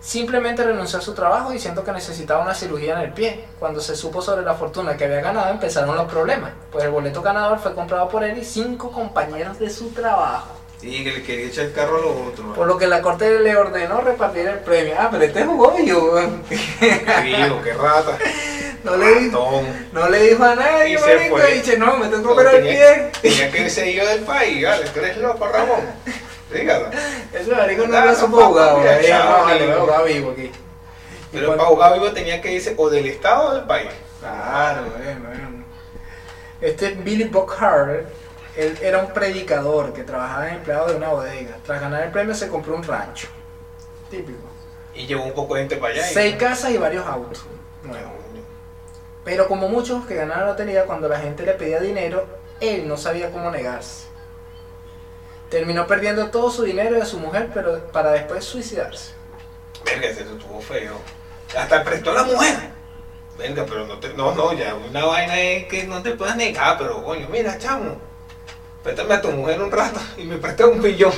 Simplemente 0.00 0.64
renunció 0.64 0.98
a 0.98 1.02
su 1.02 1.12
trabajo 1.14 1.50
diciendo 1.50 1.84
que 1.84 1.92
necesitaba 1.92 2.42
una 2.42 2.54
cirugía 2.54 2.94
en 2.94 3.00
el 3.02 3.12
pie. 3.12 3.44
Cuando 3.58 3.80
se 3.80 3.94
supo 3.94 4.22
sobre 4.22 4.42
la 4.44 4.54
fortuna 4.54 4.96
que 4.96 5.04
había 5.04 5.20
ganado, 5.20 5.50
empezaron 5.50 5.94
los 5.94 6.10
problemas, 6.10 6.52
pues 6.72 6.84
el 6.84 6.90
boleto 6.90 7.20
ganador 7.20 7.58
fue 7.58 7.74
comprado 7.74 8.08
por 8.08 8.24
él 8.24 8.38
y 8.38 8.44
cinco 8.44 8.90
compañeros 8.90 9.58
de 9.58 9.68
su 9.68 9.90
trabajo. 9.90 10.48
Y 10.82 11.04
que 11.04 11.12
le 11.12 11.22
quería 11.22 11.46
echar 11.48 11.66
el 11.66 11.72
carro 11.74 11.98
a 11.98 12.00
los 12.00 12.32
otros. 12.32 12.56
Por 12.56 12.66
lo 12.66 12.78
que 12.78 12.86
la 12.86 13.02
corte 13.02 13.38
le 13.40 13.54
ordenó 13.54 14.00
repartir 14.00 14.48
el 14.48 14.60
premio. 14.60 14.94
Ah, 14.98 15.08
pero 15.10 15.24
este 15.24 15.44
jugó 15.44 15.72
vivo. 15.72 16.12
weón. 16.14 16.42
Qué 16.48 17.72
rata. 17.74 18.16
No 18.82 18.96
le, 18.96 19.14
di- 19.20 19.26
Ratón. 19.28 19.66
no 19.92 20.08
le 20.08 20.22
dijo 20.22 20.42
a 20.42 20.54
nadie, 20.54 20.94
Y 20.94 20.96
marico, 20.96 21.38
y 21.50 21.52
dice, 21.58 21.76
no, 21.76 21.98
me 21.98 22.08
tengo 22.08 22.22
que 22.22 22.28
operar 22.32 22.54
el 22.54 22.62
pie. 22.62 23.12
tenía 23.20 23.50
que 23.50 23.60
irse 23.64 23.92
yo 23.92 24.06
del 24.08 24.20
país, 24.20 24.64
vale. 24.66 24.86
Tú 24.88 25.00
eres 25.00 25.18
loco, 25.18 25.46
Ramón. 25.46 25.80
Dígalo. 26.52 26.86
Ese 27.32 27.50
marico 27.54 27.86
no 27.86 27.96
Ah, 27.96 28.04
lo 28.06 28.10
no, 28.12 28.16
supo 28.18 28.36
papá, 28.38 28.46
jugar, 28.48 28.78
mira, 28.78 28.94
güey. 28.94 29.06
chao, 29.06 29.38
No, 29.38 29.44
vale, 29.44 29.64
amigo. 29.64 29.70
voy 29.72 29.78
a 29.78 29.80
jugar 29.98 30.04
vivo 30.06 30.30
aquí. 30.32 30.50
Pero 31.32 31.56
para 31.56 31.68
jugar 31.68 31.92
vivo 31.94 32.12
tenía 32.12 32.40
que 32.40 32.52
irse 32.52 32.74
o 32.76 32.90
del 32.90 33.06
estado 33.06 33.48
o 33.50 33.54
del 33.54 33.64
país. 33.64 33.90
Claro, 34.20 34.82
bueno, 34.96 35.28
bueno. 35.28 35.64
Este 36.60 36.90
Billy 36.90 37.30
Harder, 37.58 38.06
él 38.56 38.78
era 38.82 38.98
un 38.98 39.12
predicador 39.12 39.92
que 39.92 40.02
trabajaba 40.02 40.48
en 40.48 40.56
empleado 40.56 40.88
de 40.88 40.96
una 40.96 41.08
bodega. 41.08 41.56
Tras 41.64 41.80
ganar 41.80 42.02
el 42.02 42.10
premio 42.10 42.34
se 42.34 42.48
compró 42.48 42.74
un 42.74 42.82
rancho. 42.82 43.28
Típico. 44.10 44.38
Y 44.94 45.06
llevó 45.06 45.22
un 45.24 45.32
poco 45.32 45.54
de 45.54 45.60
gente 45.60 45.76
para 45.76 45.94
allá. 45.94 46.02
Seis 46.04 46.36
casas 46.36 46.72
y 46.72 46.78
varios 46.78 47.06
autos. 47.06 47.44
nuevos. 47.84 48.10
Pero 49.24 49.46
como 49.48 49.68
muchos 49.68 50.06
que 50.06 50.14
ganan 50.16 50.40
la 50.40 50.46
lotería, 50.46 50.84
cuando 50.86 51.06
la 51.08 51.18
gente 51.18 51.44
le 51.44 51.52
pedía 51.52 51.78
dinero, 51.78 52.26
él 52.60 52.88
no 52.88 52.96
sabía 52.96 53.30
cómo 53.30 53.50
negarse. 53.50 54.06
Terminó 55.50 55.86
perdiendo 55.86 56.30
todo 56.30 56.50
su 56.50 56.62
dinero 56.62 57.02
a 57.02 57.04
su 57.04 57.18
mujer, 57.18 57.50
pero 57.52 57.78
para 57.92 58.12
después 58.12 58.44
suicidarse. 58.44 59.12
Verga, 59.84 60.06
ese 60.08 60.22
estuvo 60.22 60.60
feo. 60.60 60.94
Hasta 61.56 61.82
prestó 61.82 62.12
a 62.12 62.14
la 62.14 62.22
mujer. 62.22 62.54
Verga, 63.36 63.64
pero 63.68 63.86
no 63.86 63.98
te. 63.98 64.10
No, 64.14 64.34
no, 64.34 64.52
ya. 64.52 64.74
Una 64.76 65.04
vaina 65.06 65.40
es 65.40 65.66
que 65.66 65.84
no 65.84 66.02
te 66.02 66.12
puedas 66.12 66.36
negar, 66.36 66.78
pero 66.78 67.02
coño, 67.02 67.26
mira, 67.30 67.58
chamo. 67.58 67.96
Préstame 68.84 69.14
a 69.14 69.20
tu 69.20 69.30
mujer 69.32 69.60
un 69.60 69.70
rato 69.70 69.98
y 70.16 70.24
me 70.24 70.36
presta 70.36 70.66
un 70.66 70.80
millón. 70.80 71.12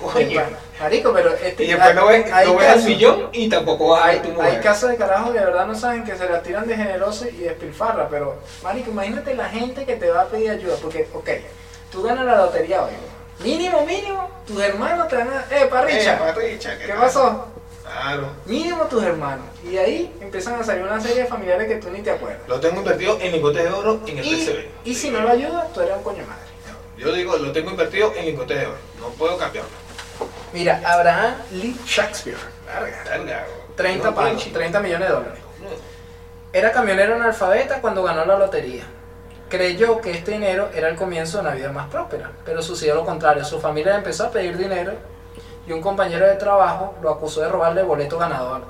Coño. 0.00 0.40
Marico, 0.80 1.12
pero 1.12 1.34
este, 1.34 1.64
Y 1.64 1.66
después 1.66 1.94
no 1.94 2.06
ves, 2.06 2.32
hay 2.32 2.46
no 2.48 2.56
ves 2.56 2.68
al 2.70 2.82
millón 2.84 3.28
y 3.32 3.50
tampoco 3.50 3.88
vas 3.90 4.02
a 4.02 4.06
Hay, 4.06 4.20
tu 4.20 4.28
hay 4.28 4.34
mujer. 4.34 4.60
casos 4.62 4.88
de 4.90 4.96
carajos 4.96 5.32
que 5.32 5.38
de 5.38 5.44
verdad 5.44 5.66
no 5.66 5.74
saben 5.74 6.04
que 6.04 6.16
se 6.16 6.26
la 6.26 6.42
tiran 6.42 6.66
de 6.66 6.74
generoso 6.74 7.28
y 7.28 7.36
despilfarra, 7.36 8.08
pero, 8.08 8.38
marico, 8.62 8.90
imagínate 8.90 9.34
la 9.34 9.50
gente 9.50 9.84
que 9.84 9.96
te 9.96 10.08
va 10.10 10.22
a 10.22 10.26
pedir 10.28 10.50
ayuda, 10.52 10.76
porque, 10.80 11.06
ok, 11.12 11.28
tú 11.92 12.02
ganas 12.02 12.24
la 12.24 12.38
lotería 12.38 12.82
hoy, 12.82 12.92
mínimo, 13.42 13.84
mínimo, 13.86 14.30
tus 14.46 14.60
hermanos 14.62 15.08
te 15.08 15.16
van 15.16 15.28
a, 15.28 15.44
eh, 15.50 15.66
parricha, 15.66 16.14
Eh, 16.14 16.18
parricha, 16.18 16.78
¿qué 16.78 16.88
tal? 16.88 16.98
pasó? 16.98 17.46
Claro. 17.82 18.28
Mínimo 18.46 18.84
tus 18.84 19.02
hermanos, 19.02 19.46
y 19.64 19.76
ahí 19.76 20.14
empiezan 20.20 20.60
a 20.60 20.62
salir 20.64 20.82
una 20.84 21.00
serie 21.00 21.22
de 21.22 21.26
familiares 21.28 21.66
que 21.66 21.76
tú 21.76 21.90
ni 21.90 22.02
te 22.02 22.10
acuerdas. 22.12 22.46
Lo 22.48 22.60
tengo 22.60 22.78
invertido 22.78 23.18
en 23.20 23.32
lingotes 23.32 23.64
de 23.64 23.70
oro 23.70 24.00
en 24.06 24.18
el 24.18 24.24
Y, 24.24 24.36
PCB. 24.36 24.68
y 24.84 24.94
si 24.94 25.10
no 25.10 25.20
lo 25.20 25.30
ayudas, 25.30 25.72
tú 25.72 25.80
eres 25.80 25.96
un 25.96 26.02
coño 26.04 26.24
madre. 26.26 26.42
Yo 26.96 27.12
digo, 27.12 27.36
lo 27.36 27.50
tengo 27.50 27.70
invertido 27.70 28.12
en 28.14 28.26
lingotes 28.26 28.60
de 28.60 28.66
oro. 28.66 28.76
No 29.00 29.08
puedo 29.10 29.36
cambiarlo. 29.38 29.70
Mira, 30.52 30.80
Abraham 30.84 31.34
Lee 31.52 31.76
Shakespeare, 31.86 32.36
verga, 32.66 33.02
Verga, 33.04 33.46
30 33.76 34.08
no, 34.10 34.14
palos, 34.14 34.30
pinche. 34.32 34.50
30 34.50 34.80
millones 34.80 35.08
de 35.08 35.14
dólares. 35.14 35.38
Era 36.52 36.72
camionero 36.72 37.14
analfabeta 37.14 37.80
cuando 37.80 38.02
ganó 38.02 38.24
la 38.24 38.36
lotería. 38.38 38.84
Creyó 39.50 40.00
que 40.00 40.12
este 40.12 40.30
dinero 40.30 40.70
era 40.72 40.88
el 40.88 40.94
comienzo 40.94 41.38
de 41.38 41.42
una 41.42 41.54
vida 41.56 41.72
más 41.72 41.88
próspera, 41.88 42.30
pero 42.44 42.62
sucedió 42.62 42.94
lo 42.94 43.04
contrario. 43.04 43.44
Su 43.44 43.60
familia 43.60 43.96
empezó 43.96 44.26
a 44.26 44.30
pedir 44.30 44.56
dinero 44.56 44.92
y 45.66 45.72
un 45.72 45.82
compañero 45.82 46.24
de 46.24 46.36
trabajo 46.36 46.94
lo 47.02 47.10
acusó 47.10 47.40
de 47.40 47.48
robarle 47.48 47.80
el 47.80 47.86
boleto 47.88 48.16
ganador. 48.16 48.62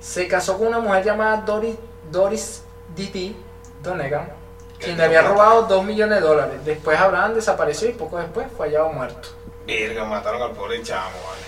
Se 0.00 0.28
casó 0.28 0.56
con 0.58 0.68
una 0.68 0.78
mujer 0.78 1.04
llamada 1.04 1.38
Doris, 1.38 1.76
Doris 2.08 2.62
D.T. 2.94 3.34
Donegan, 3.82 4.32
quien 4.78 4.96
le 4.96 5.04
había 5.04 5.22
robado 5.22 5.62
2 5.62 5.84
millones 5.84 6.20
de 6.20 6.26
dólares. 6.26 6.64
Después 6.64 6.98
Abraham 6.98 7.34
desapareció 7.34 7.88
y 7.88 7.94
poco 7.94 8.18
después 8.18 8.46
fue 8.56 8.68
hallado 8.68 8.90
muerto. 8.90 9.30
Verga, 9.66 10.04
mataron 10.04 10.40
al 10.40 10.52
pobre 10.52 10.80
chamo, 10.84 11.18
vale. 11.28 11.42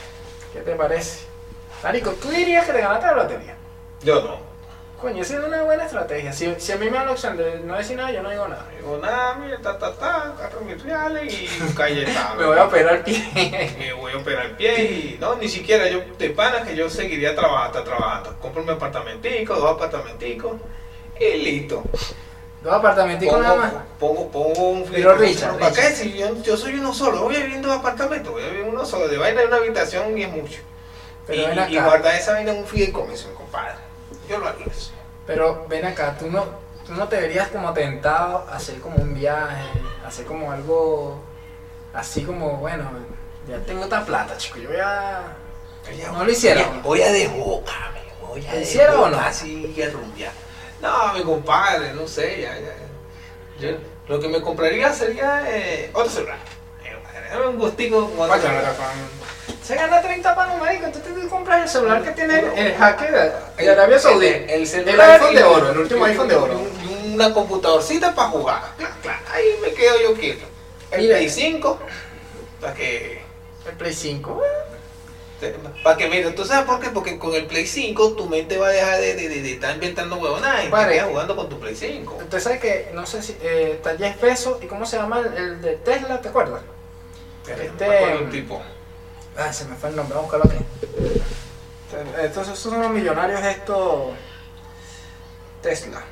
¿Qué 0.53 0.61
te 0.63 0.75
parece? 0.75 1.27
Marico, 1.85 2.11
¿tú 2.11 2.29
dirías 2.29 2.67
que 2.67 2.73
le 2.73 2.81
ganaste 2.81 3.07
la 3.07 3.15
lotería? 3.15 3.55
Yo 4.03 4.21
no. 4.21 4.50
Coño, 5.01 5.23
esa 5.23 5.39
es 5.39 5.45
una 5.45 5.63
buena 5.63 5.87
estrategia. 5.87 6.31
Si, 6.31 6.55
si 6.59 6.73
a 6.73 6.77
mí 6.77 6.91
me 6.91 6.99
dan 6.99 7.07
la 7.07 7.13
opción 7.13 7.35
de 7.35 7.61
no 7.61 7.75
decir 7.75 7.97
nada, 7.97 8.13
yo 8.13 8.23
no 8.23 8.29
digo 8.29 8.47
nada. 8.47 8.67
Digo, 8.77 8.99
nada, 8.99 9.35
mira, 9.37 9.57
ta, 9.57 9.79
ta, 9.79 9.95
ta, 9.95 10.35
cuatro 10.37 10.61
mil 10.61 10.79
reales 10.79 11.33
y 11.33 11.49
Cayetano. 11.75 12.35
Me 12.39 12.45
voy 12.45 12.59
a 12.59 12.65
operar 12.67 12.97
el 12.97 13.03
pie. 13.03 13.77
Me 13.79 13.93
voy 13.95 14.13
a 14.13 14.19
operar 14.19 14.47
el 14.47 14.57
pie 14.57 14.85
y 14.85 15.19
no, 15.19 15.37
ni 15.37 15.49
siquiera 15.49 15.89
yo, 15.89 16.03
de 16.19 16.31
pana 16.31 16.65
que 16.65 16.77
yo 16.77 16.91
seguiría 16.91 17.35
trabajando, 17.35 17.83
trabajando. 17.83 18.37
Compro 18.41 18.63
un 18.63 18.69
apartamentico, 18.69 19.55
dos 19.55 19.71
apartamenticos 19.71 20.61
y 21.19 21.37
listo. 21.39 21.83
Dos 22.63 22.75
apartamenticos 22.75 23.41
nada 23.41 23.57
más. 23.57 23.73
pongo, 23.99 24.29
pongo 24.29 24.69
un 24.69 24.85
Pero 24.85 25.15
Richard, 25.17 25.57
¿Para 25.59 25.75
qué? 25.75 25.95
Si 25.95 26.13
yo, 26.13 26.43
yo 26.43 26.59
soy 26.59 26.75
uno 26.75 26.93
solo, 26.93 27.23
voy 27.23 27.37
a 27.37 27.39
vivir 27.39 27.57
en 27.57 27.63
dos 27.63 27.79
apartamentos, 27.79 28.31
voy 28.31 28.43
a 28.43 28.49
vivir 28.49 28.65
en 28.65 28.69
uno 28.69 28.85
solo. 28.85 29.09
De 29.09 29.17
vaina 29.17 29.41
en 29.41 29.49
una 29.49 29.57
habitación 29.57 30.19
y 30.19 30.25
es 30.25 30.31
mucho. 30.31 30.61
Pero 31.27 31.55
y, 31.71 31.75
y 31.75 31.79
guardar 31.79 32.15
esa 32.17 32.35
vaina 32.35 32.53
en 32.53 32.59
un 32.59 32.67
fideicomiso, 32.67 33.33
compadre. 33.33 33.90
Yo 34.31 34.39
lo 34.39 34.47
haría 34.49 34.67
así. 34.67 34.93
Pero 35.27 35.67
ven 35.69 35.85
acá, 35.85 36.17
tú 36.17 36.31
no, 36.31 36.45
tú 36.87 36.95
no 36.95 37.09
te 37.09 37.21
verías 37.21 37.49
como 37.49 37.73
tentado 37.73 38.47
a 38.49 38.57
hacer 38.57 38.81
como 38.81 38.97
un 38.97 39.13
viaje, 39.13 39.65
hacer 40.07 40.25
como 40.25 40.53
algo 40.53 41.21
así 41.93 42.23
como, 42.23 42.59
bueno, 42.59 42.89
ya 43.49 43.59
tengo 43.59 43.83
esta 43.83 44.05
plata, 44.05 44.37
chico, 44.37 44.59
yo 44.59 44.69
voy 44.69 44.79
a... 44.79 45.37
No 46.13 46.25
lo 46.25 46.31
hiciera, 46.31 46.63
Voy 46.63 46.79
a-. 46.79 46.83
Voy 46.83 47.03
a 47.03 47.13
desbocarme, 47.13 48.01
voy 48.21 48.47
a 48.47 48.55
¿Lo 48.55 48.61
hiciera 48.61 49.01
o 49.01 49.09
no? 49.09 49.19
así 49.19 49.75
y 49.77 49.83
a 49.83 49.91
rumbear. 49.91 50.33
No, 50.81 51.13
mi 51.13 51.23
compadre, 51.23 51.93
no 51.93 52.07
sé, 52.07 52.43
ya, 52.43 52.55
ya. 52.57 52.75
Yo, 53.61 53.77
lo 54.07 54.21
que 54.21 54.29
me 54.29 54.41
compraría 54.41 54.93
sería 54.93 55.43
eh, 55.49 55.91
otro 55.93 56.09
celular. 56.09 56.39
Eh, 56.85 57.49
un 57.49 57.59
gustico 57.59 58.09
con 58.11 58.31
otro 58.31 58.41
celular. 58.41 58.75
Se 59.63 59.75
gana 59.75 60.01
30 60.03 60.35
panos, 60.35 60.59
marico, 60.59 60.87
entonces 60.87 61.15
tú 61.15 61.21
te 61.21 61.29
compras 61.29 61.63
el 61.63 61.69
celular 61.69 62.03
que 62.03 62.11
tiene 62.13 62.39
el 62.57 62.75
hacker 62.75 63.13
de, 63.13 63.63
de 63.65 63.71
Arabia 63.71 63.99
Saudita. 63.99 64.37
El, 64.37 64.43
el 64.45 64.51
el 64.63 64.67
celular 64.67 65.11
iPhone 65.11 65.35
de 65.35 65.43
oro, 65.45 65.71
el 65.71 65.79
último 65.79 66.05
iPhone 66.07 66.29
de 66.29 66.35
oro. 66.37 66.61
Una 67.13 67.33
computadorcita 67.35 68.15
para 68.15 68.29
jugar. 68.31 68.63
Claro, 68.79 68.95
claro, 69.03 69.19
ahí 69.33 69.45
me 69.63 69.73
quedo 69.73 70.01
yo 70.01 70.15
quieto. 70.15 70.47
El. 70.91 71.07
Play 71.09 71.29
5, 71.29 71.79
para 72.61 72.75
que 72.75 73.21
El 73.67 73.73
Play 73.77 73.93
5. 73.93 74.43
Para 75.83 75.97
que 75.97 76.09
mira, 76.09 76.35
¿tú 76.35 76.45
sabes 76.45 76.67
por 76.67 76.81
qué? 76.81 76.91
Porque 76.91 77.19
con 77.19 77.33
el 77.35 77.47
Play 77.47 77.67
5 77.67 78.13
tu 78.13 78.27
mente 78.27 78.59
va 78.59 78.69
a 78.69 78.71
dejar 78.71 79.01
de, 79.01 79.15
de, 79.15 79.29
de- 79.29 79.43
de 79.43 79.53
estar 79.53 79.73
inventando 79.75 80.17
huevonadas 80.17 80.65
y 80.67 80.69
Vale. 80.69 81.01
jugando 81.03 81.35
con 81.37 81.49
tu 81.49 81.59
Play 81.59 81.75
5. 81.75 82.19
Usted 82.25 82.41
sabe 82.41 82.59
que, 82.59 82.91
no 82.93 83.07
sé 83.07 83.23
si, 83.23 83.33
eh, 83.41 83.73
está 83.77 83.97
Jeff 83.97 84.21
Bezos, 84.21 84.63
¿y 84.63 84.67
cómo 84.67 84.85
se 84.85 84.97
llama 84.99 85.21
el, 85.21 85.33
el 85.37 85.63
de 85.63 85.77
Tesla? 85.77 86.21
¿Te 86.21 86.29
acuerdas? 86.29 86.61
Pero 87.47 87.63
Este- 87.63 87.85
no 87.87 87.91
me 87.91 87.97
acuerdo 87.99 88.19
el 88.25 88.31
tipo. 88.31 88.63
Ah, 89.37 89.53
se 89.53 89.65
me 89.67 89.77
fue 89.77 89.91
el 89.91 89.97
nombre, 89.97 90.17
vamos 90.17 90.33
a 90.33 90.37
buscarlo 90.39 90.57
aquí. 90.57 90.65
Entonces, 91.93 92.25
estos 92.25 92.59
son 92.59 92.81
los 92.81 92.91
millonarios 92.91 93.41
estos 93.43 94.13
Tesla. 95.63 96.03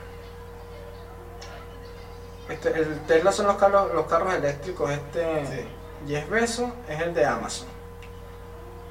Este, 2.49 2.71
el 2.71 3.01
Tesla 3.07 3.31
son 3.33 3.47
los 3.47 3.57
carros, 3.57 3.93
los 3.93 4.07
carros 4.07 4.35
eléctricos, 4.35 4.91
este 4.91 5.47
Sí. 5.47 5.69
Jeff 6.07 6.29
Bezos 6.31 6.71
es 6.89 7.01
el 7.01 7.13
de 7.15 7.25
Amazon. 7.27 7.69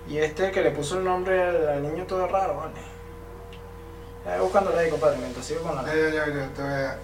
Y 0.08 0.20
este 0.20 0.52
que 0.52 0.62
le 0.62 0.72
puso 0.72 0.98
el 0.98 1.06
nombre 1.06 1.42
al, 1.42 1.68
al 1.70 1.82
niño 1.82 2.06
todo 2.06 2.28
raro, 2.28 2.56
vale. 2.56 2.74
Ya 4.26 4.42
buscándolo 4.42 4.78
ahí, 4.78 4.90
compadre, 4.90 5.18
mientras 5.18 5.46
sigo 5.46 5.62
con 5.62 5.76
la... 5.76 5.90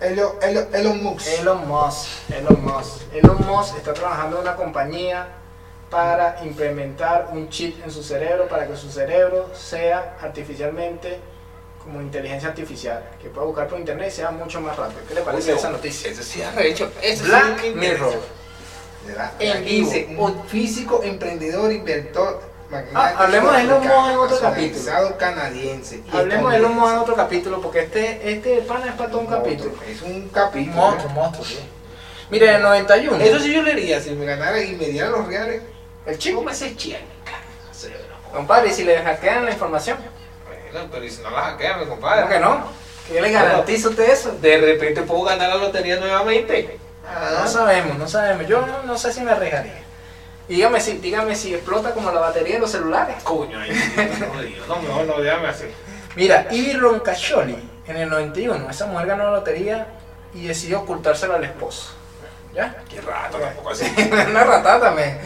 Elon, 0.01 0.35
Elon, 0.41 0.67
Elon 0.73 1.03
Musk. 1.03 1.27
Elon 1.39 1.67
Musk, 1.67 2.29
Elon 2.29 2.63
Musk. 2.65 3.13
Elon 3.13 3.47
Musk 3.47 3.77
está 3.77 3.93
trabajando 3.93 4.37
en 4.37 4.41
una 4.41 4.55
compañía 4.55 5.27
para 5.93 6.39
implementar 6.43 7.29
un 7.31 7.49
chip 7.49 7.83
en 7.85 7.91
su 7.91 8.03
cerebro 8.03 8.47
para 8.47 8.67
que 8.67 8.75
su 8.75 8.89
cerebro 8.89 9.51
sea 9.53 10.17
artificialmente 10.19 11.19
como 11.83 12.01
inteligencia 12.01 12.49
artificial, 12.49 13.03
que 13.21 13.29
pueda 13.29 13.45
buscar 13.45 13.67
por 13.67 13.77
internet 13.77 14.07
y 14.07 14.15
sea 14.15 14.31
mucho 14.31 14.59
más 14.59 14.75
rápido. 14.75 15.01
¿Qué 15.07 15.13
le 15.13 15.21
parece 15.21 15.49
Coño, 15.49 15.59
esa 15.59 15.69
noticia? 15.69 16.09
Eso 16.09 16.23
sí 16.23 16.41
ha 16.41 16.59
hecho. 16.63 16.91
Eso 16.99 17.25
Black 17.25 17.61
sí. 17.61 17.69
Mirror. 17.75 18.13
En 19.37 19.65
vivo. 19.65 19.89
dice, 19.89 20.15
un 20.17 20.43
físico, 20.45 21.01
emprendedor, 21.03 21.71
inventor, 21.71 22.41
magnate, 22.71 22.95
Ah, 22.95 23.13
hablemos 23.19 23.53
de 23.53 23.61
Elon 23.61 23.83
Musk 23.83 24.09
en 24.11 24.17
otro 24.17 24.41
nacionalizado 24.41 25.17
canadiense. 25.17 26.01
Hablemos 26.11 26.51
de 26.51 26.57
Elon 26.57 26.75
Musk 26.75 26.93
en 26.93 26.97
otro 26.99 27.15
capítulo, 27.15 27.61
porque 27.61 27.81
este, 27.81 28.31
este 28.31 28.61
pana 28.61 28.87
es 28.87 28.93
para 28.93 29.11
todo 29.11 29.21
un 29.21 29.27
capítulo. 29.27 29.73
Es 29.87 30.01
un 30.01 30.29
capítulo. 30.29 30.75
Monstruo, 30.75 31.11
monstruo, 31.11 31.45
sí. 31.45 31.59
Mire, 32.31 32.49
en 32.49 32.55
el 32.55 32.61
91, 32.63 33.17
Eso 33.17 33.39
sí 33.39 33.53
yo 33.53 33.61
le 33.61 33.73
haría. 33.73 33.99
Si 33.99 34.09
Si 34.09 34.15
me 34.15 34.25
ganara 34.25 34.59
y 34.59 34.75
me 34.75 34.87
dieran 34.87 35.11
los 35.11 35.27
reales, 35.27 35.61
el 36.05 36.17
chico, 36.17 36.37
¿Cómo 36.37 36.45
me 36.47 36.51
hace 36.51 36.75
chía? 36.75 36.99
compadre, 38.31 38.69
y 38.69 38.73
si 38.73 38.83
le 38.83 38.97
hackean 38.97 39.45
la 39.45 39.51
información, 39.51 39.97
Bueno, 40.71 40.89
pero 40.91 41.05
¿y 41.05 41.09
si 41.09 41.21
no 41.21 41.29
la 41.29 41.41
hackean, 41.41 41.81
mi 41.81 41.85
compadre? 41.85 42.21
¿Cómo 42.21 42.33
que 42.33 42.39
no? 42.39 42.63
¿Qué 43.07 43.21
le 43.21 43.31
garantiza 43.31 43.89
usted 43.89 44.09
eso? 44.09 44.31
De 44.41 44.57
repente 44.57 45.01
puedo 45.03 45.23
ganar 45.23 45.49
la 45.49 45.55
lotería 45.57 45.97
nuevamente. 45.97 46.79
No 47.41 47.47
sabemos, 47.47 47.97
no 47.97 48.07
sabemos. 48.07 48.47
Yo 48.47 48.65
no, 48.65 48.83
no 48.83 48.97
sé 48.97 49.11
si 49.11 49.21
me 49.21 49.31
arriesgaría. 49.31 49.83
Dígame 50.47 50.79
si, 50.79 50.97
dígame 50.97 51.35
si 51.35 51.53
explota 51.53 51.93
como 51.93 52.11
la 52.11 52.19
batería 52.19 52.55
de 52.55 52.61
los 52.61 52.71
celulares. 52.71 53.15
Coño, 53.23 53.59
no, 53.59 54.41
digo, 54.41 54.65
no, 54.67 54.81
mejor 54.81 55.05
no, 55.05 55.19
déjame 55.19 55.47
así. 55.47 55.65
Mira, 56.15 56.47
Ivy 56.51 56.73
Roncacholi, 56.73 57.57
en 57.87 57.97
el 57.97 58.09
91, 58.09 58.69
esa 58.69 58.85
mujer 58.87 59.07
ganó 59.07 59.25
la 59.25 59.31
lotería 59.31 59.87
y 60.33 60.47
decidió 60.47 60.81
ocultársela 60.81 61.35
al 61.35 61.43
esposo. 61.43 61.91
¿Ya? 62.53 62.83
Qué 62.89 63.01
rato, 63.01 63.37
tampoco 63.37 63.71
así. 63.71 63.85
Una 64.29 64.43
ratata 64.43 64.79
también. 64.87 65.19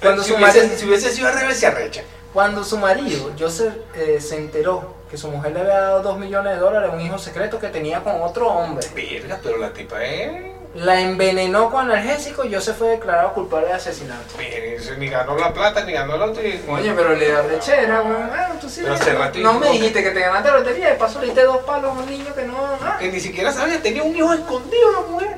Cuando 0.00 0.22
si, 0.22 0.30
su, 0.30 0.36
hubiese, 0.36 0.58
marido, 0.60 0.76
si 0.78 0.86
hubiese 0.86 1.10
sido 1.12 1.28
al 1.28 1.34
revés, 1.40 1.58
se 1.58 1.66
arrecha. 1.66 2.02
cuando 2.32 2.62
su 2.64 2.78
marido, 2.78 3.30
Joseph, 3.38 3.74
eh, 3.94 4.20
se 4.20 4.36
enteró 4.36 4.94
que 5.10 5.16
su 5.16 5.28
mujer 5.28 5.52
le 5.52 5.60
había 5.60 5.78
dado 5.80 6.02
2 6.02 6.18
millones 6.18 6.54
de 6.54 6.58
dólares 6.60 6.90
a 6.90 6.94
un 6.94 7.00
hijo 7.00 7.18
secreto 7.18 7.58
que 7.58 7.68
tenía 7.68 8.02
con 8.04 8.20
otro 8.22 8.48
hombre, 8.48 8.86
Verga, 8.94 9.38
pero 9.42 9.56
la 9.56 9.70
tipa 9.72 10.04
es. 10.04 10.52
la 10.74 11.00
envenenó 11.00 11.70
con 11.70 11.90
analgésico 11.90 12.44
y 12.44 12.54
Joseph 12.54 12.76
fue 12.76 12.88
declarado 12.88 13.32
culpable 13.32 13.68
de 13.68 13.72
asesinato. 13.72 14.38
Eso 14.38 14.94
ni 14.98 15.08
ganó 15.08 15.34
la 15.36 15.52
plata, 15.52 15.82
ni 15.84 15.92
ganó 15.94 16.16
la 16.18 16.26
lotería. 16.26 16.60
Oye, 16.68 16.92
pero 16.92 17.14
le 17.14 17.32
da 17.32 17.42
rechera, 17.42 18.02
weón. 18.02 18.30
Ah, 18.32 18.52
tú 18.60 18.68
sí. 18.68 18.82
Pero 19.04 19.30
no 19.36 19.54
me 19.54 19.70
dijiste 19.70 20.02
que 20.02 20.10
te 20.10 20.20
ganaste 20.20 20.50
la 20.50 20.58
lotería, 20.58 20.90
de 20.90 20.94
paso 20.96 21.18
le 21.20 21.26
diste 21.26 21.42
dos 21.42 21.58
palos 21.64 21.90
a 21.96 22.00
un 22.00 22.06
niño 22.06 22.34
que 22.34 22.42
no. 22.44 22.56
ah. 22.82 22.96
Que 23.00 23.10
ni 23.10 23.18
siquiera 23.18 23.50
sabía, 23.50 23.80
tenía 23.82 24.02
un 24.02 24.14
hijo 24.14 24.32
escondido 24.34 24.92
la 24.92 25.00
mujer. 25.00 25.36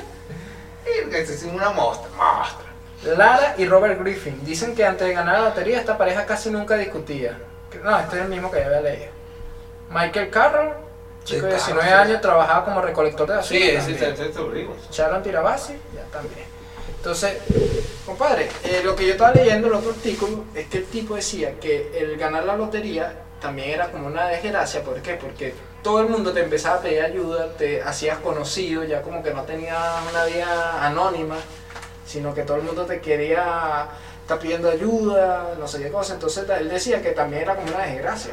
Verga, 0.84 1.18
es 1.18 1.42
una 1.44 1.70
mostra, 1.70 2.11
mostra. 2.16 2.59
Lara 3.05 3.55
y 3.57 3.66
Robert 3.66 3.98
Griffin 4.01 4.44
dicen 4.44 4.74
que 4.74 4.84
antes 4.84 5.07
de 5.07 5.14
ganar 5.14 5.38
la 5.40 5.48
lotería 5.48 5.78
esta 5.80 5.96
pareja 5.96 6.26
casi 6.26 6.51
nunca 6.51 6.76
discutía. 6.76 7.38
No, 7.82 7.98
este 7.98 8.16
es 8.16 8.22
el 8.22 8.28
mismo 8.28 8.51
que 8.51 8.59
ya 8.61 8.66
había 8.66 8.80
leído. 8.80 9.07
Michael 9.90 10.30
Carroll, 10.30 10.72
chico 11.24 11.46
de 11.46 11.53
De 11.53 11.55
19 11.55 11.80
Carroll, 11.88 12.05
sí. 12.05 12.11
años, 12.11 12.20
trabajaba 12.20 12.64
como 12.64 12.82
recolector 12.82 13.28
de 13.28 13.36
basura. 13.36 13.59
Sí, 13.59 13.70
ese 13.70 13.92
es 13.92 14.20
el 14.20 14.34
sobrino. 14.34 14.72
Sharon 14.90 15.22
Tirabassi, 15.22 15.74
ya 15.94 16.03
también. 16.12 16.44
Entonces, 16.96 17.38
compadre, 18.05 18.51
eh, 18.64 18.82
lo 18.84 18.94
que 18.94 19.07
yo 19.07 19.12
estaba 19.12 19.32
leyendo 19.32 19.68
en 19.68 19.72
el 19.72 19.78
otro 19.78 19.92
artículo 19.92 20.44
es 20.55 20.66
que 20.66 20.78
el 20.78 20.84
tipo 20.84 21.14
decía 21.14 21.59
que 21.59 21.98
el 21.98 22.18
ganar 22.18 22.44
la 22.44 22.57
lotería 22.57 23.14
también 23.40 23.70
era 23.70 23.90
como 23.90 24.07
una 24.07 24.26
desgracia. 24.28 24.82
¿Por 24.82 25.01
qué? 25.01 25.14
Porque 25.14 25.55
todo 25.82 26.01
el 26.01 26.09
mundo 26.09 26.32
te 26.32 26.40
empezaba 26.42 26.76
a 26.76 26.80
pedir 26.80 27.01
ayuda, 27.03 27.55
te 27.57 27.82
hacías 27.82 28.18
conocido, 28.18 28.84
ya 28.84 29.01
como 29.01 29.22
que 29.22 29.32
no 29.32 29.44
tenías 29.44 29.78
una 30.11 30.24
vida 30.26 30.84
anónima, 30.84 31.36
sino 32.11 32.34
que 32.34 32.42
todo 32.42 32.56
el 32.56 32.64
mundo 32.64 32.86
te 32.86 33.00
quería 33.00 33.86
estar 34.22 34.40
pidiendo 34.40 34.68
ayuda, 34.68 35.54
no 35.56 35.68
sé 35.68 35.80
qué 35.80 35.90
cosa. 35.90 36.14
Entonces 36.14 36.44
él 36.58 36.68
decía 36.68 37.00
que 37.00 37.11
también 37.11 37.42
era 37.42 37.54
como 37.54 37.68
una 37.72 37.86
desgracia. 37.86 38.32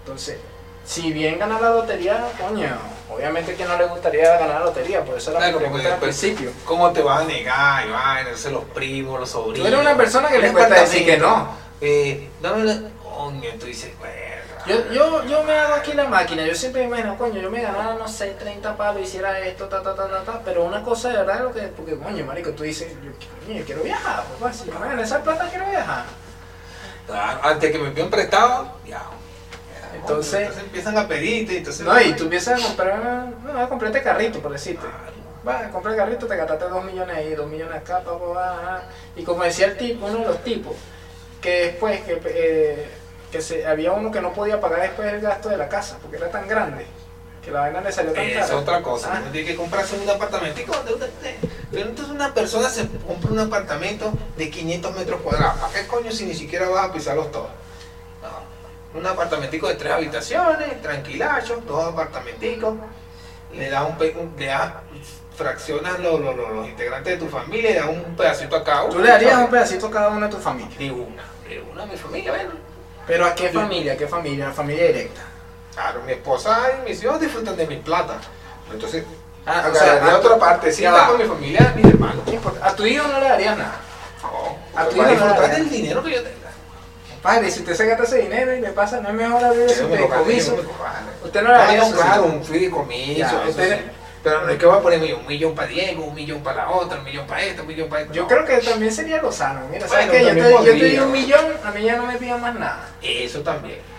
Entonces, 0.00 0.38
si 0.84 1.12
bien 1.12 1.38
ganar 1.38 1.62
la 1.62 1.70
lotería, 1.70 2.26
coño, 2.36 2.76
obviamente 3.08 3.54
que 3.54 3.64
no 3.64 3.78
le 3.78 3.86
gustaría 3.86 4.36
ganar 4.38 4.60
la 4.60 4.66
lotería, 4.66 5.04
por 5.04 5.16
eso 5.16 5.30
era 5.30 5.38
Claro, 5.38 5.52
porque 5.54 5.68
pregunta 5.68 5.94
al 5.94 6.00
principio. 6.00 6.50
¿cómo 6.64 6.90
te 6.90 7.00
vas 7.00 7.22
a 7.22 7.24
negar? 7.24 7.86
Y 7.86 7.90
van, 7.90 8.18
entonces 8.18 8.50
los 8.50 8.64
primos, 8.64 9.20
los 9.20 9.30
sobrinos. 9.30 9.60
Tú 9.60 9.66
eres 9.68 9.80
una 9.80 9.96
persona 9.96 10.28
que 10.28 10.38
le 10.40 10.52
cuesta 10.52 10.80
decir 10.80 11.06
que 11.06 11.16
no. 11.16 11.56
Eh, 11.80 12.28
dame 12.42 12.64
la... 12.64 12.80
Coño, 13.04 13.50
tú 13.60 13.66
dices, 13.66 13.92
verga. 14.02 14.33
Yo, 14.66 14.90
yo, 14.92 15.24
yo 15.26 15.42
me 15.42 15.52
hago 15.52 15.74
aquí 15.74 15.92
la 15.92 16.06
máquina, 16.08 16.42
yo 16.46 16.54
siempre 16.54 16.82
me 16.82 16.88
imagino, 16.88 17.18
coño, 17.18 17.38
yo 17.40 17.50
me 17.50 17.60
ganara, 17.60 17.94
no 17.94 18.08
sé, 18.08 18.30
30 18.30 18.76
palos, 18.78 19.02
hiciera 19.02 19.38
esto, 19.40 19.66
ta, 19.66 19.82
ta, 19.82 19.94
ta, 19.94 20.08
ta, 20.08 20.22
ta, 20.24 20.40
pero 20.42 20.64
una 20.64 20.82
cosa 20.82 21.10
de 21.10 21.18
verdad 21.18 21.36
es 21.36 21.42
lo 21.42 21.52
que, 21.52 21.60
porque, 21.68 21.98
coño, 21.98 22.24
marico, 22.24 22.50
tú 22.52 22.62
dices, 22.62 22.88
yo, 23.04 23.10
coño, 23.46 23.58
yo 23.58 23.64
quiero 23.66 23.82
viajar, 23.82 24.24
papá, 24.24 24.52
si 24.54 24.64
yo 24.70 24.78
me 24.78 24.86
gané 24.88 25.02
esa 25.02 25.22
plata, 25.22 25.48
quiero 25.50 25.68
viajar. 25.68 26.04
Ah, 27.12 27.40
Antes 27.42 27.72
que 27.72 27.78
me 27.78 27.90
pidan 27.90 28.08
prestado, 28.08 28.72
ya. 28.86 29.02
Entonces- 29.94 30.40
entonces 30.40 30.64
empiezan 30.64 30.96
a 30.96 31.06
pedirte, 31.08 31.58
entonces... 31.58 31.84
No, 31.86 32.00
y 32.00 32.12
tú 32.14 32.24
empiezas 32.24 32.62
a 32.62 32.66
comprar, 32.66 33.26
no, 33.44 33.60
a 33.60 33.68
comprar 33.68 33.90
este 33.94 34.02
carrito, 34.02 34.40
por 34.40 34.52
decirte. 34.52 34.80
Claro. 34.80 35.14
Vas 35.44 35.62
a 35.64 35.70
comprar 35.70 35.92
el 35.94 36.00
carrito, 36.00 36.26
te 36.26 36.36
gastaste 36.36 36.64
2 36.64 36.84
millones 36.84 37.14
ahí, 37.16 37.34
2 37.34 37.46
millones 37.50 37.76
acá, 37.76 38.00
pa, 38.00 38.18
pa, 38.18 38.32
pa, 38.32 38.52
ajá. 38.54 38.82
Y 39.14 39.24
como 39.24 39.42
decía 39.44 39.66
el 39.66 39.76
tipo, 39.76 40.06
uno 40.06 40.20
de 40.20 40.24
los 40.24 40.42
tipos, 40.42 40.72
que 41.42 41.66
después, 41.66 42.00
que, 42.00 42.18
eh, 42.24 42.88
que 43.34 43.42
se, 43.42 43.66
había 43.66 43.90
uno 43.90 44.12
que 44.12 44.20
no 44.20 44.32
podía 44.32 44.60
pagar 44.60 44.80
después 44.82 45.12
el 45.12 45.20
gasto 45.20 45.48
de 45.48 45.56
la 45.56 45.68
casa, 45.68 45.98
porque 46.00 46.18
era 46.18 46.30
tan 46.30 46.46
grande, 46.46 46.86
que 47.42 47.50
la 47.50 47.62
vaina 47.62 47.80
le 47.80 47.90
salió 47.90 48.12
tan 48.12 48.22
Es 48.22 48.46
cara. 48.46 48.56
otra 48.58 48.80
cosa, 48.80 49.10
Ah. 49.12 49.18
uno 49.22 49.32
tiene 49.32 49.48
que 49.48 49.56
comprarse 49.56 49.98
un 49.98 50.08
apartamentico. 50.08 50.72
entonces 51.72 52.08
una 52.14 52.32
persona 52.32 52.68
se 52.68 52.86
compra 53.04 53.32
un 53.32 53.40
apartamento 53.40 54.12
de 54.36 54.50
500 54.50 54.94
metros 54.94 55.20
cuadrados. 55.20 55.58
¿Para 55.58 55.72
qué 55.72 55.84
coño 55.88 56.12
si 56.12 56.26
ni 56.26 56.34
siquiera 56.34 56.68
vas 56.68 56.90
a 56.90 56.92
pisarlos 56.92 57.32
todos? 57.32 57.48
No. 58.22 59.00
Un 59.00 59.04
apartamentico 59.04 59.66
de 59.66 59.74
tres 59.74 59.92
habitaciones, 59.92 60.80
tranquilacho, 60.80 61.60
dos 61.66 61.92
apartamenticos. 61.92 62.74
Le 63.52 63.68
da 63.68 63.82
un, 63.82 63.94
un- 64.00 64.34
le 64.38 64.46
da, 64.46 64.80
fraccionas 65.36 65.98
los, 65.98 66.20
los, 66.20 66.36
los- 66.36 66.50
los 66.52 66.68
integrantes 66.68 67.18
de 67.18 67.26
tu 67.26 67.28
familia, 67.28 67.70
le 67.70 67.76
das 67.80 67.88
un 67.88 68.16
pedacito 68.16 68.54
a 68.54 68.62
cada 68.62 68.84
uno. 68.84 68.92
Tú 68.94 69.00
le 69.00 69.08
darías 69.10 69.38
un 69.38 69.48
pedacito 69.50 69.88
a 69.88 69.90
cada 69.90 70.08
una 70.10 70.26
de 70.28 70.32
tu 70.36 70.40
familia. 70.40 70.78
De 70.78 70.92
una, 70.92 71.24
de 71.48 71.60
una 71.60 71.82
a 71.82 71.86
mi 71.86 71.96
familia, 71.96 72.30
bueno. 72.30 72.73
Pero 73.06 73.26
¿a 73.26 73.34
qué 73.34 73.50
familia? 73.50 73.96
¿Qué 73.96 74.06
familia? 74.06 74.46
La 74.48 74.52
familia 74.52 74.86
directa. 74.86 75.20
Claro, 75.74 76.00
mi 76.06 76.12
esposa 76.12 76.60
y 76.84 76.88
mis 76.88 77.02
hijos 77.02 77.20
disfrutan 77.20 77.56
de 77.56 77.66
mi 77.66 77.76
plata. 77.76 78.18
Entonces, 78.72 79.04
Ah, 79.46 79.68
o 79.70 79.74
sea, 79.74 79.96
de 79.96 80.10
a- 80.10 80.16
otra 80.16 80.38
parte, 80.38 80.72
sí, 80.72 80.84
va. 80.84 81.08
con 81.08 81.18
mi 81.18 81.24
familia, 81.24 81.72
mis 81.76 81.84
hermanos. 81.84 82.22
¿Qué 82.24 82.32
importa? 82.32 82.66
A 82.66 82.74
tu 82.74 82.86
hijo 82.86 83.06
no 83.06 83.20
le 83.20 83.28
darías 83.28 83.58
nada. 83.58 83.76
No, 84.22 84.56
A 84.80 84.84
tu 84.86 84.94
hijo 84.96 85.02
no 85.02 85.08
le 85.08 85.14
disfrutar 85.16 85.40
da. 85.50 85.54
del 85.56 85.68
dinero 85.70 86.02
que 86.02 86.10
yo 86.12 86.22
tenga. 86.22 86.34
Padre, 87.22 87.50
si 87.50 87.60
usted 87.60 87.74
se 87.74 87.86
gasta 87.86 88.04
ese 88.04 88.18
dinero 88.22 88.54
y 88.54 88.60
le 88.60 88.70
pasa, 88.70 89.00
no 89.00 89.08
es 89.10 89.14
mejor 89.14 89.44
abrir 89.44 89.62
ese 89.64 89.84
fideicomiso. 89.86 90.56
Usted 91.24 91.42
no 91.42 91.48
le 91.52 91.54
daría 91.58 91.78
no, 91.80 91.86
su 91.90 91.94
claro, 91.96 92.24
un 92.24 92.44
fideicomiso. 92.44 93.42
Pero 94.24 94.40
no 94.40 94.48
es 94.48 94.58
que 94.58 94.64
voy 94.64 94.78
a 94.78 94.80
poner 94.80 95.14
un 95.14 95.26
millón 95.26 95.54
para 95.54 95.68
Diego, 95.68 96.06
un 96.06 96.14
millón 96.14 96.42
para 96.42 96.64
la 96.64 96.70
otra, 96.70 96.98
un 96.98 97.04
millón 97.04 97.26
para 97.26 97.42
esto, 97.42 97.60
un 97.60 97.68
millón 97.68 97.90
para 97.90 98.02
esto. 98.02 98.14
Yo 98.14 98.22
no. 98.22 98.28
creo 98.28 98.46
que 98.46 98.56
también 98.56 98.90
sería 98.90 99.20
lo 99.20 99.30
sano. 99.30 99.68
Mira, 99.70 99.86
¿sabes 99.86 100.08
Bueno, 100.08 100.30
qué? 100.32 100.40
Yo 100.40 100.62
te, 100.62 100.64
yo 100.64 100.78
te 100.78 100.84
di 100.88 100.98
un 100.98 101.12
millón, 101.12 101.44
a 101.62 101.70
mí 101.70 101.82
ya 101.82 101.96
no 101.96 102.06
me 102.06 102.16
pidan 102.16 102.40
más 102.40 102.54
nada. 102.54 102.88
Eso 103.02 103.42
también. 103.42 103.93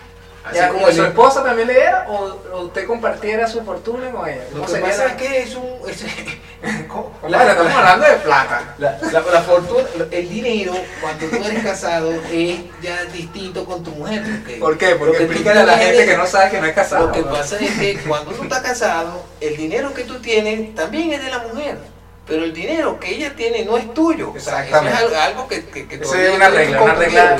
Así 0.46 0.54
Ya, 0.56 0.68
como 0.68 0.86
¿y 0.86 0.90
el- 0.90 0.96
su 0.96 1.04
esposa 1.04 1.42
también 1.42 1.66
le 1.66 1.74
diera 1.74 2.06
o, 2.08 2.38
o 2.52 2.60
usted 2.66 2.86
compartiera 2.86 3.48
su 3.48 3.64
fortuna 3.64 4.10
con 4.12 4.28
ella? 4.28 4.44
Lo 4.54 4.60
¿Cómo 4.62 4.72
que 4.72 4.80
pasa 4.80 5.04
la- 5.04 5.10
es 5.10 5.16
que 5.16 5.42
es 5.42 5.54
un. 5.56 5.64
es- 5.88 6.04
¿cómo? 6.88 7.12
Claro, 7.26 7.50
estamos 7.50 7.72
hablando 7.72 8.06
de 8.06 8.14
plata. 8.16 8.74
La, 8.78 8.98
la- 9.10 9.20
la 9.20 9.42
fortuna, 9.42 9.82
el 10.10 10.28
dinero, 10.28 10.72
cuando 11.00 11.26
tú 11.26 11.36
eres 11.44 11.64
casado, 11.64 12.12
es 12.30 12.58
ya 12.80 13.04
distinto 13.12 13.64
con 13.64 13.82
tu 13.82 13.90
mujer. 13.90 14.22
Porque, 14.22 14.56
¿Por 14.58 14.78
qué? 14.78 14.94
Porque 14.94 15.24
explícale 15.24 15.60
a 15.60 15.64
la 15.66 15.78
gente 15.78 16.06
que 16.06 16.16
no 16.16 16.26
sabe 16.26 16.50
que 16.50 16.60
no 16.60 16.66
es 16.68 16.74
casado. 16.74 17.06
Lo 17.08 17.12
que 17.12 17.22
pasa 17.24 17.56
es 17.58 17.72
que 17.72 17.98
cuando 18.06 18.30
tú 18.30 18.44
estás 18.44 18.60
casado, 18.62 19.24
el 19.40 19.56
dinero 19.56 19.92
que 19.94 20.04
tú 20.04 20.20
tienes 20.20 20.74
también 20.76 21.12
es 21.12 21.24
de 21.24 21.30
la 21.30 21.38
mujer. 21.40 21.78
Pero 22.26 22.42
el 22.44 22.52
dinero 22.52 22.98
que 23.00 23.14
ella 23.14 23.34
tiene 23.36 23.64
no 23.64 23.76
es 23.76 23.92
tuyo. 23.94 24.32
O 24.36 24.40
sea, 24.40 24.64
eso 24.64 24.76
es 24.76 24.82
Exactamente. 24.82 24.98
algo, 24.98 25.16
algo 25.16 25.48
que, 25.48 25.64
que, 25.66 25.86
que 25.86 25.98
todavía 25.98 26.28
es 26.30 26.34
una 26.36 26.48
regla, 26.48 26.82
una 26.82 26.94
regla. 26.94 27.36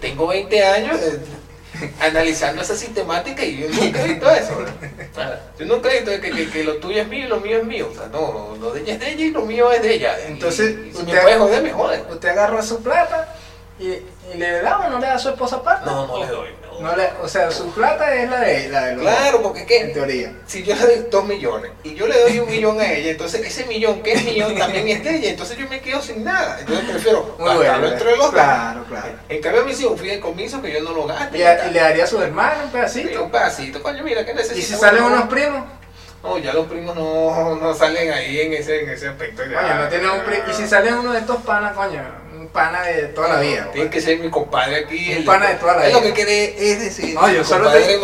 Tengo 0.00 0.26
20 0.28 0.64
años 0.64 0.96
eh, 1.00 1.18
analizando 2.00 2.62
esa 2.62 2.74
sistemática 2.76 3.44
y 3.44 3.58
yo 3.58 3.68
nunca 3.68 4.02
he 4.02 4.08
visto 4.08 4.30
eso. 4.30 4.64
Yo 5.58 5.66
nunca 5.66 5.90
he 5.90 6.00
visto 6.00 6.20
que, 6.20 6.30
que, 6.30 6.50
que 6.50 6.64
lo 6.64 6.76
tuyo 6.76 7.02
es 7.02 7.08
mío 7.08 7.24
y 7.24 7.28
lo 7.28 7.40
mío 7.40 7.58
es 7.58 7.64
mío. 7.64 7.88
O 7.90 7.94
sea, 7.94 8.06
no, 8.08 8.56
lo 8.60 8.72
de 8.72 8.80
ella 8.82 8.94
es 8.94 9.00
de 9.00 9.12
ella 9.12 9.24
y 9.24 9.30
lo 9.30 9.42
mío 9.42 9.72
es 9.72 9.82
de 9.82 9.94
ella. 9.94 10.16
Entonces, 10.26 10.70
y 10.70 10.92
si 10.92 10.98
me 10.98 11.04
usted- 11.04 11.22
puede 11.22 11.38
joder, 11.38 11.62
me 11.62 11.72
jode. 11.72 12.02
Usted 12.10 12.28
agarra 12.28 12.62
su 12.62 12.82
plata 12.82 13.34
y, 13.78 13.86
y 13.88 14.34
le 14.36 14.60
da 14.62 14.78
o 14.80 14.90
no 14.90 14.98
le 14.98 15.06
da 15.06 15.14
a 15.14 15.18
su 15.18 15.28
esposa 15.30 15.62
parte. 15.62 15.86
No, 15.86 16.06
no 16.06 16.18
le 16.18 16.26
doy. 16.26 16.48
No. 16.80 16.96
Le- 16.96 17.10
o 17.22 17.28
sea, 17.28 17.50
su 17.50 17.70
plata 17.72 18.14
es 18.14 18.28
la 18.30 18.40
de, 18.40 18.68
la 18.68 18.84
de 18.86 18.92
los 18.96 19.02
Claro, 19.02 19.42
porque 19.42 19.60
dos, 19.60 19.68
¿qué? 19.68 19.80
en 19.80 19.92
teoría. 19.92 20.32
si 20.46 20.62
yo 20.62 20.74
le 20.74 20.80
doy 20.86 21.06
dos 21.10 21.24
millones 21.24 21.70
y 21.82 21.94
yo 21.94 22.06
le 22.06 22.20
doy 22.20 22.38
un 22.40 22.48
millón 22.48 22.80
a 22.80 22.92
ella, 22.92 23.10
entonces 23.10 23.40
ese 23.46 23.64
millón 23.66 24.02
que 24.02 24.12
es 24.12 24.24
mío 24.24 24.46
también 24.58 24.88
es 24.88 25.04
de 25.04 25.16
ella, 25.16 25.30
entonces 25.30 25.56
yo 25.58 25.68
me 25.68 25.80
quedo 25.80 26.00
sin 26.02 26.24
nada. 26.24 26.58
Entonces 26.60 26.84
prefiero 26.88 27.36
gastarlo 27.38 27.56
bueno, 27.80 27.88
entre 27.88 28.10
los 28.10 28.18
dos. 28.18 28.30
claro, 28.32 28.84
claro. 28.88 29.08
En 29.28 29.40
cambio, 29.42 29.64
a 29.66 29.72
sí 29.72 29.84
un 29.84 29.98
fideicomiso 29.98 30.62
que 30.62 30.72
yo 30.72 30.80
no 30.82 30.92
lo 30.92 31.06
gaste. 31.06 31.38
Y, 31.38 31.42
a- 31.42 31.68
y 31.68 31.72
le 31.72 31.80
daría 31.80 32.04
a 32.04 32.06
su 32.06 32.20
hermano 32.22 32.56
un 32.64 32.66
Sí, 32.68 32.72
pedacito. 32.72 33.24
un 33.24 33.30
pedacito, 33.30 33.82
coño, 33.82 34.02
mira, 34.04 34.24
¿qué 34.24 34.34
necesito? 34.34 34.58
Y 34.58 34.62
si 34.62 34.74
salen 34.74 35.02
unos 35.04 35.28
primos, 35.28 35.64
No, 36.22 36.36
ya 36.36 36.52
los 36.52 36.66
primos 36.66 36.96
no, 36.96 37.54
no 37.56 37.74
salen 37.74 38.12
ahí 38.12 38.40
en 38.40 38.52
ese, 38.52 38.82
en 38.82 38.90
ese 38.90 39.06
aspecto. 39.08 39.42
ya. 39.44 39.60
coño, 39.60 39.74
no 39.82 39.88
tiene 39.88 40.10
un 40.10 40.20
primo. 40.24 40.42
Y 40.50 40.52
si 40.52 40.66
salen 40.66 40.94
uno 40.94 41.12
de 41.12 41.20
estos 41.20 41.36
panas, 41.42 41.74
coño, 41.76 42.02
un 42.48 42.52
pana 42.52 42.82
de 42.82 43.02
toda 43.08 43.28
la 43.28 43.40
vida. 43.40 43.70
Tiene 43.72 43.90
que 43.90 44.00
ser 44.00 44.18
mi 44.18 44.30
compadre 44.30 44.76
aquí. 44.76 45.10
Un 45.12 45.18
el- 45.18 45.24
pana 45.24 45.48
de 45.48 45.54
toda 45.56 45.76
la 45.76 45.86
es 45.86 45.92
lo 45.92 46.00
vida. 46.00 46.08
que 46.08 46.14
quiere 46.14 46.70
es 46.72 46.80
decir. 46.80 47.14
No, 47.14 47.30
yo 47.30 47.44
solo 47.44 47.70
te 47.70 47.78
estoy 47.80 48.00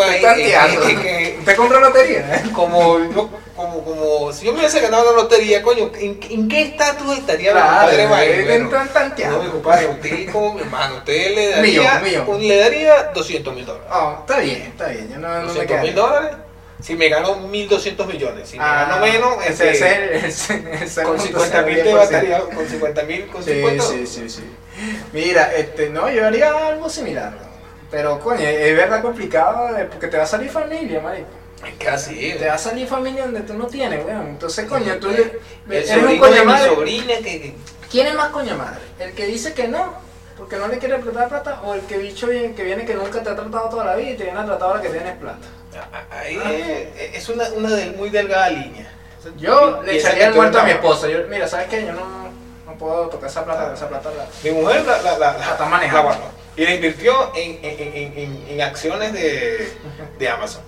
que- 1.03 1.37
¿Usted 1.39 1.57
compró 1.57 1.81
lotería? 1.81 2.37
¿eh? 2.37 2.43
como, 2.53 2.99
como, 3.57 3.85
como 3.85 4.33
si 4.33 4.45
yo 4.47 4.53
me 4.53 4.59
hubiese 4.61 4.81
ganado 4.81 5.13
la 5.13 5.23
lotería, 5.23 5.63
coño, 5.63 5.91
¿en, 5.99 6.49
qué 6.49 6.63
estatus 6.63 7.19
estaría 7.19 7.55
mi 7.55 7.61
compadre 7.61 8.89
tanteando. 8.93 9.39
No, 9.39 9.45
mi 9.45 9.51
compadre, 9.51 9.87
usted 9.89 10.31
como 10.33 10.55
mi 10.55 10.61
hermano, 10.61 10.97
usted 10.97 11.35
le 11.35 11.51
daría, 11.51 12.03
le 12.39 12.57
daría 12.57 13.03
200 13.15 13.55
mil 13.55 13.65
dólares. 13.65 13.89
Oh, 13.93 14.17
está 14.21 14.39
bien, 14.41 14.63
está 14.63 14.89
bien. 14.89 15.09
Yo 15.11 15.19
no, 15.19 15.29
no 15.29 15.41
me 15.41 15.47
200 15.47 15.81
mil 15.81 15.95
dólares. 15.95 16.31
Si 16.85 16.95
me 16.97 17.09
gano 17.09 17.37
1.200 17.49 18.07
millones. 18.07 18.49
Si 18.51 18.59
me 18.59 18.65
Ah, 18.65 18.87
gano 18.91 19.07
menos, 19.07 19.47
ese, 19.47 19.71
ese, 19.71 20.27
ese, 20.27 20.65
ese 20.83 21.03
con 21.03 21.17
punto 21.17 21.27
50 21.41 21.63
mil 21.63 21.77
de 21.77 21.85
10%. 21.93 21.97
batería, 21.97 22.41
con 22.41 22.69
50 22.69 23.03
mil, 23.05 23.27
con 23.29 23.43
Sí, 23.43 23.53
50. 23.55 23.85
sí, 23.85 24.07
sí, 24.07 24.29
sí. 24.29 24.43
Mira, 25.13 25.55
este, 25.57 25.89
no, 25.89 26.11
yo 26.11 26.27
haría 26.27 26.51
algo 26.69 26.89
similar. 26.91 27.33
Pero, 27.91 28.21
coño, 28.21 28.41
es 28.47 28.77
verdad 28.77 29.01
complicado 29.03 29.77
eh, 29.79 29.87
porque 29.91 30.09
te 30.09 30.17
va 30.19 30.25
a 30.25 30.27
salir 30.27 30.51
familia, 30.51 31.01
marico. 31.01 31.29
Es 31.67 31.83
casi. 31.83 32.35
Te 32.35 32.49
va 32.49 32.55
a 32.55 32.59
salir 32.59 32.87
familia 32.87 33.23
donde 33.25 33.41
tú 33.41 33.55
no 33.55 33.67
tienes, 33.67 34.05
weón. 34.05 34.27
Entonces, 34.29 34.67
coño, 34.67 34.97
tú 34.97 35.09
eres 35.11 35.91
un 35.97 36.19
coño 36.19 36.45
madre. 36.45 36.69
sobrina 36.69 37.15
que... 37.19 37.23
que- 37.41 37.55
¿Quién 37.91 38.09
es 38.09 38.15
más 38.15 38.29
coño 38.31 38.57
madre? 38.57 38.81
¿El 38.99 39.13
que 39.13 39.25
dice 39.27 39.55
que 39.55 39.69
no? 39.69 39.95
Porque 40.37 40.57
no 40.57 40.67
le 40.67 40.79
quiere 40.79 40.99
prestar 40.99 41.29
plata 41.29 41.61
o 41.65 41.75
el 41.75 41.83
que 41.83 41.97
bicho 41.97 42.27
que 42.29 42.63
viene 42.65 42.85
que 42.85 42.95
nunca 42.95 43.23
te 43.23 43.31
ha 43.31 43.37
tratado 43.37 43.69
toda 43.69 43.85
la 43.85 43.95
vida 43.95 44.11
y 44.11 44.17
te 44.17 44.25
viene 44.25 44.41
a 44.41 44.45
tratar 44.45 44.69
ahora 44.69 44.83
que 44.83 44.89
tienes 44.89 45.17
plata. 45.17 45.39
Ahí 46.11 46.39
es, 46.99 47.17
es 47.17 47.29
una, 47.29 47.45
una 47.51 47.71
del- 47.71 47.97
muy 47.97 48.11
delgada 48.11 48.49
línea. 48.51 48.91
Yo 49.39 49.83
le 49.83 49.97
echaría 49.97 50.29
el 50.29 50.35
muerto 50.35 50.59
a 50.61 50.65
mi 50.65 50.71
esposa. 50.73 51.09
Yo, 51.09 51.19
mira, 51.29 51.49
¿sabes 51.49 51.69
qué? 51.69 51.87
Yo 51.87 51.93
no, 51.93 52.29
no 52.67 52.73
puedo 52.79 53.09
tocar 53.09 53.29
esa 53.31 53.45
plata, 53.45 53.73
esa 53.75 53.89
plata 53.89 54.11
la... 54.17 54.27
Mi 54.43 54.51
mujer 54.51 54.85
la, 54.85 55.01
la, 55.03 55.19
la, 55.19 55.33
La 55.39 55.51
está 55.53 55.65
manejando. 55.67 56.11
la. 56.11 56.17
Y 56.57 56.65
la 56.65 56.75
invirtió 56.75 57.33
en, 57.35 57.59
en, 57.63 57.81
en, 57.81 58.19
en, 58.19 58.45
en 58.49 58.61
acciones 58.63 59.13
de, 59.13 59.73
de 60.19 60.29
Amazon. 60.29 60.63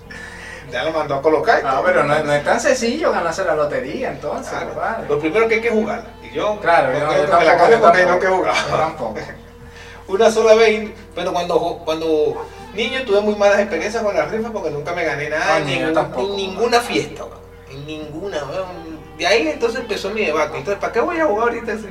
Ya 0.71 0.83
lo 0.83 0.91
mandó 0.91 1.15
a 1.15 1.21
colocar. 1.21 1.61
todo. 1.61 1.83
pero 1.85 2.03
no, 2.03 2.21
no 2.23 2.33
es 2.33 2.43
tan 2.43 2.59
sencillo 2.59 3.11
ganarse 3.11 3.45
la 3.45 3.55
lotería, 3.55 4.09
entonces, 4.09 4.51
Claro. 4.73 5.05
Lo 5.07 5.19
primero 5.19 5.47
que 5.47 5.55
hay 5.55 5.61
que 5.61 5.69
jugar. 5.69 6.03
Y 6.23 6.35
yo, 6.35 6.59
Claro, 6.59 6.91
yo, 6.91 6.99
yo 6.99 7.07
que 7.09 7.15
me 7.15 7.23
la 7.23 7.29
tampoco, 7.29 7.57
cambio 7.57 7.79
porque 7.79 8.01
no 8.01 8.07
tampoco. 8.07 8.19
que 8.19 8.27
jugar. 8.27 8.55
Tampoco. 8.69 9.15
Una 10.09 10.31
sola 10.31 10.55
vez, 10.55 10.89
pero 11.15 11.31
cuando, 11.31 11.81
cuando 11.85 12.45
niño 12.77 13.03
tuve 13.05 13.21
muy 13.21 13.35
malas 13.35 13.59
experiencias 13.59 14.01
con 14.03 14.15
las 14.15 14.31
rifas 14.31 14.51
porque 14.51 14.69
nunca 14.71 14.93
me 14.93 15.03
gané 15.03 15.29
nada 15.29 15.57
en, 15.59 15.93
tampoco. 15.93 16.29
en 16.29 16.35
ninguna 16.37 16.79
fiesta. 16.79 17.25
weón. 17.25 17.39
En 17.69 17.85
ninguna. 17.85 18.43
weón. 18.45 18.97
De 19.17 19.27
ahí 19.27 19.47
entonces 19.49 19.81
empezó 19.81 20.09
mi 20.11 20.23
debate. 20.23 20.57
Entonces, 20.57 20.79
¿para 20.79 20.93
qué 20.93 20.99
voy 21.01 21.17
a 21.19 21.25
jugar 21.25 21.49
ahorita 21.49 21.75
si, 21.75 21.81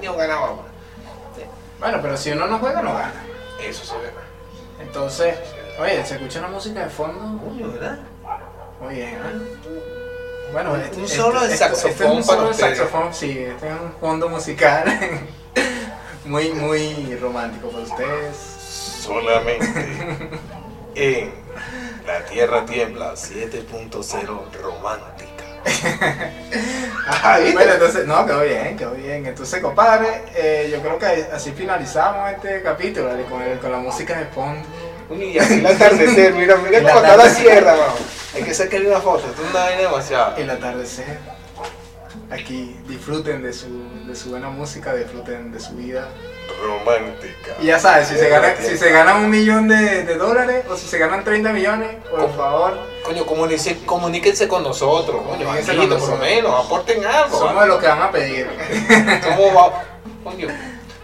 si 0.00 0.06
no 0.06 0.14
ganaba 0.16 0.52
una? 0.52 0.62
Bueno, 1.80 1.98
pero 2.02 2.16
si 2.16 2.30
uno 2.30 2.46
no 2.46 2.58
juega, 2.58 2.82
no 2.82 2.92
gana. 2.94 3.12
Eso 3.62 3.84
se 3.84 3.94
ve. 3.98 4.10
Entonces, 4.80 5.34
oye, 5.80 6.04
se 6.06 6.14
escucha 6.14 6.38
una 6.40 6.48
música 6.48 6.84
de 6.84 6.90
fondo. 6.90 7.40
Coño, 7.44 7.72
¿verdad? 7.72 7.98
Muy 8.80 8.94
bien, 8.94 9.08
¿eh? 9.14 9.88
Bueno, 10.52 10.72
Un- 10.72 10.80
este- 10.80 10.96
un 11.00 11.08
solo 11.08 11.40
de 11.40 11.52
este- 11.52 11.64
este- 11.66 11.76
saxofón 11.76 11.90
este 11.90 12.04
es 12.04 12.10
un 12.10 12.24
solo 12.24 12.48
de 12.48 12.54
saxofón, 12.54 13.14
sí, 13.14 13.38
este 13.38 13.66
es 13.68 13.72
un 13.74 13.92
fondo 14.00 14.28
musical 14.28 14.84
muy, 16.24 16.52
muy 16.52 17.16
romántico 17.20 17.68
para 17.68 17.82
ustedes. 17.84 18.36
Solamente 19.08 19.66
en 20.94 21.32
La 22.06 22.24
Tierra 22.26 22.64
Tiembla 22.66 23.14
7.0 23.14 24.52
romántica. 24.62 25.28
Ah. 27.10 27.38
Bueno, 27.54 27.72
entonces, 27.72 28.06
no, 28.06 28.26
quedó 28.26 28.42
bien, 28.42 28.76
quedó 28.76 28.90
bien. 28.92 29.24
Entonces, 29.24 29.62
compadre, 29.62 30.24
eh, 30.34 30.68
yo 30.70 30.80
creo 30.82 30.98
que 30.98 31.06
así 31.32 31.52
finalizamos 31.52 32.30
este 32.32 32.62
capítulo, 32.62 33.08
¿vale? 33.08 33.24
con, 33.24 33.40
el- 33.40 33.58
con 33.58 33.72
la 33.72 33.78
música 33.78 34.18
de 34.18 34.26
fondo. 34.26 34.60
Y 35.18 35.38
así 35.38 35.54
el 35.54 35.66
atardecer, 35.66 36.34
mira, 36.34 36.56
mira 36.56 36.78
El 36.78 36.84
cómo 36.86 36.96
está 37.00 37.16
la 37.16 37.30
sierra, 37.30 37.72
vamos. 37.76 38.00
Hay 38.34 38.42
que 38.42 38.52
sacar 38.52 38.82
una 38.82 39.00
foto, 39.00 39.26
esto 39.26 39.42
es 39.42 39.50
una 39.50 39.60
vaina 39.60 39.82
demasiado. 39.82 40.36
El 40.36 40.50
atardecer. 40.50 41.18
Aquí 42.30 42.76
disfruten 42.86 43.42
de 43.42 43.52
su, 43.54 43.68
de 44.06 44.14
su 44.14 44.28
buena 44.30 44.50
música, 44.50 44.94
disfruten 44.94 45.50
de 45.50 45.60
su 45.60 45.72
vida. 45.72 46.08
Romántica. 46.62 47.54
Y 47.60 47.66
ya 47.66 47.78
sabes, 47.78 48.08
si 48.08 48.16
se, 48.16 48.26
Tiembla. 48.26 48.56
si 48.56 48.76
se 48.76 48.90
ganan 48.90 49.24
un 49.24 49.30
millón 49.30 49.68
de, 49.68 50.02
de 50.02 50.14
dólares 50.16 50.64
o 50.68 50.76
si 50.76 50.86
se 50.88 50.98
ganan 50.98 51.22
30 51.24 51.52
millones, 51.52 51.88
por 52.10 52.20
¿Cómo? 52.22 52.34
favor, 52.34 52.78
Coño, 53.04 53.24
comuníquense, 53.24 53.78
comuníquense 53.86 54.48
con 54.48 54.62
nosotros, 54.64 55.22
coño, 55.22 55.38
Comuníquense 55.38 55.70
amiguito, 55.70 55.98
con 55.98 56.08
por 56.10 56.18
lo 56.18 56.24
menos, 56.24 56.64
aporten 56.66 57.04
algo. 57.04 57.38
somos 57.38 57.62
de 57.62 57.68
los 57.68 57.78
que 57.80 57.86
van 57.86 58.02
a 58.02 58.10
pedir. 58.10 58.46
¿Cómo 59.24 59.54
va? 59.54 59.82
Coño, 60.24 60.48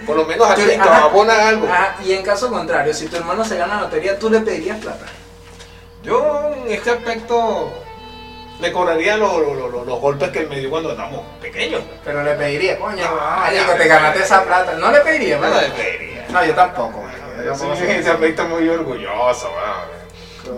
por 0.07 0.17
lo 0.17 0.25
menos 0.27 0.51
aquí 0.51 0.63
ajá. 0.79 1.05
abona 1.05 1.49
algo. 1.49 1.69
Ah, 1.71 1.97
y 2.05 2.13
en 2.13 2.23
caso 2.23 2.51
contrario, 2.51 2.93
si 2.93 3.07
tu 3.07 3.17
hermano 3.17 3.45
se 3.45 3.57
gana 3.57 3.77
la 3.77 3.81
lotería, 3.83 4.19
tú 4.19 4.29
le 4.31 4.41
pedirías 4.41 4.79
plata. 4.79 5.07
Yo 6.03 6.51
en 6.67 6.73
este 6.73 6.91
aspecto 6.91 7.73
le 8.61 8.73
cobraría 8.73 9.17
lo- 9.17 9.39
lo- 9.41 9.55
lo- 9.55 9.69
lo- 9.69 9.85
los 9.85 10.01
golpes 10.01 10.31
que 10.31 10.41
él 10.41 10.49
me 10.49 10.59
dio 10.59 10.71
cuando 10.71 10.93
éramos 10.93 11.23
pequeños. 11.41 11.83
Pero 12.05 12.23
le 12.23 12.35
pediría, 12.35 12.79
coño, 12.79 13.05
No, 13.05 13.19
ah, 13.21 13.51
te 13.77 13.89
ganaste 13.89 14.23
esa 14.23 14.45
plata. 14.45 14.75
No 14.75 14.91
le 14.91 15.01
pediría, 15.01 15.39
No 15.39 15.49
le 15.49 15.69
pediría. 15.71 16.27
No, 16.31 16.45
yo 16.45 16.55
tampoco. 16.55 17.05
soy 17.57 17.77
soy 17.77 17.91
en 17.91 17.97
ese 18.01 18.11
aspecto 18.11 18.45
muy 18.45 18.69
orgulloso. 18.69 19.51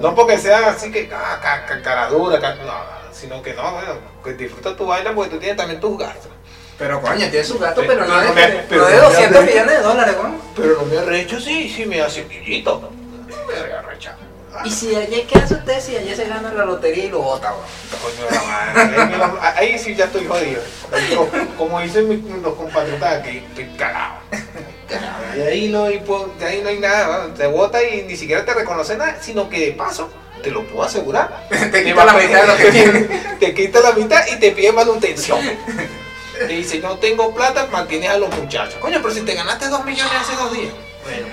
No 0.00 0.14
porque 0.14 0.36
sea 0.38 0.68
así 0.70 0.90
que 0.90 1.08
ah, 1.14 1.38
ca- 1.40 1.64
ca- 1.66 1.82
cara 1.82 2.08
dura, 2.08 2.40
ca- 2.40 2.54
no, 2.56 2.72
sino 3.12 3.40
que 3.42 3.54
no, 3.54 3.72
bueno, 3.72 3.94
que 4.24 4.32
disfruta 4.34 4.76
tu 4.76 4.84
vaina 4.86 5.14
porque 5.14 5.30
tú 5.30 5.38
tienes 5.38 5.56
también 5.56 5.80
tus 5.80 5.96
gastos. 5.98 6.30
Pero 6.78 7.00
coño, 7.00 7.30
tiene 7.30 7.42
su 7.44 7.58
gato, 7.58 7.80
Pe- 7.80 7.86
pero 7.86 8.04
no 8.04 8.14
no 8.14 8.20
de, 8.20 8.32
me- 8.32 8.48
no 8.48 8.60
pero 8.68 8.84
de 8.86 8.96
no 8.96 8.98
me 9.02 9.06
200 9.06 9.42
hace- 9.42 9.50
millones 9.50 9.76
de 9.78 9.82
dólares, 9.82 10.16
weón. 10.18 10.38
Pero 10.54 10.74
no 10.76 10.82
me 10.84 10.98
arrecho, 10.98 11.40
sí, 11.40 11.72
sí 11.74 11.86
me 11.86 12.02
hace 12.02 12.22
pillito. 12.22 12.90
Me 13.26 13.34
voy 13.62 13.70
a 13.72 13.78
arrechar. 13.78 14.16
Y 14.64 14.70
si 14.70 14.94
ayer, 14.94 15.26
¿qué 15.26 15.38
hace 15.38 15.54
usted 15.54 15.80
si 15.80 15.96
ayer 15.96 16.16
se 16.16 16.26
gana 16.26 16.52
la 16.52 16.64
lotería 16.64 17.04
y 17.04 17.08
lo 17.08 17.40
la 17.40 17.52
madre, 18.46 19.56
ahí, 19.56 19.78
sí 19.78 19.94
ya 19.94 20.06
estoy 20.06 20.26
jodido. 20.26 20.62
Como 21.58 21.80
dicen 21.80 22.08
mis- 22.08 22.42
los 22.42 22.54
compatriotas 22.54 23.16
aquí, 23.16 23.38
estoy 23.38 23.66
cagado. 23.76 24.14
Y 25.36 25.40
ahí 25.40 25.68
no 25.68 25.84
hay, 25.84 26.02
de 26.38 26.46
ahí 26.46 26.60
no 26.62 26.68
hay 26.68 26.78
nada, 26.78 27.26
¿no? 27.28 27.34
te 27.34 27.46
bota 27.46 27.82
y 27.82 28.02
ni 28.02 28.16
siquiera 28.16 28.44
te 28.44 28.54
reconoce 28.54 28.96
nada, 28.96 29.18
sino 29.20 29.48
que 29.48 29.58
de 29.66 29.72
paso, 29.72 30.10
te 30.42 30.50
lo 30.50 30.64
puedo 30.66 30.84
asegurar. 30.84 31.48
Te 31.50 31.84
quita 31.84 32.04
la 32.04 32.12
mitad 32.14 32.40
de 32.42 32.46
lo 32.46 32.56
que 32.56 32.70
tiene. 32.70 33.00
te 33.40 33.54
quita 33.54 33.80
la 33.80 33.92
mitad 33.92 34.20
y 34.32 34.36
te 34.38 34.52
pide 34.52 34.72
manutención. 34.72 35.40
Te 36.38 36.46
dice, 36.46 36.78
no 36.80 36.98
tengo 36.98 37.34
plata, 37.34 37.66
mantienes 37.72 38.10
a 38.10 38.18
los 38.18 38.30
muchachos. 38.36 38.76
Coño, 38.76 38.98
pero 39.02 39.12
si 39.12 39.22
te 39.22 39.34
ganaste 39.34 39.68
dos 39.68 39.84
millones 39.84 40.12
hace 40.20 40.36
dos 40.36 40.52
días. 40.52 40.72
Bueno, 41.02 41.26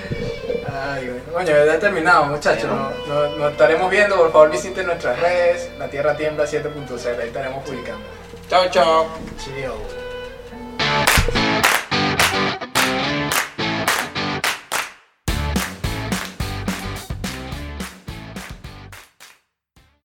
Ay, 0.74 1.20
bueno. 1.30 1.46
Ya 1.48 1.74
he 1.74 1.78
terminado, 1.78 2.24
muchachos. 2.26 2.64
Nos, 2.68 3.06
nos- 3.06 3.36
nos 3.38 3.52
estaremos 3.52 3.90
viendo. 3.90 4.16
Por 4.16 4.32
favor, 4.32 4.50
visiten 4.50 4.86
nuestras 4.86 5.18
redes. 5.20 5.70
La 5.78 5.88
Tierra 5.88 6.16
Tiembla 6.16 6.44
7.0. 6.46 7.20
Ahí 7.20 7.28
estaremos 7.28 7.64
publicando. 7.64 8.04
chao, 8.48 8.68
chao. 8.70 9.06
Chido. 9.38 10.03